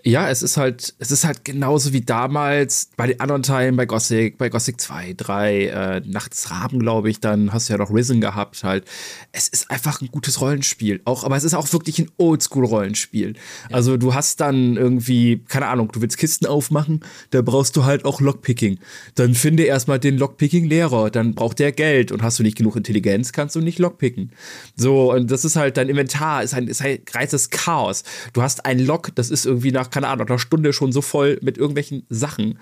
Ja, 0.04 0.28
es 0.28 0.42
ist 0.42 0.56
halt, 0.56 0.94
es 0.98 1.12
ist 1.12 1.24
halt 1.24 1.44
genauso 1.44 1.92
wie 1.92 2.00
damals 2.00 2.90
bei 2.96 3.06
den 3.06 3.20
anderen 3.20 3.44
Teilen, 3.44 3.76
bei 3.76 3.86
Gothic, 3.86 4.36
bei 4.36 4.48
Gothic 4.48 4.80
2, 4.80 5.14
3, 5.16 5.66
äh, 5.66 6.00
Nachts 6.04 6.50
Raben, 6.50 6.80
glaube 6.80 7.08
ich, 7.08 7.20
dann 7.20 7.52
hast 7.52 7.68
du 7.68 7.74
ja 7.74 7.78
noch 7.78 7.94
Risen 7.94 8.20
gehabt 8.20 8.64
halt. 8.64 8.84
Es 9.30 9.46
ist 9.46 9.70
einfach 9.70 10.00
ein 10.00 10.08
gutes 10.08 10.40
Rollenspiel. 10.40 11.00
Auch, 11.04 11.22
aber 11.22 11.36
es 11.36 11.44
ist 11.44 11.54
auch 11.54 11.72
wirklich 11.72 12.00
ein 12.00 12.10
Oldschool-Rollenspiel. 12.18 13.34
Ja. 13.34 13.76
Also 13.76 13.96
du 13.96 14.12
hast 14.12 14.40
dann 14.40 14.76
irgendwie, 14.76 15.44
keine 15.48 15.68
Ahnung, 15.68 15.92
du 15.92 16.00
willst 16.00 16.18
Kisten 16.18 16.46
aufmachen, 16.46 17.04
da 17.30 17.42
brauchst 17.42 17.76
du 17.76 17.84
halt 17.84 18.04
auch 18.04 18.20
Lockpicking. 18.20 18.78
Dann 19.14 19.34
finde 19.34 19.62
erstmal 19.62 20.00
den 20.00 20.18
Lockpicking-Lehrer, 20.18 21.10
dann 21.10 21.34
braucht 21.34 21.60
der 21.60 21.70
Geld 21.70 22.10
und 22.10 22.22
hast 22.22 22.40
du 22.40 22.42
nicht 22.42 22.56
genug 22.56 22.74
Intelligenz, 22.74 23.32
kannst 23.32 23.54
du 23.54 23.60
nicht 23.60 23.78
Lockpicken. 23.78 24.32
So, 24.74 25.12
und 25.12 25.30
das 25.30 25.44
ist 25.44 25.54
halt, 25.54 25.71
dein 25.76 25.88
Inventar 25.88 26.42
ist 26.42 26.54
ein, 26.54 26.68
ist 26.68 26.82
ein 26.82 26.98
reizes 27.12 27.50
Chaos. 27.50 28.04
Du 28.32 28.42
hast 28.42 28.64
ein 28.66 28.78
Lock, 28.78 29.14
das 29.14 29.30
ist 29.30 29.46
irgendwie 29.46 29.72
nach 29.72 29.90
keine 29.90 30.08
Ahnung, 30.08 30.26
einer 30.26 30.38
Stunde 30.38 30.72
schon 30.72 30.92
so 30.92 31.02
voll 31.02 31.38
mit 31.42 31.58
irgendwelchen 31.58 32.04
Sachen. 32.08 32.58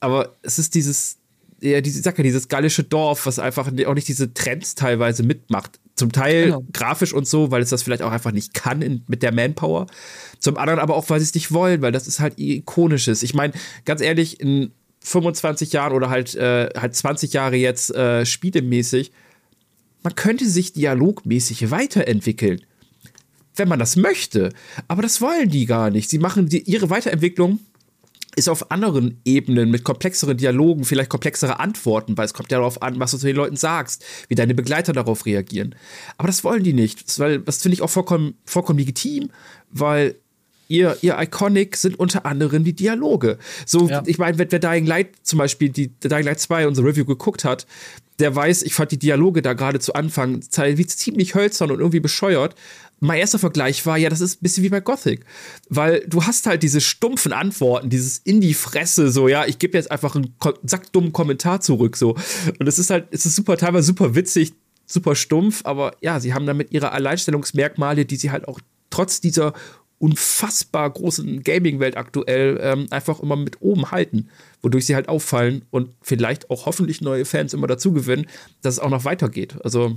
Aber 0.00 0.36
es 0.42 0.58
ist 0.58 0.74
dieses, 0.74 1.18
ja, 1.60 1.80
diese 1.80 2.02
Sache, 2.02 2.22
dieses 2.22 2.48
gallische 2.48 2.84
Dorf, 2.84 3.26
was 3.26 3.38
einfach 3.38 3.68
auch 3.86 3.94
nicht 3.94 4.08
diese 4.08 4.32
Trends 4.32 4.74
teilweise 4.74 5.22
mitmacht. 5.22 5.80
Zum 5.96 6.12
Teil 6.12 6.44
genau. 6.44 6.64
grafisch 6.72 7.12
und 7.12 7.26
so, 7.26 7.50
weil 7.50 7.60
es 7.60 7.70
das 7.70 7.82
vielleicht 7.82 8.02
auch 8.02 8.12
einfach 8.12 8.30
nicht 8.30 8.54
kann 8.54 8.82
in, 8.82 9.02
mit 9.08 9.22
der 9.22 9.32
Manpower. 9.32 9.86
Zum 10.38 10.56
anderen 10.56 10.78
aber 10.78 10.94
auch, 10.94 11.10
weil 11.10 11.18
sie 11.18 11.24
es 11.24 11.34
nicht 11.34 11.52
wollen, 11.52 11.82
weil 11.82 11.90
das 11.90 12.06
ist 12.06 12.20
halt 12.20 12.34
ikonisches. 12.38 13.24
Ich 13.24 13.34
meine, 13.34 13.52
ganz 13.84 14.00
ehrlich, 14.00 14.40
in 14.40 14.70
25 15.00 15.72
Jahren 15.72 15.92
oder 15.92 16.10
halt, 16.10 16.34
äh, 16.36 16.68
halt 16.76 16.94
20 16.94 17.32
Jahre 17.32 17.56
jetzt 17.56 17.94
äh, 17.94 18.24
spielemäßig, 18.24 19.10
man 20.02 20.14
könnte 20.14 20.48
sich 20.48 20.72
dialogmäßig 20.72 21.70
weiterentwickeln 21.70 22.60
wenn 23.58 23.68
man 23.68 23.78
das 23.78 23.96
möchte. 23.96 24.50
Aber 24.86 25.02
das 25.02 25.20
wollen 25.20 25.50
die 25.50 25.66
gar 25.66 25.90
nicht. 25.90 26.08
Sie 26.08 26.18
machen 26.18 26.48
die, 26.48 26.62
ihre 26.62 26.90
Weiterentwicklung 26.90 27.58
ist 28.36 28.48
auf 28.48 28.70
anderen 28.70 29.20
Ebenen 29.24 29.70
mit 29.70 29.82
komplexeren 29.82 30.36
Dialogen, 30.36 30.84
vielleicht 30.84 31.10
komplexere 31.10 31.58
Antworten, 31.58 32.16
weil 32.16 32.24
es 32.24 32.34
kommt 32.34 32.52
ja 32.52 32.58
darauf 32.58 32.82
an, 32.82 33.00
was 33.00 33.10
du 33.10 33.18
zu 33.18 33.26
den 33.26 33.34
Leuten 33.34 33.56
sagst, 33.56 34.04
wie 34.28 34.36
deine 34.36 34.54
Begleiter 34.54 34.92
darauf 34.92 35.26
reagieren. 35.26 35.74
Aber 36.18 36.28
das 36.28 36.44
wollen 36.44 36.62
die 36.62 36.72
nicht. 36.72 37.18
Das, 37.18 37.40
das 37.44 37.62
finde 37.62 37.74
ich 37.74 37.82
auch 37.82 37.90
vollkommen, 37.90 38.34
vollkommen 38.44 38.78
legitim, 38.78 39.30
weil 39.70 40.14
ihr, 40.68 40.96
ihr 41.00 41.18
Iconic 41.18 41.76
sind 41.76 41.98
unter 41.98 42.26
anderem 42.26 42.62
die 42.62 42.74
Dialoge. 42.74 43.38
So, 43.66 43.88
ja. 43.88 44.04
ich 44.06 44.18
meine, 44.18 44.38
wer, 44.38 44.52
wer 44.52 44.60
Dying 44.60 44.86
Light 44.86 45.08
zum 45.22 45.40
Beispiel, 45.40 45.70
die 45.70 45.88
Dying 45.88 46.24
Light 46.24 46.38
2 46.38 46.68
unsere 46.68 46.86
Review 46.86 47.06
geguckt 47.06 47.44
hat, 47.44 47.66
der 48.18 48.34
weiß, 48.34 48.62
ich 48.62 48.74
fand 48.74 48.90
die 48.90 48.98
Dialoge 48.98 49.42
da 49.42 49.52
gerade 49.52 49.80
zu 49.80 49.94
Anfang 49.94 50.40
wie 50.40 50.86
ziemlich 50.86 51.34
hölzern 51.34 51.70
und 51.70 51.78
irgendwie 51.78 52.00
bescheuert 52.00 52.54
mein 53.00 53.20
erster 53.20 53.38
Vergleich 53.38 53.84
war, 53.86 53.96
ja, 53.96 54.08
das 54.08 54.20
ist 54.20 54.36
ein 54.36 54.42
bisschen 54.42 54.64
wie 54.64 54.68
bei 54.68 54.80
Gothic. 54.80 55.24
Weil 55.68 56.04
du 56.08 56.24
hast 56.24 56.46
halt 56.46 56.62
diese 56.62 56.80
stumpfen 56.80 57.32
Antworten, 57.32 57.90
dieses 57.90 58.18
in 58.18 58.40
die 58.40 58.54
Fresse, 58.54 59.10
so, 59.10 59.28
ja, 59.28 59.46
ich 59.46 59.58
gebe 59.58 59.76
jetzt 59.76 59.90
einfach 59.90 60.16
einen 60.16 60.34
sackdummen 60.64 61.12
Kommentar 61.12 61.60
zurück, 61.60 61.96
so. 61.96 62.16
Und 62.58 62.66
es 62.66 62.78
ist 62.78 62.90
halt, 62.90 63.08
es 63.10 63.26
ist 63.26 63.36
super, 63.36 63.56
teilweise 63.56 63.86
super 63.86 64.14
witzig, 64.14 64.52
super 64.86 65.14
stumpf, 65.14 65.60
aber 65.64 65.96
ja, 66.00 66.18
sie 66.18 66.34
haben 66.34 66.46
damit 66.46 66.72
ihre 66.72 66.92
Alleinstellungsmerkmale, 66.92 68.04
die 68.04 68.16
sie 68.16 68.30
halt 68.30 68.48
auch 68.48 68.60
trotz 68.90 69.20
dieser 69.20 69.52
unfassbar 69.98 70.88
großen 70.90 71.42
Gaming-Welt 71.42 71.96
aktuell 71.96 72.58
ähm, 72.62 72.86
einfach 72.90 73.20
immer 73.20 73.36
mit 73.36 73.60
oben 73.60 73.90
halten, 73.90 74.28
wodurch 74.62 74.86
sie 74.86 74.94
halt 74.94 75.08
auffallen 75.08 75.64
und 75.70 75.90
vielleicht 76.02 76.50
auch 76.50 76.66
hoffentlich 76.66 77.00
neue 77.00 77.24
Fans 77.24 77.52
immer 77.52 77.66
dazu 77.66 77.92
gewinnen, 77.92 78.26
dass 78.62 78.74
es 78.74 78.80
auch 78.80 78.90
noch 78.90 79.04
weitergeht. 79.04 79.56
Also 79.64 79.96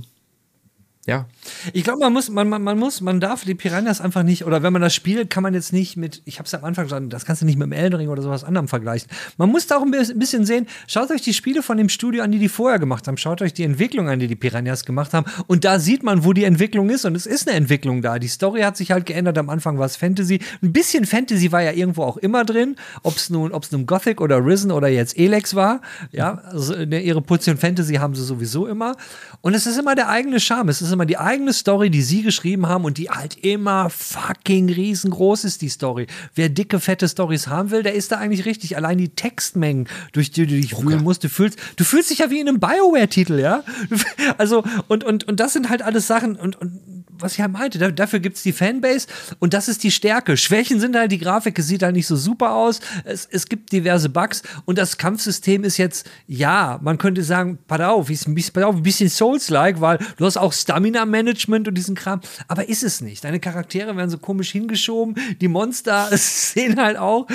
ja. 1.04 1.26
Ich 1.72 1.82
glaube, 1.82 1.98
man 1.98 2.12
muss, 2.12 2.30
man, 2.30 2.48
man, 2.48 2.62
man 2.62 2.78
muss, 2.78 3.00
man 3.00 3.18
darf 3.18 3.44
die 3.44 3.56
Piranhas 3.56 4.00
einfach 4.00 4.22
nicht, 4.22 4.44
oder 4.44 4.62
wenn 4.62 4.72
man 4.72 4.82
das 4.82 4.94
spielt, 4.94 5.30
kann 5.30 5.42
man 5.42 5.52
jetzt 5.52 5.72
nicht 5.72 5.96
mit, 5.96 6.22
ich 6.26 6.38
habe 6.38 6.46
es 6.46 6.54
am 6.54 6.64
Anfang 6.64 6.84
gesagt, 6.84 7.12
das 7.12 7.24
kannst 7.24 7.42
du 7.42 7.46
nicht 7.46 7.58
mit 7.58 7.66
dem 7.66 7.72
Eldring 7.72 8.08
oder 8.08 8.22
sowas 8.22 8.44
anderem 8.44 8.68
vergleichen. 8.68 9.10
Man 9.36 9.50
muss 9.50 9.66
da 9.66 9.78
auch 9.78 9.82
ein 9.82 9.90
bisschen 9.90 10.46
sehen, 10.46 10.68
schaut 10.86 11.10
euch 11.10 11.22
die 11.22 11.34
Spiele 11.34 11.64
von 11.64 11.76
dem 11.76 11.88
Studio 11.88 12.22
an, 12.22 12.30
die 12.30 12.38
die 12.38 12.48
vorher 12.48 12.78
gemacht 12.78 13.08
haben, 13.08 13.16
schaut 13.16 13.42
euch 13.42 13.52
die 13.52 13.64
Entwicklung 13.64 14.08
an, 14.08 14.20
die 14.20 14.28
die 14.28 14.36
Piranhas 14.36 14.84
gemacht 14.84 15.12
haben, 15.12 15.26
und 15.48 15.64
da 15.64 15.80
sieht 15.80 16.04
man, 16.04 16.24
wo 16.24 16.32
die 16.32 16.44
Entwicklung 16.44 16.88
ist, 16.88 17.04
und 17.04 17.16
es 17.16 17.26
ist 17.26 17.48
eine 17.48 17.56
Entwicklung 17.56 18.00
da. 18.00 18.20
Die 18.20 18.28
Story 18.28 18.60
hat 18.60 18.76
sich 18.76 18.92
halt 18.92 19.04
geändert, 19.04 19.36
am 19.38 19.50
Anfang 19.50 19.78
war 19.78 19.86
es 19.86 19.96
Fantasy, 19.96 20.38
ein 20.62 20.72
bisschen 20.72 21.04
Fantasy 21.04 21.50
war 21.50 21.62
ja 21.62 21.72
irgendwo 21.72 22.04
auch 22.04 22.16
immer 22.16 22.44
drin, 22.44 22.76
ob 23.02 23.16
es 23.16 23.28
nun, 23.28 23.50
nun 23.72 23.86
Gothic 23.86 24.20
oder 24.20 24.44
Risen 24.44 24.70
oder 24.70 24.86
jetzt 24.86 25.18
Elex 25.18 25.56
war, 25.56 25.80
ja, 26.12 26.34
also 26.44 26.76
ne, 26.76 27.00
ihre 27.00 27.22
Portion 27.22 27.56
Fantasy 27.56 27.94
haben 27.94 28.14
sie 28.14 28.22
sowieso 28.22 28.68
immer, 28.68 28.96
und 29.40 29.54
es 29.54 29.66
ist 29.66 29.80
immer 29.80 29.96
der 29.96 30.08
eigene 30.08 30.38
Charme, 30.38 30.68
es 30.68 30.80
ist 30.80 30.91
ist 30.92 30.94
immer 30.94 31.06
die 31.06 31.18
eigene 31.18 31.52
Story, 31.52 31.90
die 31.90 32.02
sie 32.02 32.22
geschrieben 32.22 32.66
haben 32.66 32.84
und 32.84 32.98
die 32.98 33.08
halt 33.08 33.36
immer 33.38 33.88
fucking 33.88 34.68
riesengroß 34.68 35.44
ist, 35.44 35.62
die 35.62 35.70
Story. 35.70 36.06
Wer 36.34 36.50
dicke, 36.50 36.80
fette 36.80 37.08
Stories 37.08 37.48
haben 37.48 37.70
will, 37.70 37.82
der 37.82 37.94
ist 37.94 38.12
da 38.12 38.18
eigentlich 38.18 38.44
richtig. 38.44 38.76
Allein 38.76 38.98
die 38.98 39.08
Textmengen, 39.08 39.88
durch 40.12 40.30
die 40.30 40.46
du 40.46 40.54
dich 40.54 40.74
okay. 40.74 40.84
wühlen 40.84 41.02
musst, 41.02 41.24
du 41.24 41.28
fühlst, 41.28 41.58
du 41.76 41.84
fühlst 41.84 42.10
dich 42.10 42.18
ja 42.18 42.30
wie 42.30 42.40
in 42.40 42.48
einem 42.48 42.60
Bioware-Titel, 42.60 43.38
ja? 43.38 43.64
Also, 44.38 44.62
und, 44.88 45.04
und, 45.04 45.24
und 45.24 45.40
das 45.40 45.52
sind 45.52 45.68
halt 45.68 45.82
alles 45.82 46.06
Sachen 46.06 46.36
und, 46.36 46.60
und 46.60 47.01
was 47.18 47.32
ich 47.32 47.38
ja 47.38 47.48
meinte, 47.48 47.78
da, 47.78 47.90
dafür 47.90 48.20
gibt 48.20 48.36
es 48.36 48.42
die 48.42 48.52
Fanbase 48.52 49.06
und 49.38 49.54
das 49.54 49.68
ist 49.68 49.82
die 49.82 49.90
Stärke. 49.90 50.36
Schwächen 50.36 50.80
sind 50.80 50.96
halt, 50.96 51.12
die 51.12 51.18
Grafik 51.18 51.58
sieht 51.60 51.82
halt 51.82 51.94
nicht 51.94 52.06
so 52.06 52.16
super 52.16 52.54
aus, 52.54 52.80
es, 53.04 53.26
es 53.30 53.46
gibt 53.46 53.72
diverse 53.72 54.08
Bugs 54.08 54.42
und 54.64 54.78
das 54.78 54.98
Kampfsystem 54.98 55.64
ist 55.64 55.76
jetzt, 55.76 56.08
ja, 56.26 56.78
man 56.82 56.98
könnte 56.98 57.22
sagen, 57.22 57.58
pass 57.66 57.80
auf, 57.80 58.10
ist, 58.10 58.26
ein 58.26 58.34
bisschen 58.34 59.08
Souls-like, 59.08 59.80
weil 59.80 59.98
du 60.16 60.24
hast 60.24 60.36
auch 60.36 60.52
Stamina-Management 60.52 61.68
und 61.68 61.74
diesen 61.74 61.94
Kram, 61.94 62.20
aber 62.48 62.68
ist 62.68 62.82
es 62.82 63.00
nicht. 63.00 63.24
Deine 63.24 63.40
Charaktere 63.40 63.96
werden 63.96 64.10
so 64.10 64.18
komisch 64.18 64.52
hingeschoben, 64.52 65.16
die 65.40 65.48
Monster 65.48 66.08
sehen 66.12 66.80
halt 66.80 66.96
auch 66.96 67.26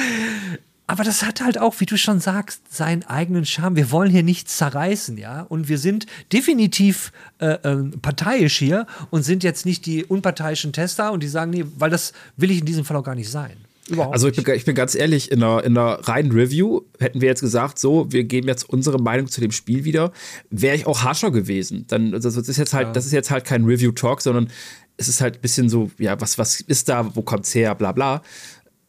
aber 0.88 1.04
das 1.04 1.24
hat 1.24 1.42
halt 1.42 1.60
auch, 1.60 1.80
wie 1.80 1.86
du 1.86 1.98
schon 1.98 2.22
sagst, 2.22 2.74
seinen 2.74 3.04
eigenen 3.04 3.46
Charme. 3.46 3.76
Wir 3.76 3.92
wollen 3.92 4.10
hier 4.10 4.24
nichts 4.24 4.56
zerreißen, 4.56 5.18
ja. 5.18 5.42
Und 5.42 5.68
wir 5.68 5.78
sind 5.78 6.06
definitiv 6.32 7.12
äh, 7.40 7.56
äh, 7.56 7.84
parteiisch 8.02 8.58
hier 8.58 8.88
und 9.10 9.24
sind 9.24 9.44
jetzt 9.44 9.66
nicht 9.66 9.86
die 9.86 10.06
unparteiischen 10.06 10.72
Tester 10.72 11.12
und 11.12 11.22
die 11.22 11.28
sagen, 11.28 11.52
nee, 11.52 11.66
weil 11.78 11.90
das 11.90 12.14
will 12.38 12.52
ich 12.52 12.60
in 12.60 12.66
diesem 12.66 12.86
Fall 12.86 12.96
auch 12.96 13.04
gar 13.04 13.16
nicht 13.16 13.30
sein. 13.30 13.58
Überhaupt 13.90 14.14
also 14.14 14.30
ich 14.30 14.42
bin, 14.42 14.56
ich 14.56 14.66
bin, 14.66 14.76
ganz 14.76 14.96
ehrlich, 14.96 15.32
in 15.32 15.44
einer, 15.44 15.64
in 15.64 15.78
einer 15.78 16.08
reinen 16.08 16.32
Review 16.32 16.82
hätten 17.00 17.20
wir 17.20 17.28
jetzt 17.28 17.42
gesagt, 17.42 17.80
so, 17.80 18.12
wir 18.12 18.24
geben 18.24 18.48
jetzt 18.48 18.70
unsere 18.70 18.98
Meinung 18.98 19.28
zu 19.28 19.42
dem 19.42 19.52
Spiel 19.52 19.84
wieder, 19.84 20.12
wäre 20.50 20.76
ich 20.76 20.88
auch 20.88 21.04
harscher 21.04 21.32
gewesen. 21.32 21.86
Dann, 21.88 22.14
also 22.14 22.30
das 22.30 22.48
ist 22.48 22.58
jetzt 22.58 22.74
halt, 22.74 22.88
ja. 22.88 22.94
das 22.94 23.06
ist 23.06 23.12
jetzt 23.12 23.30
halt 23.32 23.44
kein 23.44 23.66
Review-Talk, 23.66 24.22
sondern 24.22 24.50
es 24.98 25.08
ist 25.08 25.20
halt 25.22 25.36
ein 25.36 25.42
bisschen 25.42 25.70
so, 25.70 25.92
ja, 26.00 26.20
was, 26.20 26.38
was 26.38 26.62
ist 26.62 26.90
da, 26.90 27.16
wo 27.16 27.22
kommt's 27.22 27.54
her, 27.54 27.76
bla 27.76 27.92
bla. 27.92 28.22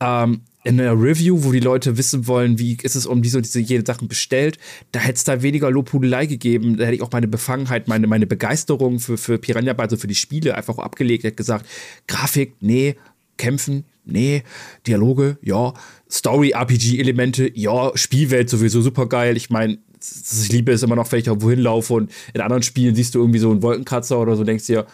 Ähm, 0.00 0.42
in 0.64 0.80
einer 0.80 1.00
Review, 1.00 1.44
wo 1.44 1.52
die 1.52 1.60
Leute 1.60 1.96
wissen 1.96 2.26
wollen, 2.26 2.58
wie 2.58 2.76
ist 2.82 2.96
es 2.96 3.06
um 3.06 3.22
diese 3.22 3.38
und 3.38 3.46
diese 3.46 3.60
jene 3.60 3.84
Sachen 3.86 4.08
bestellt, 4.08 4.58
da 4.92 5.00
hätte 5.00 5.14
es 5.14 5.24
da 5.24 5.42
weniger 5.42 5.70
Lobhudelei 5.70 6.26
gegeben. 6.26 6.76
Da 6.76 6.84
hätte 6.84 6.96
ich 6.96 7.02
auch 7.02 7.12
meine 7.12 7.28
Befangenheit, 7.28 7.88
meine, 7.88 8.06
meine 8.06 8.26
Begeisterung 8.26 8.98
für, 8.98 9.16
für 9.16 9.38
Piranha 9.38 9.72
und 9.72 9.98
für 9.98 10.06
die 10.06 10.14
Spiele 10.14 10.56
einfach 10.56 10.78
abgelegt. 10.78 11.24
Ich 11.24 11.28
hätte 11.28 11.36
gesagt, 11.36 11.66
Grafik, 12.06 12.54
nee, 12.60 12.96
Kämpfen, 13.36 13.84
nee, 14.04 14.42
Dialoge, 14.86 15.38
ja, 15.42 15.74
Story-RPG-Elemente, 16.10 17.52
ja, 17.54 17.92
Spielwelt 17.94 18.50
sowieso 18.50 18.82
super 18.82 19.06
geil. 19.06 19.36
Ich 19.36 19.50
meine, 19.50 19.78
ich 20.00 20.52
liebe 20.52 20.72
es 20.72 20.82
immer 20.82 20.96
noch, 20.96 21.10
wenn 21.12 21.20
ich 21.20 21.24
da 21.24 21.40
wohin 21.40 21.60
laufe 21.60 21.94
und 21.94 22.10
in 22.34 22.40
anderen 22.40 22.62
Spielen 22.62 22.94
siehst 22.94 23.14
du 23.14 23.20
irgendwie 23.20 23.38
so 23.38 23.50
einen 23.50 23.62
Wolkenkratzer 23.62 24.18
oder 24.18 24.36
so, 24.36 24.44
denkst 24.44 24.66
dir, 24.66 24.86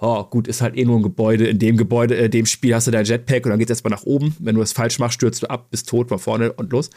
oh, 0.00 0.24
gut, 0.24 0.48
ist 0.48 0.62
halt 0.62 0.76
eh 0.76 0.84
nur 0.84 0.98
ein 0.98 1.02
Gebäude. 1.02 1.46
In 1.46 1.58
dem 1.58 1.76
Gebäude, 1.76 2.14
in 2.14 2.24
äh, 2.26 2.30
dem 2.30 2.46
Spiel 2.46 2.74
hast 2.74 2.86
du 2.86 2.90
dein 2.90 3.04
Jetpack 3.04 3.44
und 3.44 3.50
dann 3.50 3.58
geht 3.58 3.68
es 3.68 3.76
erstmal 3.76 3.90
nach 3.90 4.04
oben. 4.04 4.34
Wenn 4.38 4.54
du 4.54 4.62
es 4.62 4.72
falsch 4.72 4.98
machst, 4.98 5.14
stürzt 5.14 5.42
du 5.42 5.50
ab, 5.50 5.70
bist 5.70 5.88
tot, 5.88 6.08
von 6.08 6.18
vorne 6.18 6.52
und 6.52 6.72
los. 6.72 6.90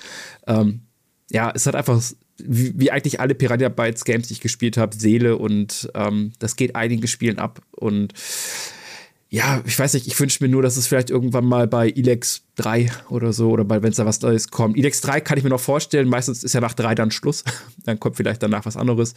Ähm, 0.47 0.81
ja, 1.31 1.51
es 1.53 1.65
hat 1.65 1.75
einfach, 1.75 2.01
wie, 2.37 2.73
wie, 2.79 2.91
eigentlich 2.91 3.19
alle 3.19 3.35
Piranha 3.35 3.69
Bytes 3.69 4.03
Games, 4.03 4.27
die 4.27 4.33
ich 4.33 4.41
gespielt 4.41 4.77
habe, 4.77 4.95
Seele 4.95 5.37
und 5.37 5.89
ähm, 5.95 6.33
das 6.39 6.55
geht 6.55 6.75
einigen 6.75 7.07
Spielen 7.07 7.39
ab. 7.39 7.61
Und 7.71 8.13
ja, 9.29 9.61
ich 9.65 9.79
weiß 9.79 9.93
nicht, 9.93 10.07
ich 10.07 10.19
wünsche 10.19 10.43
mir 10.43 10.49
nur, 10.49 10.61
dass 10.61 10.75
es 10.75 10.87
vielleicht 10.87 11.09
irgendwann 11.09 11.45
mal 11.45 11.65
bei 11.65 11.89
Elex 11.89 12.43
3 12.55 12.91
oder 13.09 13.31
so 13.31 13.51
oder 13.51 13.67
wenn 13.69 13.89
es 13.89 13.95
da 13.95 14.05
was 14.05 14.21
Neues 14.21 14.49
kommt. 14.49 14.77
Elex 14.77 14.99
3 15.01 15.21
kann 15.21 15.37
ich 15.37 15.43
mir 15.45 15.49
noch 15.49 15.61
vorstellen, 15.61 16.09
meistens 16.09 16.43
ist 16.43 16.53
ja 16.53 16.59
nach 16.59 16.73
3 16.73 16.95
dann 16.95 17.11
Schluss. 17.11 17.45
dann 17.85 17.99
kommt 17.99 18.17
vielleicht 18.17 18.43
danach 18.43 18.65
was 18.65 18.75
anderes, 18.75 19.15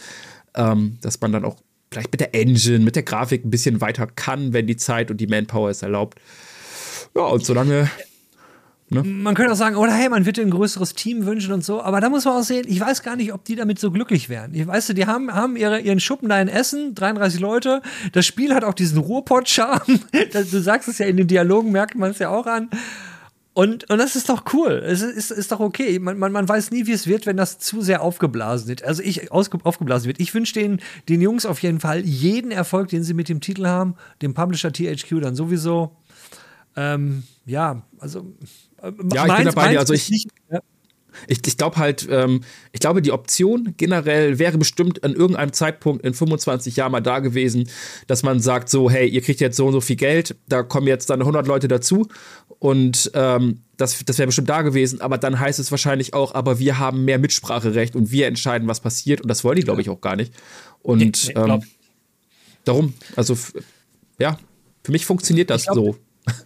ähm, 0.54 0.98
dass 1.00 1.20
man 1.20 1.32
dann 1.32 1.44
auch 1.44 1.56
vielleicht 1.94 2.12
mit 2.12 2.20
der 2.20 2.34
Engine, 2.34 2.80
mit 2.80 2.96
der 2.96 3.02
Grafik 3.02 3.44
ein 3.44 3.50
bisschen 3.50 3.80
weiter 3.80 4.06
kann, 4.06 4.52
wenn 4.52 4.66
die 4.66 4.76
Zeit 4.76 5.10
und 5.10 5.18
die 5.18 5.26
Manpower 5.26 5.70
es 5.70 5.82
erlaubt. 5.82 6.18
Ja, 7.14 7.22
und 7.22 7.44
solange. 7.44 7.90
Ne? 8.90 9.02
Man 9.02 9.34
könnte 9.34 9.52
auch 9.52 9.56
sagen, 9.56 9.76
oder 9.76 9.92
hey, 9.92 10.08
man 10.08 10.26
wird 10.26 10.38
ein 10.38 10.50
größeres 10.50 10.94
Team 10.94 11.24
wünschen 11.24 11.52
und 11.52 11.64
so, 11.64 11.82
aber 11.82 12.00
da 12.00 12.10
muss 12.10 12.26
man 12.26 12.34
auch 12.34 12.42
sehen, 12.42 12.66
ich 12.68 12.80
weiß 12.80 13.02
gar 13.02 13.16
nicht, 13.16 13.32
ob 13.32 13.44
die 13.44 13.56
damit 13.56 13.78
so 13.78 13.90
glücklich 13.90 14.28
wären. 14.28 14.52
Ich 14.54 14.66
weiß, 14.66 14.88
die 14.88 15.06
haben, 15.06 15.32
haben 15.32 15.56
ihre, 15.56 15.80
ihren 15.80 16.00
Schuppen 16.00 16.28
da 16.28 16.40
in 16.40 16.48
Essen, 16.48 16.94
33 16.94 17.40
Leute. 17.40 17.80
Das 18.12 18.26
Spiel 18.26 18.54
hat 18.54 18.62
auch 18.62 18.74
diesen 18.74 18.98
Ruhrpott-Charme. 18.98 20.00
Du 20.32 20.60
sagst 20.60 20.88
es 20.88 20.98
ja 20.98 21.06
in 21.06 21.16
den 21.16 21.26
Dialogen, 21.26 21.72
merkt 21.72 21.94
man 21.94 22.10
es 22.10 22.18
ja 22.18 22.28
auch 22.28 22.46
an. 22.46 22.68
Und, 23.56 23.88
und 23.88 23.98
das 23.98 24.16
ist 24.16 24.28
doch 24.28 24.42
cool. 24.52 24.82
Es 24.84 25.00
ist, 25.00 25.30
ist 25.30 25.52
doch 25.52 25.60
okay. 25.60 26.00
Man, 26.00 26.18
man, 26.18 26.32
man 26.32 26.48
weiß 26.48 26.72
nie, 26.72 26.86
wie 26.88 26.92
es 26.92 27.06
wird, 27.06 27.24
wenn 27.24 27.36
das 27.36 27.60
zu 27.60 27.82
sehr 27.82 28.02
aufgeblasen 28.02 28.66
wird. 28.66 28.82
Also 28.82 29.00
ich 29.00 29.30
aufgeblasen 29.30 30.08
wird. 30.08 30.18
Ich 30.18 30.34
wünsche 30.34 30.54
den, 30.54 30.80
den 31.08 31.20
Jungs 31.20 31.46
auf 31.46 31.62
jeden 31.62 31.78
Fall 31.78 32.00
jeden 32.00 32.50
Erfolg, 32.50 32.88
den 32.88 33.04
sie 33.04 33.14
mit 33.14 33.28
dem 33.28 33.40
Titel 33.40 33.66
haben, 33.66 33.94
dem 34.22 34.34
Publisher 34.34 34.72
THQ 34.72 35.20
dann 35.20 35.36
sowieso. 35.36 35.96
Ähm, 36.74 37.22
ja, 37.46 37.82
also 38.00 38.34
äh, 38.82 38.90
ja, 39.14 39.26
ich 39.26 39.36
bin 39.36 39.44
dabei 39.44 39.68
dir. 39.70 39.78
Also 39.78 39.94
ich, 39.94 40.10
nicht, 40.10 40.28
ja. 40.50 40.58
Ich, 41.28 41.46
ich 41.46 41.56
glaube 41.56 41.76
halt, 41.76 42.08
ähm, 42.10 42.40
ich 42.72 42.80
glaube, 42.80 43.02
die 43.02 43.12
Option 43.12 43.74
generell 43.76 44.38
wäre 44.38 44.58
bestimmt 44.58 45.04
an 45.04 45.12
irgendeinem 45.12 45.52
Zeitpunkt 45.52 46.04
in 46.04 46.14
25 46.14 46.76
Jahren 46.76 46.92
mal 46.92 47.00
da 47.00 47.20
gewesen, 47.20 47.68
dass 48.06 48.22
man 48.22 48.40
sagt 48.40 48.68
so, 48.68 48.90
hey, 48.90 49.08
ihr 49.08 49.20
kriegt 49.20 49.40
jetzt 49.40 49.56
so 49.56 49.66
und 49.66 49.72
so 49.72 49.80
viel 49.80 49.96
Geld, 49.96 50.36
da 50.48 50.62
kommen 50.62 50.86
jetzt 50.86 51.10
dann 51.10 51.20
100 51.20 51.46
Leute 51.46 51.68
dazu 51.68 52.08
und 52.64 53.10
ähm, 53.12 53.60
das, 53.76 54.02
das 54.06 54.16
wäre 54.16 54.26
bestimmt 54.26 54.48
da 54.48 54.62
gewesen, 54.62 55.02
aber 55.02 55.18
dann 55.18 55.38
heißt 55.38 55.58
es 55.58 55.70
wahrscheinlich 55.70 56.14
auch, 56.14 56.34
aber 56.34 56.58
wir 56.58 56.78
haben 56.78 57.04
mehr 57.04 57.18
Mitspracherecht 57.18 57.94
und 57.94 58.10
wir 58.10 58.26
entscheiden, 58.26 58.66
was 58.66 58.80
passiert 58.80 59.20
und 59.20 59.28
das 59.28 59.44
wollen 59.44 59.56
die, 59.56 59.64
glaube 59.64 59.82
ich, 59.82 59.90
auch 59.90 60.00
gar 60.00 60.16
nicht. 60.16 60.32
Und 60.80 60.98
nee, 60.98 61.12
nee, 61.34 61.52
ähm, 61.52 61.62
darum, 62.64 62.94
also 63.16 63.36
ja, 64.18 64.38
für 64.82 64.92
mich 64.92 65.04
funktioniert 65.04 65.50
das 65.50 65.64
glaub, 65.64 65.74
so. 65.74 65.96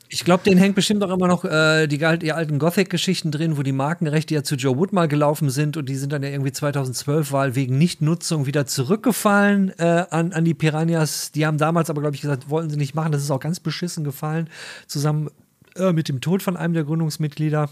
Ich 0.08 0.24
glaube, 0.24 0.42
den 0.42 0.58
hängt 0.58 0.74
bestimmt 0.74 1.04
auch 1.04 1.14
immer 1.14 1.28
noch 1.28 1.44
äh, 1.44 1.86
die, 1.86 1.98
die, 1.98 2.32
alten 2.32 2.58
Gothic-Geschichten 2.58 3.30
drin, 3.30 3.56
wo 3.56 3.62
die 3.62 3.70
Markenrechte 3.70 4.34
ja 4.34 4.42
zu 4.42 4.56
Joe 4.56 4.76
Wood 4.76 4.92
mal 4.92 5.06
gelaufen 5.06 5.50
sind 5.50 5.76
und 5.76 5.88
die 5.88 5.94
sind 5.94 6.12
dann 6.12 6.24
ja 6.24 6.30
irgendwie 6.30 6.50
2012 6.50 7.30
weil 7.30 7.54
wegen 7.54 7.78
Nichtnutzung 7.78 8.46
wieder 8.46 8.66
zurückgefallen 8.66 9.72
äh, 9.78 10.04
an, 10.10 10.32
an 10.32 10.44
die 10.44 10.54
Piranhas. 10.54 11.30
Die 11.30 11.46
haben 11.46 11.58
damals 11.58 11.90
aber, 11.90 12.00
glaube 12.00 12.16
ich, 12.16 12.22
gesagt, 12.22 12.50
wollten 12.50 12.70
sie 12.70 12.76
nicht 12.76 12.96
machen. 12.96 13.12
Das 13.12 13.22
ist 13.22 13.30
auch 13.30 13.38
ganz 13.38 13.60
beschissen 13.60 14.02
gefallen, 14.02 14.50
zusammen 14.88 15.30
äh, 15.78 15.92
mit 15.92 16.08
dem 16.08 16.20
Tod 16.20 16.42
von 16.42 16.56
einem 16.56 16.74
der 16.74 16.84
Gründungsmitglieder. 16.84 17.70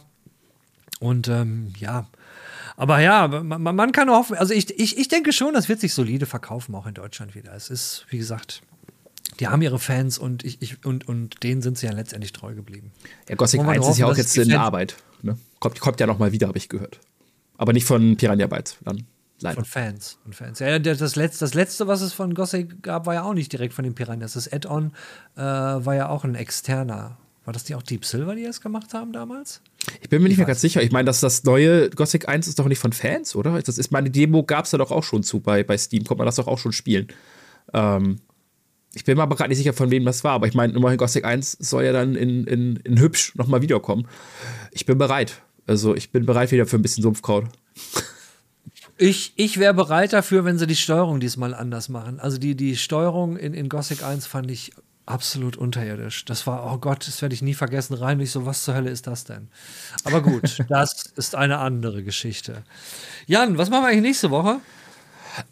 Und 1.00 1.28
ähm, 1.28 1.72
ja, 1.78 2.06
aber 2.76 3.00
ja, 3.00 3.26
man, 3.28 3.62
man 3.62 3.92
kann 3.92 4.10
hoffen, 4.10 4.36
also 4.36 4.52
ich, 4.52 4.78
ich, 4.78 4.98
ich 4.98 5.08
denke 5.08 5.32
schon, 5.32 5.54
das 5.54 5.68
wird 5.68 5.80
sich 5.80 5.94
solide 5.94 6.26
verkaufen, 6.26 6.74
auch 6.74 6.86
in 6.86 6.94
Deutschland 6.94 7.34
wieder. 7.34 7.54
Es 7.54 7.70
ist, 7.70 8.06
wie 8.10 8.18
gesagt, 8.18 8.62
die 9.40 9.48
haben 9.48 9.62
ihre 9.62 9.78
Fans 9.78 10.18
und, 10.18 10.44
ich, 10.44 10.60
ich, 10.60 10.84
und, 10.84 11.08
und 11.08 11.42
denen 11.42 11.62
sind 11.62 11.78
sie 11.78 11.86
ja 11.86 11.92
letztendlich 11.92 12.32
treu 12.32 12.54
geblieben. 12.54 12.92
Ja, 13.28 13.34
Gothic 13.34 13.60
1 13.60 13.78
hoffen, 13.78 13.90
ist 13.90 13.98
ja 13.98 14.06
auch 14.06 14.16
jetzt 14.16 14.36
in 14.36 14.48
der 14.48 14.60
Arbeit. 14.60 14.96
Ne? 15.22 15.38
Kommt, 15.58 15.80
kommt 15.80 16.00
ja 16.00 16.06
noch 16.06 16.18
mal 16.18 16.32
wieder, 16.32 16.48
habe 16.48 16.58
ich 16.58 16.68
gehört. 16.68 17.00
Aber 17.56 17.72
nicht 17.72 17.86
von 17.86 18.16
Piranha 18.16 18.46
Bytes, 18.46 18.76
dann 18.84 19.04
leider. 19.40 19.56
Von 19.56 19.64
Fans. 19.64 20.18
Von 20.22 20.32
Fans. 20.34 20.58
Ja, 20.58 20.78
das, 20.78 21.16
letzte, 21.16 21.40
das 21.40 21.54
letzte, 21.54 21.86
was 21.86 22.02
es 22.02 22.12
von 22.12 22.34
Gothic 22.34 22.82
gab, 22.82 23.06
war 23.06 23.14
ja 23.14 23.22
auch 23.22 23.34
nicht 23.34 23.52
direkt 23.52 23.72
von 23.72 23.84
den 23.84 23.94
Piranhas. 23.94 24.34
Das 24.34 24.52
Add-on 24.52 24.92
äh, 25.36 25.40
war 25.40 25.94
ja 25.94 26.08
auch 26.08 26.24
ein 26.24 26.34
externer. 26.34 27.16
War 27.46 27.52
das 27.52 27.62
die 27.62 27.76
auch 27.76 27.82
Deep 27.82 28.04
Silver, 28.04 28.34
die 28.34 28.42
das 28.42 28.60
gemacht 28.60 28.92
haben 28.92 29.12
damals? 29.12 29.60
Ich 30.02 30.08
bin 30.08 30.20
mir 30.20 30.28
nicht 30.28 30.38
mehr 30.38 30.48
ganz 30.48 30.60
sicher. 30.60 30.82
Ich 30.82 30.90
meine, 30.90 31.06
dass 31.06 31.20
das 31.20 31.44
neue 31.44 31.90
Gothic 31.90 32.28
1 32.28 32.48
ist 32.48 32.58
doch 32.58 32.66
nicht 32.66 32.80
von 32.80 32.92
Fans, 32.92 33.36
oder? 33.36 33.62
Das 33.62 33.78
ist 33.78 33.92
meine 33.92 34.10
Demo 34.10 34.42
gab 34.42 34.64
es 34.64 34.72
da 34.72 34.78
doch 34.78 34.90
auch 34.90 35.04
schon 35.04 35.22
zu 35.22 35.38
bei, 35.38 35.62
bei 35.62 35.78
Steam. 35.78 36.02
Konnte 36.02 36.18
man 36.18 36.26
das 36.26 36.34
doch 36.34 36.48
auch 36.48 36.58
schon 36.58 36.72
spielen. 36.72 37.06
Ähm, 37.72 38.18
ich 38.94 39.04
bin 39.04 39.16
mir 39.16 39.22
aber 39.22 39.36
gerade 39.36 39.50
nicht 39.50 39.58
sicher, 39.58 39.74
von 39.74 39.92
wem 39.92 40.04
das 40.04 40.24
war, 40.24 40.32
aber 40.32 40.48
ich 40.48 40.54
meine, 40.54 40.72
immerhin 40.72 40.98
Gothic 40.98 41.24
1 41.24 41.52
soll 41.52 41.84
ja 41.84 41.92
dann 41.92 42.16
in, 42.16 42.48
in, 42.48 42.76
in 42.76 42.98
hübsch 42.98 43.36
nochmal 43.36 43.62
wiederkommen. 43.62 44.08
Ich 44.72 44.84
bin 44.84 44.98
bereit. 44.98 45.40
Also 45.68 45.94
ich 45.94 46.10
bin 46.10 46.26
bereit 46.26 46.50
wieder 46.50 46.66
für 46.66 46.76
ein 46.76 46.82
bisschen 46.82 47.02
Sumpfkraut. 47.02 47.44
Ich, 48.98 49.34
ich 49.36 49.58
wäre 49.58 49.74
bereit 49.74 50.14
dafür, 50.14 50.44
wenn 50.44 50.58
sie 50.58 50.66
die 50.66 50.74
Steuerung 50.74 51.20
diesmal 51.20 51.54
anders 51.54 51.88
machen. 51.88 52.18
Also 52.18 52.38
die, 52.38 52.56
die 52.56 52.76
Steuerung 52.76 53.36
in, 53.36 53.54
in 53.54 53.68
Gothic 53.68 54.02
1 54.02 54.26
fand 54.26 54.50
ich 54.50 54.72
absolut 55.06 55.56
unterirdisch. 55.56 56.24
Das 56.24 56.46
war, 56.46 56.72
oh 56.72 56.78
Gott, 56.78 57.06
das 57.06 57.22
werde 57.22 57.34
ich 57.34 57.42
nie 57.42 57.54
vergessen. 57.54 57.94
Rein 57.94 58.18
nicht 58.18 58.32
so, 58.32 58.44
was 58.44 58.64
zur 58.64 58.74
Hölle 58.74 58.90
ist 58.90 59.06
das 59.06 59.24
denn? 59.24 59.48
Aber 60.04 60.20
gut, 60.20 60.64
das 60.68 61.12
ist 61.16 61.34
eine 61.34 61.58
andere 61.58 62.02
Geschichte. 62.02 62.64
Jan, 63.26 63.56
was 63.56 63.70
machen 63.70 63.84
wir 63.84 63.88
eigentlich 63.88 64.02
nächste 64.02 64.30
Woche? 64.30 64.60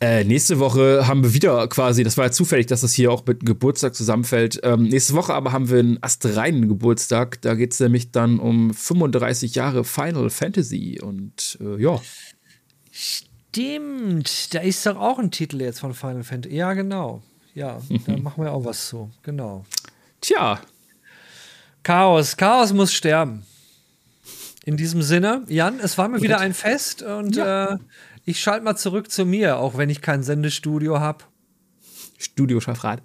Äh, 0.00 0.24
nächste 0.24 0.58
Woche 0.58 1.06
haben 1.06 1.22
wir 1.22 1.34
wieder 1.34 1.68
quasi, 1.68 2.04
das 2.04 2.16
war 2.16 2.26
ja 2.26 2.30
zufällig, 2.30 2.66
dass 2.66 2.80
das 2.80 2.94
hier 2.94 3.12
auch 3.12 3.24
mit 3.26 3.44
Geburtstag 3.44 3.94
zusammenfällt. 3.94 4.60
Ähm, 4.62 4.84
nächste 4.84 5.14
Woche 5.14 5.34
aber 5.34 5.52
haben 5.52 5.68
wir 5.68 5.78
einen 5.78 6.02
astreinen 6.02 6.68
Geburtstag. 6.68 7.40
Da 7.42 7.54
geht 7.54 7.72
es 7.72 7.80
nämlich 7.80 8.10
dann 8.10 8.38
um 8.38 8.72
35 8.72 9.54
Jahre 9.54 9.84
Final 9.84 10.30
Fantasy 10.30 11.00
und 11.02 11.58
äh, 11.60 11.80
ja. 11.80 12.00
Stimmt, 12.90 14.54
da 14.54 14.60
ist 14.60 14.86
doch 14.86 14.96
auch 14.96 15.18
ein 15.18 15.30
Titel 15.30 15.60
jetzt 15.60 15.80
von 15.80 15.92
Final 15.92 16.24
Fantasy. 16.24 16.56
Ja, 16.56 16.72
genau. 16.72 17.22
Ja, 17.54 17.80
da 18.06 18.16
machen 18.16 18.44
wir 18.44 18.52
auch 18.52 18.64
was 18.64 18.88
zu. 18.88 19.10
Genau. 19.22 19.64
Tja. 20.20 20.60
Chaos. 21.82 22.36
Chaos 22.36 22.72
muss 22.72 22.92
sterben. 22.92 23.44
In 24.64 24.76
diesem 24.76 25.02
Sinne, 25.02 25.44
Jan, 25.48 25.78
es 25.78 25.98
war 25.98 26.08
mir 26.08 26.22
wieder 26.22 26.40
ein 26.40 26.54
Fest 26.54 27.02
und 27.02 27.36
ja. 27.36 27.74
äh, 27.74 27.78
ich 28.24 28.40
schalte 28.40 28.64
mal 28.64 28.76
zurück 28.76 29.10
zu 29.10 29.26
mir, 29.26 29.58
auch 29.58 29.76
wenn 29.76 29.90
ich 29.90 30.00
kein 30.00 30.22
Sendestudio 30.22 31.00
habe. 31.00 31.24
Studio 32.16 32.60
Schaffrat. 32.60 33.02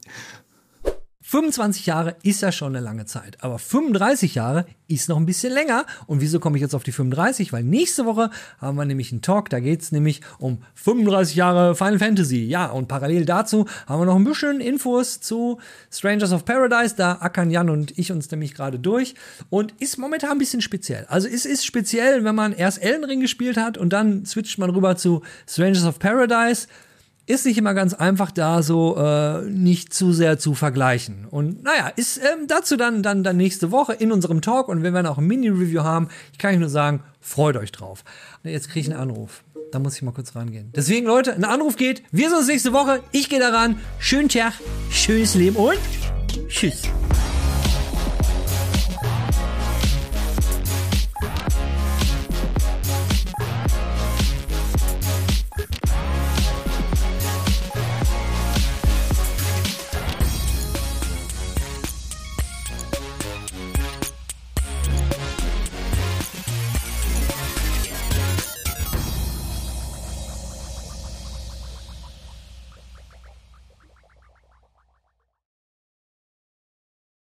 25 1.30 1.86
Jahre 1.86 2.15
ist 2.23 2.41
ja 2.41 2.51
schon 2.51 2.75
eine 2.75 2.84
lange 2.84 3.05
Zeit, 3.05 3.38
aber 3.41 3.59
35 3.59 4.34
Jahre 4.34 4.65
ist 4.88 5.09
noch 5.09 5.17
ein 5.17 5.27
bisschen 5.27 5.53
länger. 5.53 5.86
Und 6.07 6.21
wieso 6.21 6.39
komme 6.39 6.57
ich 6.57 6.61
jetzt 6.63 6.73
auf 6.73 6.82
die 6.82 6.91
35? 6.91 7.53
Weil 7.53 7.61
nächste 7.61 8.07
Woche 8.07 8.32
haben 8.57 8.75
wir 8.77 8.86
nämlich 8.86 9.11
einen 9.11 9.21
Talk, 9.21 9.51
da 9.51 9.59
geht 9.59 9.84
es 9.84 9.91
nämlich 9.91 10.21
um 10.39 10.63
35 10.73 11.36
Jahre 11.36 11.75
Final 11.75 11.99
Fantasy. 11.99 12.45
Ja, 12.45 12.65
und 12.65 12.88
parallel 12.88 13.25
dazu 13.25 13.67
haben 13.86 14.01
wir 14.01 14.07
noch 14.07 14.15
ein 14.15 14.23
bisschen 14.23 14.59
Infos 14.59 15.19
zu 15.19 15.59
Strangers 15.91 16.34
of 16.34 16.45
Paradise. 16.45 16.95
Da 16.95 17.19
ackern 17.19 17.51
Jan 17.51 17.69
und 17.69 17.95
ich 17.99 18.11
uns 18.11 18.32
nämlich 18.32 18.55
gerade 18.55 18.80
durch. 18.80 19.13
Und 19.51 19.73
ist 19.73 19.99
momentan 19.99 20.32
ein 20.32 20.38
bisschen 20.39 20.61
speziell. 20.61 21.05
Also 21.09 21.27
es 21.27 21.45
ist 21.45 21.63
speziell, 21.63 22.23
wenn 22.23 22.34
man 22.34 22.53
erst 22.53 22.82
Elden 22.82 23.03
Ring 23.03 23.19
gespielt 23.19 23.57
hat 23.57 23.77
und 23.77 23.93
dann 23.93 24.25
switcht 24.25 24.57
man 24.57 24.71
rüber 24.71 24.95
zu 24.95 25.21
Strangers 25.45 25.86
of 25.86 25.99
Paradise 25.99 26.65
ist 27.30 27.45
nicht 27.45 27.59
immer 27.59 27.75
ganz 27.75 27.93
einfach, 27.93 28.32
da 28.32 28.63
so 28.63 28.97
äh, 28.97 29.43
nicht 29.43 29.93
zu 29.93 30.11
sehr 30.13 30.39
zu 30.39 30.55
vergleichen. 30.55 31.27
Und 31.30 31.63
naja, 31.63 31.91
ist 31.95 32.17
ähm, 32.17 32.47
dazu 32.47 32.75
dann, 32.75 33.03
dann, 33.03 33.23
dann 33.23 33.38
nächste 33.38 33.71
Woche 33.71 33.93
in 33.93 34.11
unserem 34.11 34.41
Talk 34.41 34.67
und 34.67 34.82
wir 34.82 34.93
werden 34.93 35.05
auch 35.05 35.19
ein 35.19 35.27
Mini-Review 35.27 35.84
haben. 35.84 36.09
Ich 36.32 36.39
kann 36.39 36.53
euch 36.53 36.59
nur 36.59 36.69
sagen, 36.69 37.03
freut 37.21 37.55
euch 37.55 37.71
drauf. 37.71 38.03
Jetzt 38.43 38.69
kriege 38.69 38.88
ich 38.88 38.91
einen 38.91 38.99
Anruf. 38.99 39.43
Da 39.71 39.77
muss 39.77 39.95
ich 39.95 40.01
mal 40.01 40.11
kurz 40.11 40.36
rangehen. 40.36 40.71
Deswegen, 40.75 41.05
Leute, 41.05 41.36
ein 41.36 41.43
Anruf 41.43 41.75
geht. 41.75 42.01
Wir 42.11 42.30
sehen 42.30 42.39
uns 42.39 42.47
nächste 42.47 42.73
Woche. 42.73 43.01
Ich 43.11 43.30
gehe 43.30 43.39
daran. 43.39 43.77
Schönen 43.99 44.30
Tag, 44.30 44.53
schönes 44.89 45.36
Leben 45.36 45.55
und 45.55 45.77
tschüss. 46.47 46.82